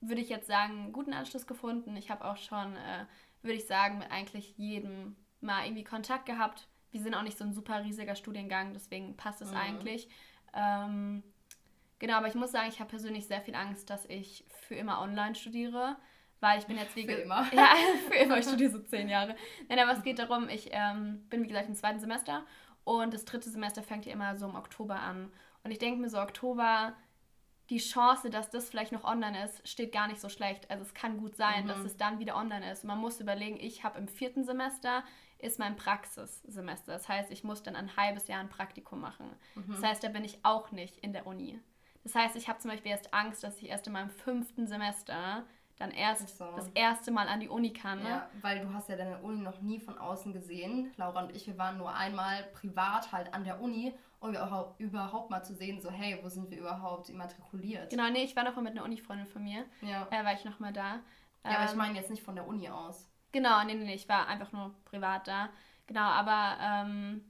würde 0.00 0.20
ich 0.20 0.28
jetzt 0.28 0.46
sagen, 0.46 0.84
einen 0.84 0.92
guten 0.92 1.12
Anschluss 1.12 1.46
gefunden. 1.46 1.96
Ich 1.96 2.10
habe 2.10 2.24
auch 2.24 2.36
schon, 2.36 2.76
äh, 2.76 3.06
würde 3.42 3.56
ich 3.56 3.66
sagen, 3.66 3.98
mit 3.98 4.10
eigentlich 4.10 4.56
jedem 4.56 5.16
mal 5.40 5.64
irgendwie 5.64 5.84
Kontakt 5.84 6.26
gehabt 6.26 6.68
wir 6.96 7.02
sind 7.02 7.14
auch 7.14 7.22
nicht 7.22 7.36
so 7.36 7.44
ein 7.44 7.52
super 7.52 7.84
riesiger 7.84 8.14
Studiengang, 8.14 8.72
deswegen 8.72 9.16
passt 9.18 9.42
es 9.42 9.50
mhm. 9.50 9.56
eigentlich. 9.56 10.08
Ähm, 10.54 11.22
genau, 11.98 12.14
aber 12.14 12.28
ich 12.28 12.34
muss 12.34 12.52
sagen, 12.52 12.68
ich 12.70 12.80
habe 12.80 12.88
persönlich 12.88 13.26
sehr 13.26 13.42
viel 13.42 13.54
Angst, 13.54 13.90
dass 13.90 14.06
ich 14.06 14.44
für 14.48 14.74
immer 14.74 15.02
online 15.02 15.34
studiere, 15.34 15.96
weil 16.40 16.58
ich 16.58 16.66
bin 16.66 16.76
jetzt 16.76 16.94
wie 16.96 17.06
für 17.06 17.12
immer. 17.12 17.46
Ja, 17.52 17.74
für 18.08 18.14
immer. 18.14 18.38
Ich 18.38 18.44
studiere 18.44 18.70
so 18.70 18.78
zehn 18.80 19.08
Jahre. 19.08 19.36
Nein, 19.68 19.78
aber 19.78 19.92
es 19.92 20.02
geht 20.02 20.18
darum, 20.18 20.48
ich 20.48 20.68
ähm, 20.72 21.26
bin 21.28 21.42
wie 21.42 21.48
gesagt 21.48 21.68
im 21.68 21.74
zweiten 21.74 22.00
Semester 22.00 22.44
und 22.84 23.14
das 23.14 23.24
dritte 23.24 23.50
Semester 23.50 23.82
fängt 23.82 24.06
ja 24.06 24.12
immer 24.12 24.36
so 24.36 24.46
im 24.46 24.54
Oktober 24.54 25.00
an. 25.00 25.32
Und 25.64 25.70
ich 25.70 25.78
denke 25.78 26.00
mir 26.00 26.08
so, 26.08 26.20
Oktober, 26.20 26.94
die 27.70 27.78
Chance, 27.78 28.30
dass 28.30 28.50
das 28.50 28.68
vielleicht 28.68 28.92
noch 28.92 29.04
online 29.04 29.44
ist, 29.44 29.66
steht 29.68 29.92
gar 29.92 30.06
nicht 30.06 30.20
so 30.20 30.28
schlecht. 30.28 30.70
Also 30.70 30.84
es 30.84 30.94
kann 30.94 31.18
gut 31.18 31.36
sein, 31.36 31.64
mhm. 31.64 31.68
dass 31.68 31.80
es 31.80 31.96
dann 31.96 32.20
wieder 32.20 32.36
online 32.36 32.70
ist. 32.70 32.84
man 32.84 32.98
muss 32.98 33.20
überlegen, 33.20 33.58
ich 33.58 33.82
habe 33.82 33.98
im 33.98 34.06
vierten 34.06 34.44
Semester 34.44 35.02
ist 35.38 35.58
mein 35.58 35.76
Praxissemester. 35.76 36.92
Das 36.92 37.08
heißt, 37.08 37.30
ich 37.30 37.44
muss 37.44 37.62
dann 37.62 37.76
ein 37.76 37.96
halbes 37.96 38.28
Jahr 38.28 38.40
ein 38.40 38.48
Praktikum 38.48 39.00
machen. 39.00 39.30
Mhm. 39.54 39.72
Das 39.72 39.82
heißt, 39.82 40.04
da 40.04 40.08
bin 40.08 40.24
ich 40.24 40.38
auch 40.44 40.70
nicht 40.70 40.98
in 40.98 41.12
der 41.12 41.26
Uni. 41.26 41.60
Das 42.04 42.14
heißt, 42.14 42.36
ich 42.36 42.48
habe 42.48 42.60
zum 42.60 42.70
Beispiel 42.70 42.92
erst 42.92 43.12
Angst, 43.12 43.42
dass 43.42 43.60
ich 43.60 43.68
erst 43.68 43.88
in 43.88 43.92
meinem 43.92 44.10
fünften 44.10 44.68
Semester 44.68 45.44
dann 45.78 45.90
erst 45.90 46.38
so. 46.38 46.46
das 46.56 46.68
erste 46.74 47.10
Mal 47.10 47.28
an 47.28 47.40
die 47.40 47.48
Uni 47.48 47.72
kann. 47.72 48.02
Ne? 48.02 48.08
Ja, 48.08 48.30
weil 48.40 48.60
du 48.60 48.72
hast 48.72 48.88
ja 48.88 48.96
deine 48.96 49.18
Uni 49.18 49.40
noch 49.40 49.60
nie 49.60 49.78
von 49.78 49.98
außen 49.98 50.32
gesehen. 50.32 50.92
Laura 50.96 51.22
und 51.22 51.36
ich, 51.36 51.46
wir 51.46 51.58
waren 51.58 51.78
nur 51.78 51.94
einmal 51.94 52.44
privat 52.54 53.12
halt 53.12 53.32
an 53.34 53.44
der 53.44 53.60
Uni, 53.60 53.94
um 54.20 54.34
überhaupt 54.78 55.30
mal 55.30 55.42
zu 55.42 55.54
sehen, 55.54 55.80
so 55.80 55.90
hey, 55.90 56.18
wo 56.22 56.28
sind 56.28 56.50
wir 56.50 56.58
überhaupt 56.58 57.10
immatrikuliert? 57.10 57.90
Genau, 57.90 58.08
nee, 58.10 58.24
ich 58.24 58.34
war 58.34 58.44
noch 58.44 58.56
mal 58.56 58.62
mit 58.62 58.72
einer 58.72 58.84
Uni-Freundin 58.84 59.26
von 59.26 59.44
mir. 59.44 59.64
Ja. 59.82 60.06
Äh, 60.10 60.24
war 60.24 60.32
ich 60.32 60.44
noch 60.44 60.58
mal 60.58 60.72
da. 60.72 61.00
Ja, 61.44 61.50
ähm, 61.50 61.56
aber 61.56 61.64
ich 61.64 61.72
ähm, 61.72 61.78
meine 61.78 61.94
jetzt 61.98 62.10
nicht 62.10 62.22
von 62.22 62.34
der 62.34 62.46
Uni 62.46 62.68
aus. 62.68 63.08
Genau, 63.32 63.62
nee, 63.64 63.74
nee, 63.74 63.84
nee, 63.84 63.94
ich 63.94 64.08
war 64.08 64.26
einfach 64.28 64.52
nur 64.52 64.74
privat 64.86 65.28
da. 65.28 65.50
Genau, 65.86 66.00
aber 66.00 66.56
ähm, 66.60 67.22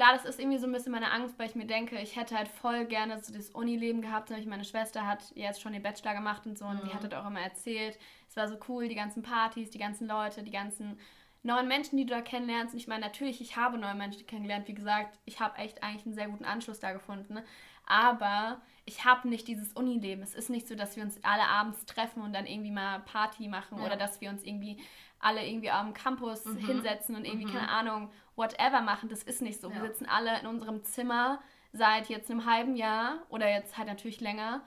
klar, 0.00 0.14
das 0.14 0.24
ist 0.24 0.40
irgendwie 0.40 0.56
so 0.56 0.66
ein 0.66 0.72
bisschen 0.72 0.92
meine 0.92 1.12
Angst, 1.12 1.38
weil 1.38 1.46
ich 1.50 1.54
mir 1.54 1.66
denke, 1.66 2.00
ich 2.00 2.16
hätte 2.16 2.34
halt 2.34 2.48
voll 2.48 2.86
gerne 2.86 3.20
so 3.20 3.34
das 3.34 3.50
Unileben 3.50 4.00
gehabt. 4.00 4.30
Meine 4.46 4.64
Schwester 4.64 5.06
hat 5.06 5.24
jetzt 5.34 5.60
schon 5.60 5.74
den 5.74 5.82
Bachelor 5.82 6.14
gemacht 6.14 6.46
und 6.46 6.56
so 6.56 6.64
und 6.64 6.82
mhm. 6.82 6.88
die 6.88 6.94
hat 6.94 7.04
das 7.04 7.12
auch 7.12 7.26
immer 7.26 7.42
erzählt. 7.42 7.98
Es 8.26 8.34
war 8.34 8.48
so 8.48 8.56
cool, 8.66 8.88
die 8.88 8.94
ganzen 8.94 9.22
Partys, 9.22 9.68
die 9.68 9.78
ganzen 9.78 10.08
Leute, 10.08 10.42
die 10.42 10.50
ganzen 10.50 10.98
neuen 11.42 11.68
Menschen, 11.68 11.98
die 11.98 12.06
du 12.06 12.14
da 12.14 12.22
kennenlernst. 12.22 12.72
Und 12.72 12.80
ich 12.80 12.88
meine, 12.88 13.04
natürlich, 13.04 13.42
ich 13.42 13.58
habe 13.58 13.76
neue 13.76 13.94
Menschen 13.94 14.26
kennengelernt. 14.26 14.68
Wie 14.68 14.74
gesagt, 14.74 15.18
ich 15.26 15.38
habe 15.38 15.58
echt 15.58 15.82
eigentlich 15.82 16.06
einen 16.06 16.14
sehr 16.14 16.28
guten 16.28 16.46
Anschluss 16.46 16.80
da 16.80 16.94
gefunden. 16.94 17.34
Ne? 17.34 17.44
Aber 17.84 18.62
ich 18.86 19.04
habe 19.04 19.28
nicht 19.28 19.48
dieses 19.48 19.74
Unileben. 19.74 20.22
Es 20.22 20.34
ist 20.34 20.48
nicht 20.48 20.66
so, 20.66 20.76
dass 20.76 20.96
wir 20.96 21.02
uns 21.02 21.22
alle 21.24 21.46
abends 21.46 21.84
treffen 21.84 22.22
und 22.22 22.32
dann 22.32 22.46
irgendwie 22.46 22.70
mal 22.70 23.00
Party 23.00 23.48
machen 23.48 23.76
ja. 23.76 23.84
oder 23.84 23.96
dass 23.96 24.22
wir 24.22 24.30
uns 24.30 24.44
irgendwie 24.44 24.78
alle 25.18 25.46
irgendwie 25.46 25.70
am 25.70 25.92
Campus 25.92 26.46
mhm. 26.46 26.56
hinsetzen 26.56 27.14
und 27.14 27.26
irgendwie, 27.26 27.46
mhm. 27.46 27.52
keine 27.52 27.68
Ahnung, 27.68 28.10
whatever 28.40 28.80
machen. 28.80 29.08
Das 29.08 29.22
ist 29.22 29.42
nicht 29.42 29.60
so. 29.60 29.68
Ja. 29.68 29.76
Wir 29.76 29.88
sitzen 29.88 30.06
alle 30.06 30.40
in 30.40 30.46
unserem 30.46 30.82
Zimmer 30.84 31.40
seit 31.72 32.08
jetzt 32.08 32.30
einem 32.30 32.46
halben 32.46 32.74
Jahr 32.74 33.18
oder 33.28 33.48
jetzt 33.48 33.78
halt 33.78 33.86
natürlich 33.86 34.20
länger 34.20 34.62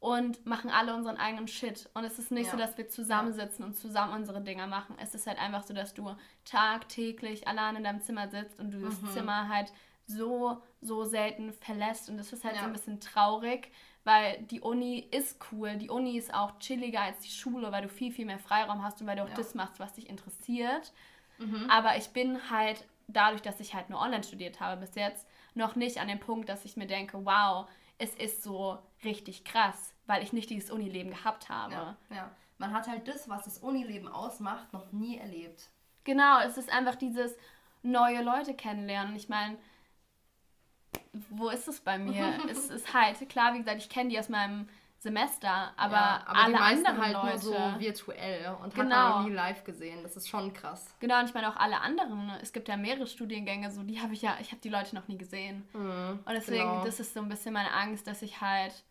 und 0.00 0.46
machen 0.46 0.70
alle 0.70 0.94
unseren 0.94 1.16
eigenen 1.16 1.48
Shit. 1.48 1.88
Und 1.94 2.04
es 2.04 2.18
ist 2.18 2.30
nicht 2.30 2.46
ja. 2.46 2.52
so, 2.52 2.56
dass 2.56 2.78
wir 2.78 2.88
zusammensitzen 2.88 3.64
und 3.64 3.74
zusammen 3.74 4.14
unsere 4.14 4.40
Dinger 4.40 4.66
machen. 4.66 4.96
Es 5.00 5.14
ist 5.14 5.26
halt 5.26 5.38
einfach 5.38 5.64
so, 5.64 5.74
dass 5.74 5.94
du 5.94 6.14
tagtäglich 6.44 7.48
allein 7.48 7.76
in 7.76 7.84
deinem 7.84 8.00
Zimmer 8.00 8.28
sitzt 8.28 8.58
und 8.60 8.70
du 8.70 8.80
das 8.80 9.00
mhm. 9.00 9.08
Zimmer 9.08 9.48
halt 9.48 9.72
so, 10.06 10.62
so 10.80 11.04
selten 11.04 11.52
verlässt. 11.52 12.08
Und 12.08 12.16
das 12.16 12.32
ist 12.32 12.44
halt 12.44 12.54
ja. 12.54 12.62
so 12.62 12.66
ein 12.66 12.72
bisschen 12.72 13.00
traurig, 13.00 13.70
weil 14.04 14.40
die 14.42 14.60
Uni 14.60 15.06
ist 15.10 15.38
cool. 15.50 15.76
Die 15.76 15.90
Uni 15.90 16.16
ist 16.16 16.32
auch 16.32 16.58
chilliger 16.60 17.02
als 17.02 17.18
die 17.20 17.30
Schule, 17.30 17.72
weil 17.72 17.82
du 17.82 17.88
viel, 17.88 18.12
viel 18.12 18.24
mehr 18.24 18.38
Freiraum 18.38 18.82
hast 18.82 19.00
und 19.00 19.06
weil 19.06 19.16
du 19.16 19.24
auch 19.24 19.28
ja. 19.28 19.34
das 19.34 19.54
machst, 19.54 19.80
was 19.80 19.94
dich 19.94 20.08
interessiert. 20.08 20.92
Mhm. 21.38 21.68
Aber 21.68 21.96
ich 21.96 22.08
bin 22.10 22.50
halt 22.50 22.84
dadurch, 23.08 23.42
dass 23.42 23.58
ich 23.60 23.74
halt 23.74 23.90
nur 23.90 24.00
online 24.00 24.22
studiert 24.22 24.60
habe 24.60 24.80
bis 24.80 24.94
jetzt, 24.94 25.26
noch 25.54 25.74
nicht 25.74 25.98
an 25.98 26.08
dem 26.08 26.20
Punkt, 26.20 26.48
dass 26.48 26.64
ich 26.64 26.76
mir 26.76 26.86
denke, 26.86 27.24
wow, 27.24 27.68
es 27.98 28.14
ist 28.14 28.42
so 28.42 28.78
richtig 29.02 29.44
krass, 29.44 29.94
weil 30.06 30.22
ich 30.22 30.32
nicht 30.32 30.50
dieses 30.50 30.70
Unileben 30.70 31.10
gehabt 31.10 31.48
habe. 31.48 31.72
Ja, 31.72 31.96
ja. 32.10 32.30
man 32.58 32.72
hat 32.72 32.86
halt 32.86 33.08
das, 33.08 33.28
was 33.28 33.44
das 33.44 33.58
Unileben 33.58 34.08
ausmacht, 34.08 34.72
noch 34.72 34.92
nie 34.92 35.18
erlebt. 35.18 35.70
Genau, 36.04 36.40
es 36.40 36.56
ist 36.56 36.72
einfach 36.72 36.94
dieses 36.94 37.36
neue 37.82 38.22
Leute 38.22 38.54
kennenlernen. 38.54 39.16
Ich 39.16 39.28
meine, 39.28 39.58
wo 41.30 41.48
ist 41.48 41.68
es 41.68 41.80
bei 41.80 41.98
mir? 41.98 42.38
es 42.50 42.70
ist 42.70 42.94
halt, 42.94 43.28
klar, 43.28 43.54
wie 43.54 43.58
gesagt, 43.58 43.78
ich 43.78 43.88
kenne 43.88 44.10
die 44.10 44.18
aus 44.18 44.28
meinem 44.28 44.68
Semester, 45.00 45.72
aber, 45.76 45.94
ja, 45.94 46.24
aber 46.26 46.38
alle 46.40 46.60
anderen 46.60 47.00
halt 47.00 47.14
Leute, 47.14 47.26
nur 47.26 47.38
so 47.38 47.54
virtuell 47.78 48.56
und 48.62 48.74
genau. 48.74 48.96
hat 48.96 49.14
man 49.14 49.24
nie 49.26 49.32
live 49.32 49.62
gesehen. 49.62 50.02
Das 50.02 50.16
ist 50.16 50.28
schon 50.28 50.52
krass. 50.52 50.92
Genau, 50.98 51.20
und 51.20 51.26
ich 51.26 51.34
meine 51.34 51.48
auch 51.48 51.56
alle 51.56 51.80
anderen. 51.80 52.30
Es 52.42 52.52
gibt 52.52 52.66
ja 52.66 52.76
mehrere 52.76 53.06
Studiengänge, 53.06 53.70
so 53.70 53.84
die 53.84 54.00
habe 54.00 54.12
ich 54.12 54.22
ja, 54.22 54.36
ich 54.40 54.50
habe 54.50 54.60
die 54.60 54.68
Leute 54.68 54.96
noch 54.96 55.06
nie 55.06 55.16
gesehen. 55.16 55.68
Mhm, 55.72 56.18
und 56.24 56.34
deswegen, 56.34 56.64
genau. 56.64 56.84
das 56.84 56.98
ist 56.98 57.14
so 57.14 57.20
ein 57.20 57.28
bisschen 57.28 57.54
meine 57.54 57.72
Angst, 57.72 58.08
dass 58.08 58.22
ich 58.22 58.40
halt 58.40 58.82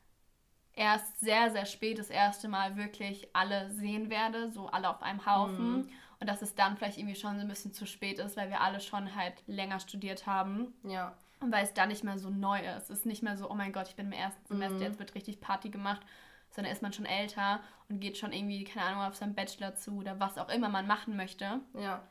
erst 0.78 1.20
sehr, 1.20 1.52
sehr 1.52 1.66
spät 1.66 2.00
das 2.00 2.10
erste 2.10 2.48
Mal 2.48 2.78
wirklich 2.78 3.28
alle 3.34 3.70
sehen 3.72 4.10
werde, 4.10 4.50
so 4.50 4.68
alle 4.68 4.90
auf 4.90 5.02
einem 5.02 5.26
Haufen. 5.26 5.72
Mhm. 5.72 5.90
Und 6.20 6.28
dass 6.28 6.42
es 6.42 6.56
dann 6.56 6.78
vielleicht 6.78 6.98
irgendwie 6.98 7.16
schon 7.16 7.36
so 7.36 7.42
ein 7.42 7.48
bisschen 7.48 7.74
zu 7.74 7.86
spät 7.86 8.20
ist, 8.20 8.38
weil 8.38 8.50
wir 8.50 8.62
alle 8.62 8.80
schon 8.80 9.14
halt 9.14 9.36
länger 9.46 9.80
studiert 9.80 10.26
haben. 10.26 10.74
Ja. 10.84 11.16
Und 11.40 11.52
weil 11.52 11.64
es 11.64 11.74
da 11.74 11.86
nicht 11.86 12.04
mehr 12.04 12.18
so 12.18 12.30
neu 12.30 12.60
ist. 12.60 12.90
Es 12.90 13.00
ist 13.00 13.06
nicht 13.06 13.24
mehr 13.24 13.38
so, 13.38 13.50
oh 13.50 13.54
mein 13.54 13.74
Gott, 13.74 13.88
ich 13.88 13.96
bin 13.96 14.08
im 14.08 14.12
ersten 14.12 14.46
Semester, 14.48 14.78
mhm. 14.78 14.82
jetzt 14.82 15.00
wird 15.00 15.16
richtig 15.16 15.40
Party 15.40 15.70
gemacht, 15.70 16.02
sondern 16.50 16.74
ist 16.74 16.82
man 16.82 16.94
schon 16.94 17.06
älter 17.06 17.60
und 17.90 18.00
geht 18.00 18.18
schon 18.18 18.34
irgendwie, 18.34 18.64
keine 18.64 18.88
Ahnung, 18.88 19.04
auf 19.04 19.16
seinen 19.16 19.36
Bachelor 19.36 19.76
zu 19.76 19.98
oder 19.98 20.20
was 20.20 20.38
auch 20.38 20.50
immer 20.50 20.70
man 20.70 20.88
machen 20.88 21.16
möchte. 21.16 21.60
Ja. 21.76 22.02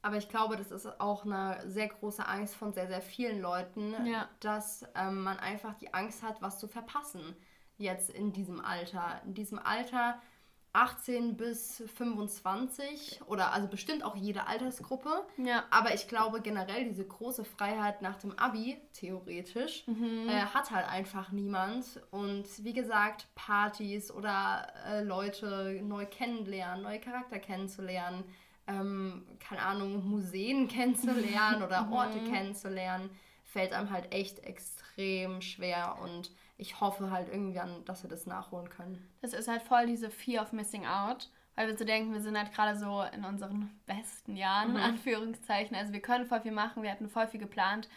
Aber 0.00 0.16
ich 0.16 0.28
glaube, 0.28 0.56
das 0.56 0.72
ist 0.72 1.00
auch 1.00 1.24
eine 1.24 1.60
sehr 1.66 1.88
große 1.88 2.26
Angst 2.26 2.56
von 2.56 2.72
sehr, 2.72 2.88
sehr 2.88 3.02
vielen 3.02 3.40
Leuten, 3.40 3.94
ja. 4.04 4.28
dass 4.40 4.84
ähm, 4.96 5.22
man 5.22 5.38
einfach 5.38 5.74
die 5.74 5.94
Angst 5.94 6.22
hat, 6.24 6.42
was 6.42 6.58
zu 6.58 6.66
verpassen 6.66 7.36
jetzt 7.78 8.10
in 8.10 8.32
diesem 8.32 8.60
Alter. 8.60 9.20
In 9.24 9.34
diesem 9.34 9.58
Alter 9.58 10.20
18 10.74 11.36
bis 11.36 11.82
25 11.96 13.20
oder 13.26 13.52
also 13.52 13.68
bestimmt 13.68 14.02
auch 14.04 14.16
jede 14.16 14.46
Altersgruppe. 14.46 15.24
Ja. 15.36 15.64
Aber 15.70 15.94
ich 15.94 16.08
glaube 16.08 16.40
generell 16.40 16.84
diese 16.84 17.04
große 17.04 17.44
Freiheit 17.44 18.00
nach 18.00 18.16
dem 18.16 18.38
Abi, 18.38 18.78
theoretisch, 18.94 19.86
mhm. 19.86 20.28
äh, 20.28 20.40
hat 20.40 20.70
halt 20.70 20.88
einfach 20.88 21.30
niemand. 21.30 22.00
Und 22.10 22.46
wie 22.64 22.72
gesagt, 22.72 23.26
Partys 23.34 24.10
oder 24.10 24.66
äh, 24.86 25.02
Leute 25.02 25.80
neu 25.82 26.06
kennenlernen, 26.06 26.82
neue 26.82 27.00
Charakter 27.00 27.38
kennenzulernen, 27.38 28.24
ähm, 28.66 29.26
keine 29.40 29.62
Ahnung, 29.62 30.08
Museen 30.08 30.68
kennenzulernen 30.68 31.62
oder 31.62 31.82
mhm. 31.82 31.92
Orte 31.92 32.18
kennenzulernen, 32.24 33.10
fällt 33.44 33.74
einem 33.74 33.90
halt 33.90 34.12
echt 34.14 34.38
extrem 34.38 35.42
schwer 35.42 35.98
und 36.02 36.30
ich 36.62 36.80
hoffe 36.80 37.10
halt 37.10 37.28
irgendwann, 37.28 37.84
dass 37.84 38.04
wir 38.04 38.08
das 38.08 38.24
nachholen 38.24 38.70
können. 38.70 39.04
Das 39.20 39.32
ist 39.32 39.48
halt 39.48 39.62
voll 39.62 39.86
diese 39.86 40.10
Fear 40.10 40.44
of 40.44 40.52
Missing 40.52 40.86
Out, 40.86 41.28
weil 41.56 41.66
wir 41.66 41.76
so 41.76 41.84
denken, 41.84 42.12
wir 42.12 42.20
sind 42.20 42.38
halt 42.38 42.52
gerade 42.54 42.78
so 42.78 43.02
in 43.12 43.24
unseren 43.24 43.68
besten 43.84 44.36
Jahren, 44.36 44.70
mhm. 44.70 44.76
in 44.76 44.82
Anführungszeichen. 44.82 45.76
Also 45.76 45.92
wir 45.92 46.00
können 46.00 46.24
voll 46.24 46.40
viel 46.40 46.52
machen, 46.52 46.84
wir 46.84 46.90
hatten 46.90 47.08
voll 47.08 47.26
viel 47.26 47.40
geplant 47.40 47.88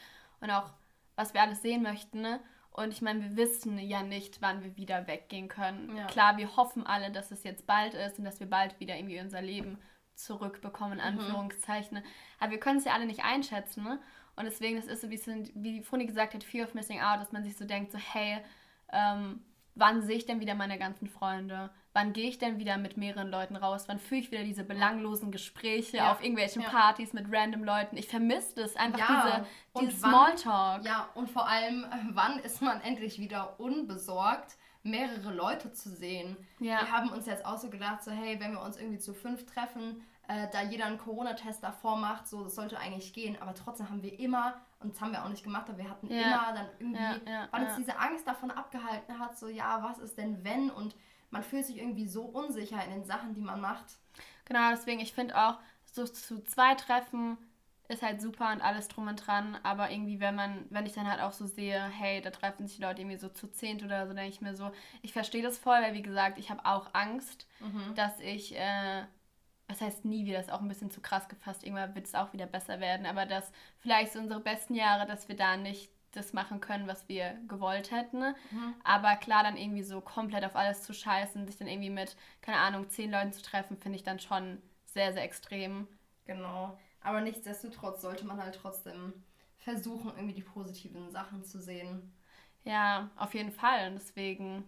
und 0.42 0.50
auch, 0.50 0.72
was 1.16 1.36
wir 1.36 1.44
alles 1.44 1.62
sehen 1.62 1.84
möchten. 1.84 2.22
Ne? 2.22 2.40
Und 2.72 2.92
ich 2.92 3.04
meine, 3.04 3.22
wir 3.22 3.38
wissen 3.38 3.78
ja 3.78 4.02
nicht, 4.02 4.42
wann 4.42 4.64
wir 4.64 4.76
wieder 4.76 5.06
weggehen 5.06 5.48
können. 5.48 5.96
Ja. 5.96 6.08
Klar, 6.08 6.38
wir 6.38 6.58
hoffen 6.58 6.86
alle, 6.88 7.12
dass 7.12 7.30
es 7.30 7.44
jetzt 7.44 7.68
bald 7.68 7.94
ist 7.94 8.18
und 8.18 8.26
dass 8.26 8.40
wir 8.40 8.50
bald 8.50 8.80
wieder 8.80 8.98
irgendwie 8.98 9.22
unser 9.22 9.44
Leben 9.44 9.78
zurückbekommen, 10.16 11.00
in 11.00 11.14
mhm. 11.14 11.20
Anführungszeichen. 11.20 12.00
Mhm. 12.00 12.04
Aber 12.40 12.52
wir 12.52 12.60
können 12.60 12.80
es 12.80 12.86
ja 12.86 12.94
alle 12.94 13.06
nicht 13.06 13.24
einschätzen. 13.24 13.84
Ne? 13.84 14.00
Und 14.36 14.46
deswegen, 14.46 14.76
das 14.76 14.86
ist 14.86 15.02
so, 15.02 15.10
wie, 15.10 15.20
wie 15.56 15.82
Funi 15.82 16.06
gesagt 16.06 16.34
hat, 16.34 16.44
Fear 16.44 16.68
of 16.68 16.74
Missing 16.74 17.02
Out, 17.02 17.22
dass 17.22 17.32
man 17.32 17.44
sich 17.44 17.56
so 17.56 17.66
denkt, 17.66 17.92
so, 17.92 17.98
hey, 17.98 18.40
ähm, 18.92 19.42
wann 19.76 20.02
sehe 20.02 20.18
ich 20.18 20.26
denn 20.26 20.40
wieder 20.40 20.56
meine 20.56 20.78
ganzen 20.78 21.08
Freunde? 21.08 21.70
Wann 21.94 22.12
gehe 22.12 22.28
ich 22.28 22.38
denn 22.38 22.60
wieder 22.60 22.78
mit 22.78 22.98
mehreren 22.98 23.30
Leuten 23.30 23.56
raus? 23.56 23.86
Wann 23.88 24.00
führe 24.00 24.20
ich 24.22 24.32
wieder 24.32 24.44
diese 24.44 24.64
belanglosen 24.64 25.32
Gespräche 25.32 25.98
ja. 25.98 26.12
auf 26.12 26.22
irgendwelchen 26.22 26.62
ja. 26.62 26.70
Partys 26.70 27.14
mit 27.14 27.28
random 27.32 27.64
Leuten? 27.64 27.96
Ich 27.96 28.08
vermisse 28.08 28.56
das 28.56 28.76
einfach, 28.76 29.00
ja. 29.00 29.46
diese, 29.74 29.88
diese 29.88 30.00
Smalltalk. 30.00 30.86
Ja, 30.86 31.10
und 31.14 31.30
vor 31.30 31.48
allem, 31.48 31.86
wann 32.12 32.40
ist 32.40 32.62
man 32.62 32.82
endlich 32.82 33.20
wieder 33.20 33.60
unbesorgt? 33.60 34.58
mehrere 34.86 35.34
Leute 35.34 35.74
zu 35.74 35.90
sehen. 35.90 36.38
Ja. 36.60 36.82
Wir 36.82 36.92
haben 36.92 37.10
uns 37.10 37.26
jetzt 37.26 37.44
auch 37.44 37.58
so 37.58 37.72
gedacht, 37.72 38.04
so 38.04 38.12
hey, 38.12 38.40
wenn 38.40 38.52
wir 38.52 38.62
uns 38.62 38.78
irgendwie 38.78 39.00
zu 39.00 39.16
fünf 39.16 39.44
treffen, 39.48 40.04
äh, 40.28 40.48
da 40.52 40.62
jeder 40.62 40.86
einen 40.86 40.98
Corona-Test 40.98 41.64
davor 41.64 41.98
macht, 41.98 42.28
so 42.28 42.44
das 42.44 42.56
sollte 42.56 42.78
eigentlich 42.78 43.14
gehen. 43.14 43.38
Aber 43.42 43.54
trotzdem 43.54 43.90
haben 43.90 44.04
wir 44.04 44.20
immer, 44.20 44.56
und 44.80 44.94
das 44.94 45.02
haben 45.02 45.12
wir 45.12 45.24
auch 45.24 45.30
nicht 45.30 45.44
gemacht, 45.44 45.70
aber 45.70 45.78
wir 45.78 45.90
hatten 45.90 46.08
ja. 46.08 46.22
immer 46.22 46.54
dann 46.54 46.68
irgendwie, 46.80 47.30
ja, 47.30 47.32
ja, 47.32 47.48
weil 47.52 47.66
uns 47.66 47.76
diese 47.76 47.98
Angst 47.98 48.28
davon 48.28 48.52
abgehalten 48.52 49.20
hat, 49.20 49.38
so 49.38 49.48
ja, 49.48 49.84
was 49.84 50.00
ist 50.00 50.18
denn 50.18 50.44
wenn? 50.44 50.70
Und 50.70 50.96
man 51.30 51.44
fühlt 51.44 51.66
sich 51.66 51.78
irgendwie 51.78 52.08
so 52.08 52.24
unsicher 52.24 52.84
in 52.84 52.92
den 52.92 53.06
Sachen, 53.06 53.34
die 53.34 53.42
man 53.42 53.62
macht. 53.62 53.98
Genau, 54.46 54.70
deswegen, 54.70 55.00
ich 55.00 55.14
finde 55.14 55.38
auch, 55.38 55.58
so 55.86 56.06
zu 56.06 56.44
zwei 56.44 56.76
Treffen 56.76 57.38
ist 57.88 58.02
halt 58.02 58.22
super 58.22 58.52
und 58.52 58.62
alles 58.62 58.88
drum 58.88 59.08
und 59.08 59.28
dran, 59.28 59.58
aber 59.64 59.92
irgendwie, 59.92 60.20
wenn 60.20 60.36
man, 60.36 60.66
wenn 60.70 60.86
ich 60.86 60.94
dann 60.94 61.10
halt 61.10 61.22
auch 61.22 61.34
so 61.34 61.46
sehe, 61.46 61.84
hey, 61.84 62.22
da 62.22 62.32
treffen 62.32 62.68
sich 62.68 62.78
die 62.78 62.84
Leute 62.84 63.02
irgendwie 63.02 63.18
so 63.18 63.30
zu 63.30 63.48
zehnt 63.48 63.84
oder 63.84 64.08
so, 64.08 64.14
denke 64.14 64.30
ich 64.30 64.42
mir 64.42 64.56
so, 64.56 64.72
ich 65.02 65.14
verstehe 65.14 65.44
das 65.44 65.60
voll, 65.60 65.82
weil 65.82 65.94
wie 65.94 66.02
gesagt, 66.02 66.40
ich 66.40 66.50
habe 66.50 66.66
auch 66.66 66.90
Angst, 66.94 67.48
mhm. 67.60 67.94
dass 67.96 68.20
ich 68.20 68.56
äh, 68.56 69.04
was 69.68 69.82
heißt 69.82 70.06
nie 70.06 70.26
wieder, 70.26 70.40
ist 70.40 70.52
auch 70.52 70.62
ein 70.62 70.68
bisschen 70.68 70.92
zu 70.92 71.02
krass 71.02 71.28
gefasst, 71.28 71.64
irgendwann 71.64 71.96
wird 71.96 72.06
es 72.06 72.16
auch 72.16 72.34
wieder 72.34 72.46
besser 72.46 72.80
werden, 72.80 73.06
aber 73.06 73.26
dass 73.26 73.52
vielleicht 73.80 74.14
so 74.14 74.20
unsere 74.20 74.40
besten 74.40 74.76
Jahre, 74.76 75.08
dass 75.08 75.28
wir 75.28 75.36
da 75.36 75.58
nicht 75.58 75.90
das 76.12 76.34
machen 76.34 76.62
können, 76.62 76.88
was 76.88 77.10
wir 77.10 77.38
gewollt 77.48 77.92
hätten. 77.92 78.20
Mhm. 78.20 78.74
Aber 78.84 79.16
klar, 79.18 79.44
dann 79.44 79.58
irgendwie 79.58 79.84
so 79.84 80.02
komplett 80.02 80.46
auf 80.46 80.56
alles 80.56 80.84
zu 80.84 80.94
scheißen, 80.94 81.46
sich 81.46 81.58
dann 81.58 81.68
irgendwie 81.68 81.90
mit, 81.90 82.16
keine 82.42 82.60
Ahnung, 82.60 82.90
zehn 82.90 83.12
Leuten 83.12 83.34
zu 83.34 83.42
treffen, 83.42 83.78
finde 83.78 83.98
ich 83.98 84.04
dann 84.04 84.20
schon 84.20 84.62
sehr, 84.86 85.14
sehr 85.14 85.24
extrem. 85.24 85.88
Genau. 86.26 86.78
Aber 87.02 87.22
nichtsdestotrotz 87.22 88.02
sollte 88.02 88.26
man 88.26 88.42
halt 88.42 88.56
trotzdem 88.56 89.14
versuchen, 89.58 90.12
irgendwie 90.16 90.34
die 90.34 90.42
positiven 90.42 91.12
Sachen 91.12 91.44
zu 91.44 91.62
sehen. 91.62 92.14
Ja, 92.64 93.10
auf 93.16 93.34
jeden 93.34 93.52
Fall. 93.52 93.90
Und 93.90 93.96
deswegen 93.96 94.64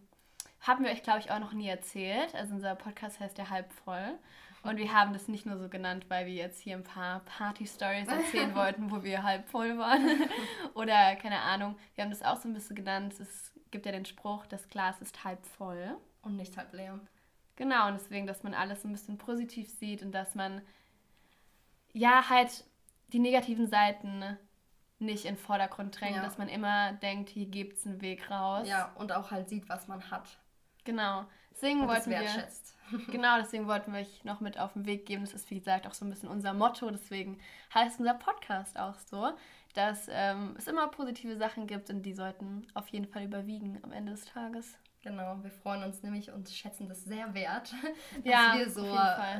haben 0.59 0.83
wir 0.83 0.91
euch, 0.91 1.03
glaube 1.03 1.19
ich, 1.19 1.31
auch 1.31 1.39
noch 1.39 1.53
nie 1.53 1.67
erzählt. 1.67 2.35
Also 2.35 2.53
unser 2.53 2.75
Podcast 2.75 3.19
heißt 3.19 3.37
ja 3.37 3.49
halb 3.49 3.71
voll. 3.71 4.19
Und 4.67 4.77
wir 4.77 4.91
haben 4.91 5.13
das 5.13 5.29
nicht 5.29 5.45
nur 5.45 5.57
so 5.57 5.69
genannt, 5.69 6.05
weil 6.09 6.25
wir 6.25 6.33
jetzt 6.33 6.59
hier 6.59 6.75
ein 6.75 6.83
paar 6.83 7.21
Party-Stories 7.21 8.09
erzählen 8.09 8.53
wollten, 8.55 8.91
wo 8.91 9.01
wir 9.01 9.23
halb 9.23 9.47
voll 9.47 9.77
waren. 9.77 10.05
Oder 10.73 11.15
keine 11.15 11.39
Ahnung, 11.39 11.77
wir 11.95 12.03
haben 12.03 12.11
das 12.11 12.21
auch 12.21 12.35
so 12.35 12.49
ein 12.49 12.53
bisschen 12.53 12.75
genannt. 12.75 13.13
Es 13.17 13.53
gibt 13.71 13.85
ja 13.85 13.93
den 13.93 14.03
Spruch, 14.03 14.45
das 14.45 14.67
Glas 14.67 14.99
ist 14.99 15.23
halb 15.23 15.45
voll. 15.45 15.95
Und 16.21 16.35
nicht 16.35 16.57
halb 16.57 16.73
leer. 16.73 16.99
Genau, 17.55 17.87
und 17.87 17.93
deswegen, 17.93 18.27
dass 18.27 18.43
man 18.43 18.53
alles 18.53 18.83
ein 18.83 18.91
bisschen 18.91 19.17
positiv 19.17 19.69
sieht 19.69 20.03
und 20.03 20.11
dass 20.11 20.35
man 20.35 20.61
ja 21.93 22.29
halt 22.29 22.65
die 23.13 23.19
negativen 23.19 23.67
Seiten 23.67 24.37
nicht 24.99 25.23
in 25.23 25.35
den 25.35 25.41
Vordergrund 25.41 25.99
drängt, 25.99 26.17
ja. 26.17 26.23
dass 26.23 26.37
man 26.37 26.49
immer 26.49 26.91
denkt, 26.91 27.29
hier 27.29 27.45
gibt 27.45 27.77
es 27.77 27.85
einen 27.85 28.01
Weg 28.01 28.29
raus. 28.29 28.67
Ja, 28.67 28.91
und 28.95 29.13
auch 29.13 29.31
halt 29.31 29.47
sieht, 29.47 29.69
was 29.69 29.87
man 29.87 30.11
hat. 30.11 30.37
Genau. 30.83 31.25
Deswegen 31.51 31.81
und 31.81 31.87
wollten 31.87 32.09
wir. 32.09 32.19
genau, 33.11 33.37
deswegen 33.37 33.67
wollten 33.67 33.93
wir 33.93 33.99
euch 33.99 34.23
noch 34.23 34.39
mit 34.39 34.59
auf 34.59 34.73
den 34.73 34.85
Weg 34.85 35.05
geben. 35.05 35.23
Das 35.23 35.33
ist, 35.33 35.49
wie 35.49 35.59
gesagt, 35.59 35.87
auch 35.87 35.93
so 35.93 36.05
ein 36.05 36.09
bisschen 36.09 36.29
unser 36.29 36.53
Motto. 36.53 36.89
Deswegen 36.89 37.39
heißt 37.73 37.99
unser 37.99 38.13
Podcast 38.13 38.79
auch 38.79 38.97
so, 38.99 39.31
dass 39.73 40.07
ähm, 40.11 40.55
es 40.57 40.67
immer 40.67 40.87
positive 40.87 41.37
Sachen 41.37 41.67
gibt 41.67 41.89
und 41.89 42.03
die 42.03 42.13
sollten 42.13 42.67
auf 42.73 42.87
jeden 42.89 43.07
Fall 43.07 43.23
überwiegen 43.23 43.79
am 43.83 43.91
Ende 43.91 44.11
des 44.11 44.25
Tages. 44.25 44.77
Genau, 45.03 45.37
wir 45.41 45.51
freuen 45.51 45.83
uns 45.83 46.03
nämlich 46.03 46.31
und 46.31 46.49
schätzen 46.49 46.89
das 46.89 47.05
sehr 47.05 47.33
wert, 47.33 47.71
dass 48.15 48.25
ja, 48.25 48.55
wir 48.57 48.69
so 48.69 48.83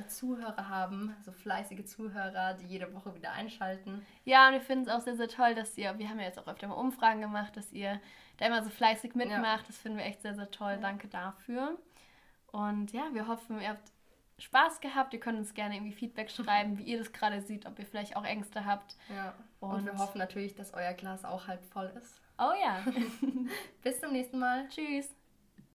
Zuhörer 0.08 0.70
haben, 0.70 1.14
so 1.26 1.32
fleißige 1.32 1.84
Zuhörer, 1.86 2.54
die 2.54 2.68
jede 2.68 2.94
Woche 2.94 3.14
wieder 3.16 3.34
einschalten. 3.34 4.06
Ja, 4.24 4.48
und 4.48 4.54
wir 4.54 4.62
finden 4.62 4.86
es 4.86 4.90
auch 4.90 5.02
sehr, 5.02 5.18
sehr 5.18 5.28
toll, 5.28 5.56
dass 5.56 5.78
ihr, 5.78 5.98
wir 5.98 6.08
haben 6.10 6.20
ja 6.20 6.26
jetzt 6.26 6.40
auch 6.40 6.48
öfter 6.48 6.68
mal 6.68 6.76
Umfragen 6.76 7.20
gemacht, 7.20 7.58
dass 7.58 7.74
ihr 7.74 8.00
da 8.38 8.46
immer 8.46 8.64
so 8.64 8.70
fleißig 8.70 9.16
mitmacht. 9.16 9.62
Ja. 9.62 9.68
Das 9.68 9.78
finden 9.78 9.98
wir 9.98 10.06
echt 10.06 10.22
sehr, 10.22 10.36
sehr 10.36 10.52
toll. 10.52 10.74
Ja. 10.74 10.78
Danke 10.78 11.08
dafür. 11.08 11.78
Und 12.58 12.92
ja, 12.92 13.04
wir 13.14 13.28
hoffen, 13.28 13.62
ihr 13.62 13.70
habt 13.70 13.92
Spaß 14.40 14.82
gehabt. 14.82 15.14
Ihr 15.14 15.20
könnt 15.20 15.38
uns 15.38 15.54
gerne 15.54 15.76
irgendwie 15.76 15.94
Feedback 15.94 16.32
schreiben, 16.32 16.80
wie 16.80 16.84
ihr 16.86 16.98
das 16.98 17.14
gerade 17.14 17.40
seht, 17.40 17.68
ob 17.68 17.78
ihr 17.78 17.86
vielleicht 17.86 18.16
auch 18.16 18.26
Ängste 18.26 18.66
habt. 18.66 18.96
Ja. 19.16 19.36
Und, 19.60 19.76
und 19.76 19.86
wir 19.86 19.98
hoffen 20.00 20.18
natürlich, 20.18 20.56
dass 20.56 20.74
euer 20.74 20.94
Glas 20.94 21.24
auch 21.24 21.48
halb 21.48 21.64
voll 21.66 21.92
ist. 21.96 22.20
Oh 22.40 22.54
ja. 22.60 22.84
Bis 23.84 24.00
zum 24.00 24.12
nächsten 24.12 24.40
Mal. 24.40 24.68
Tschüss. 24.70 25.14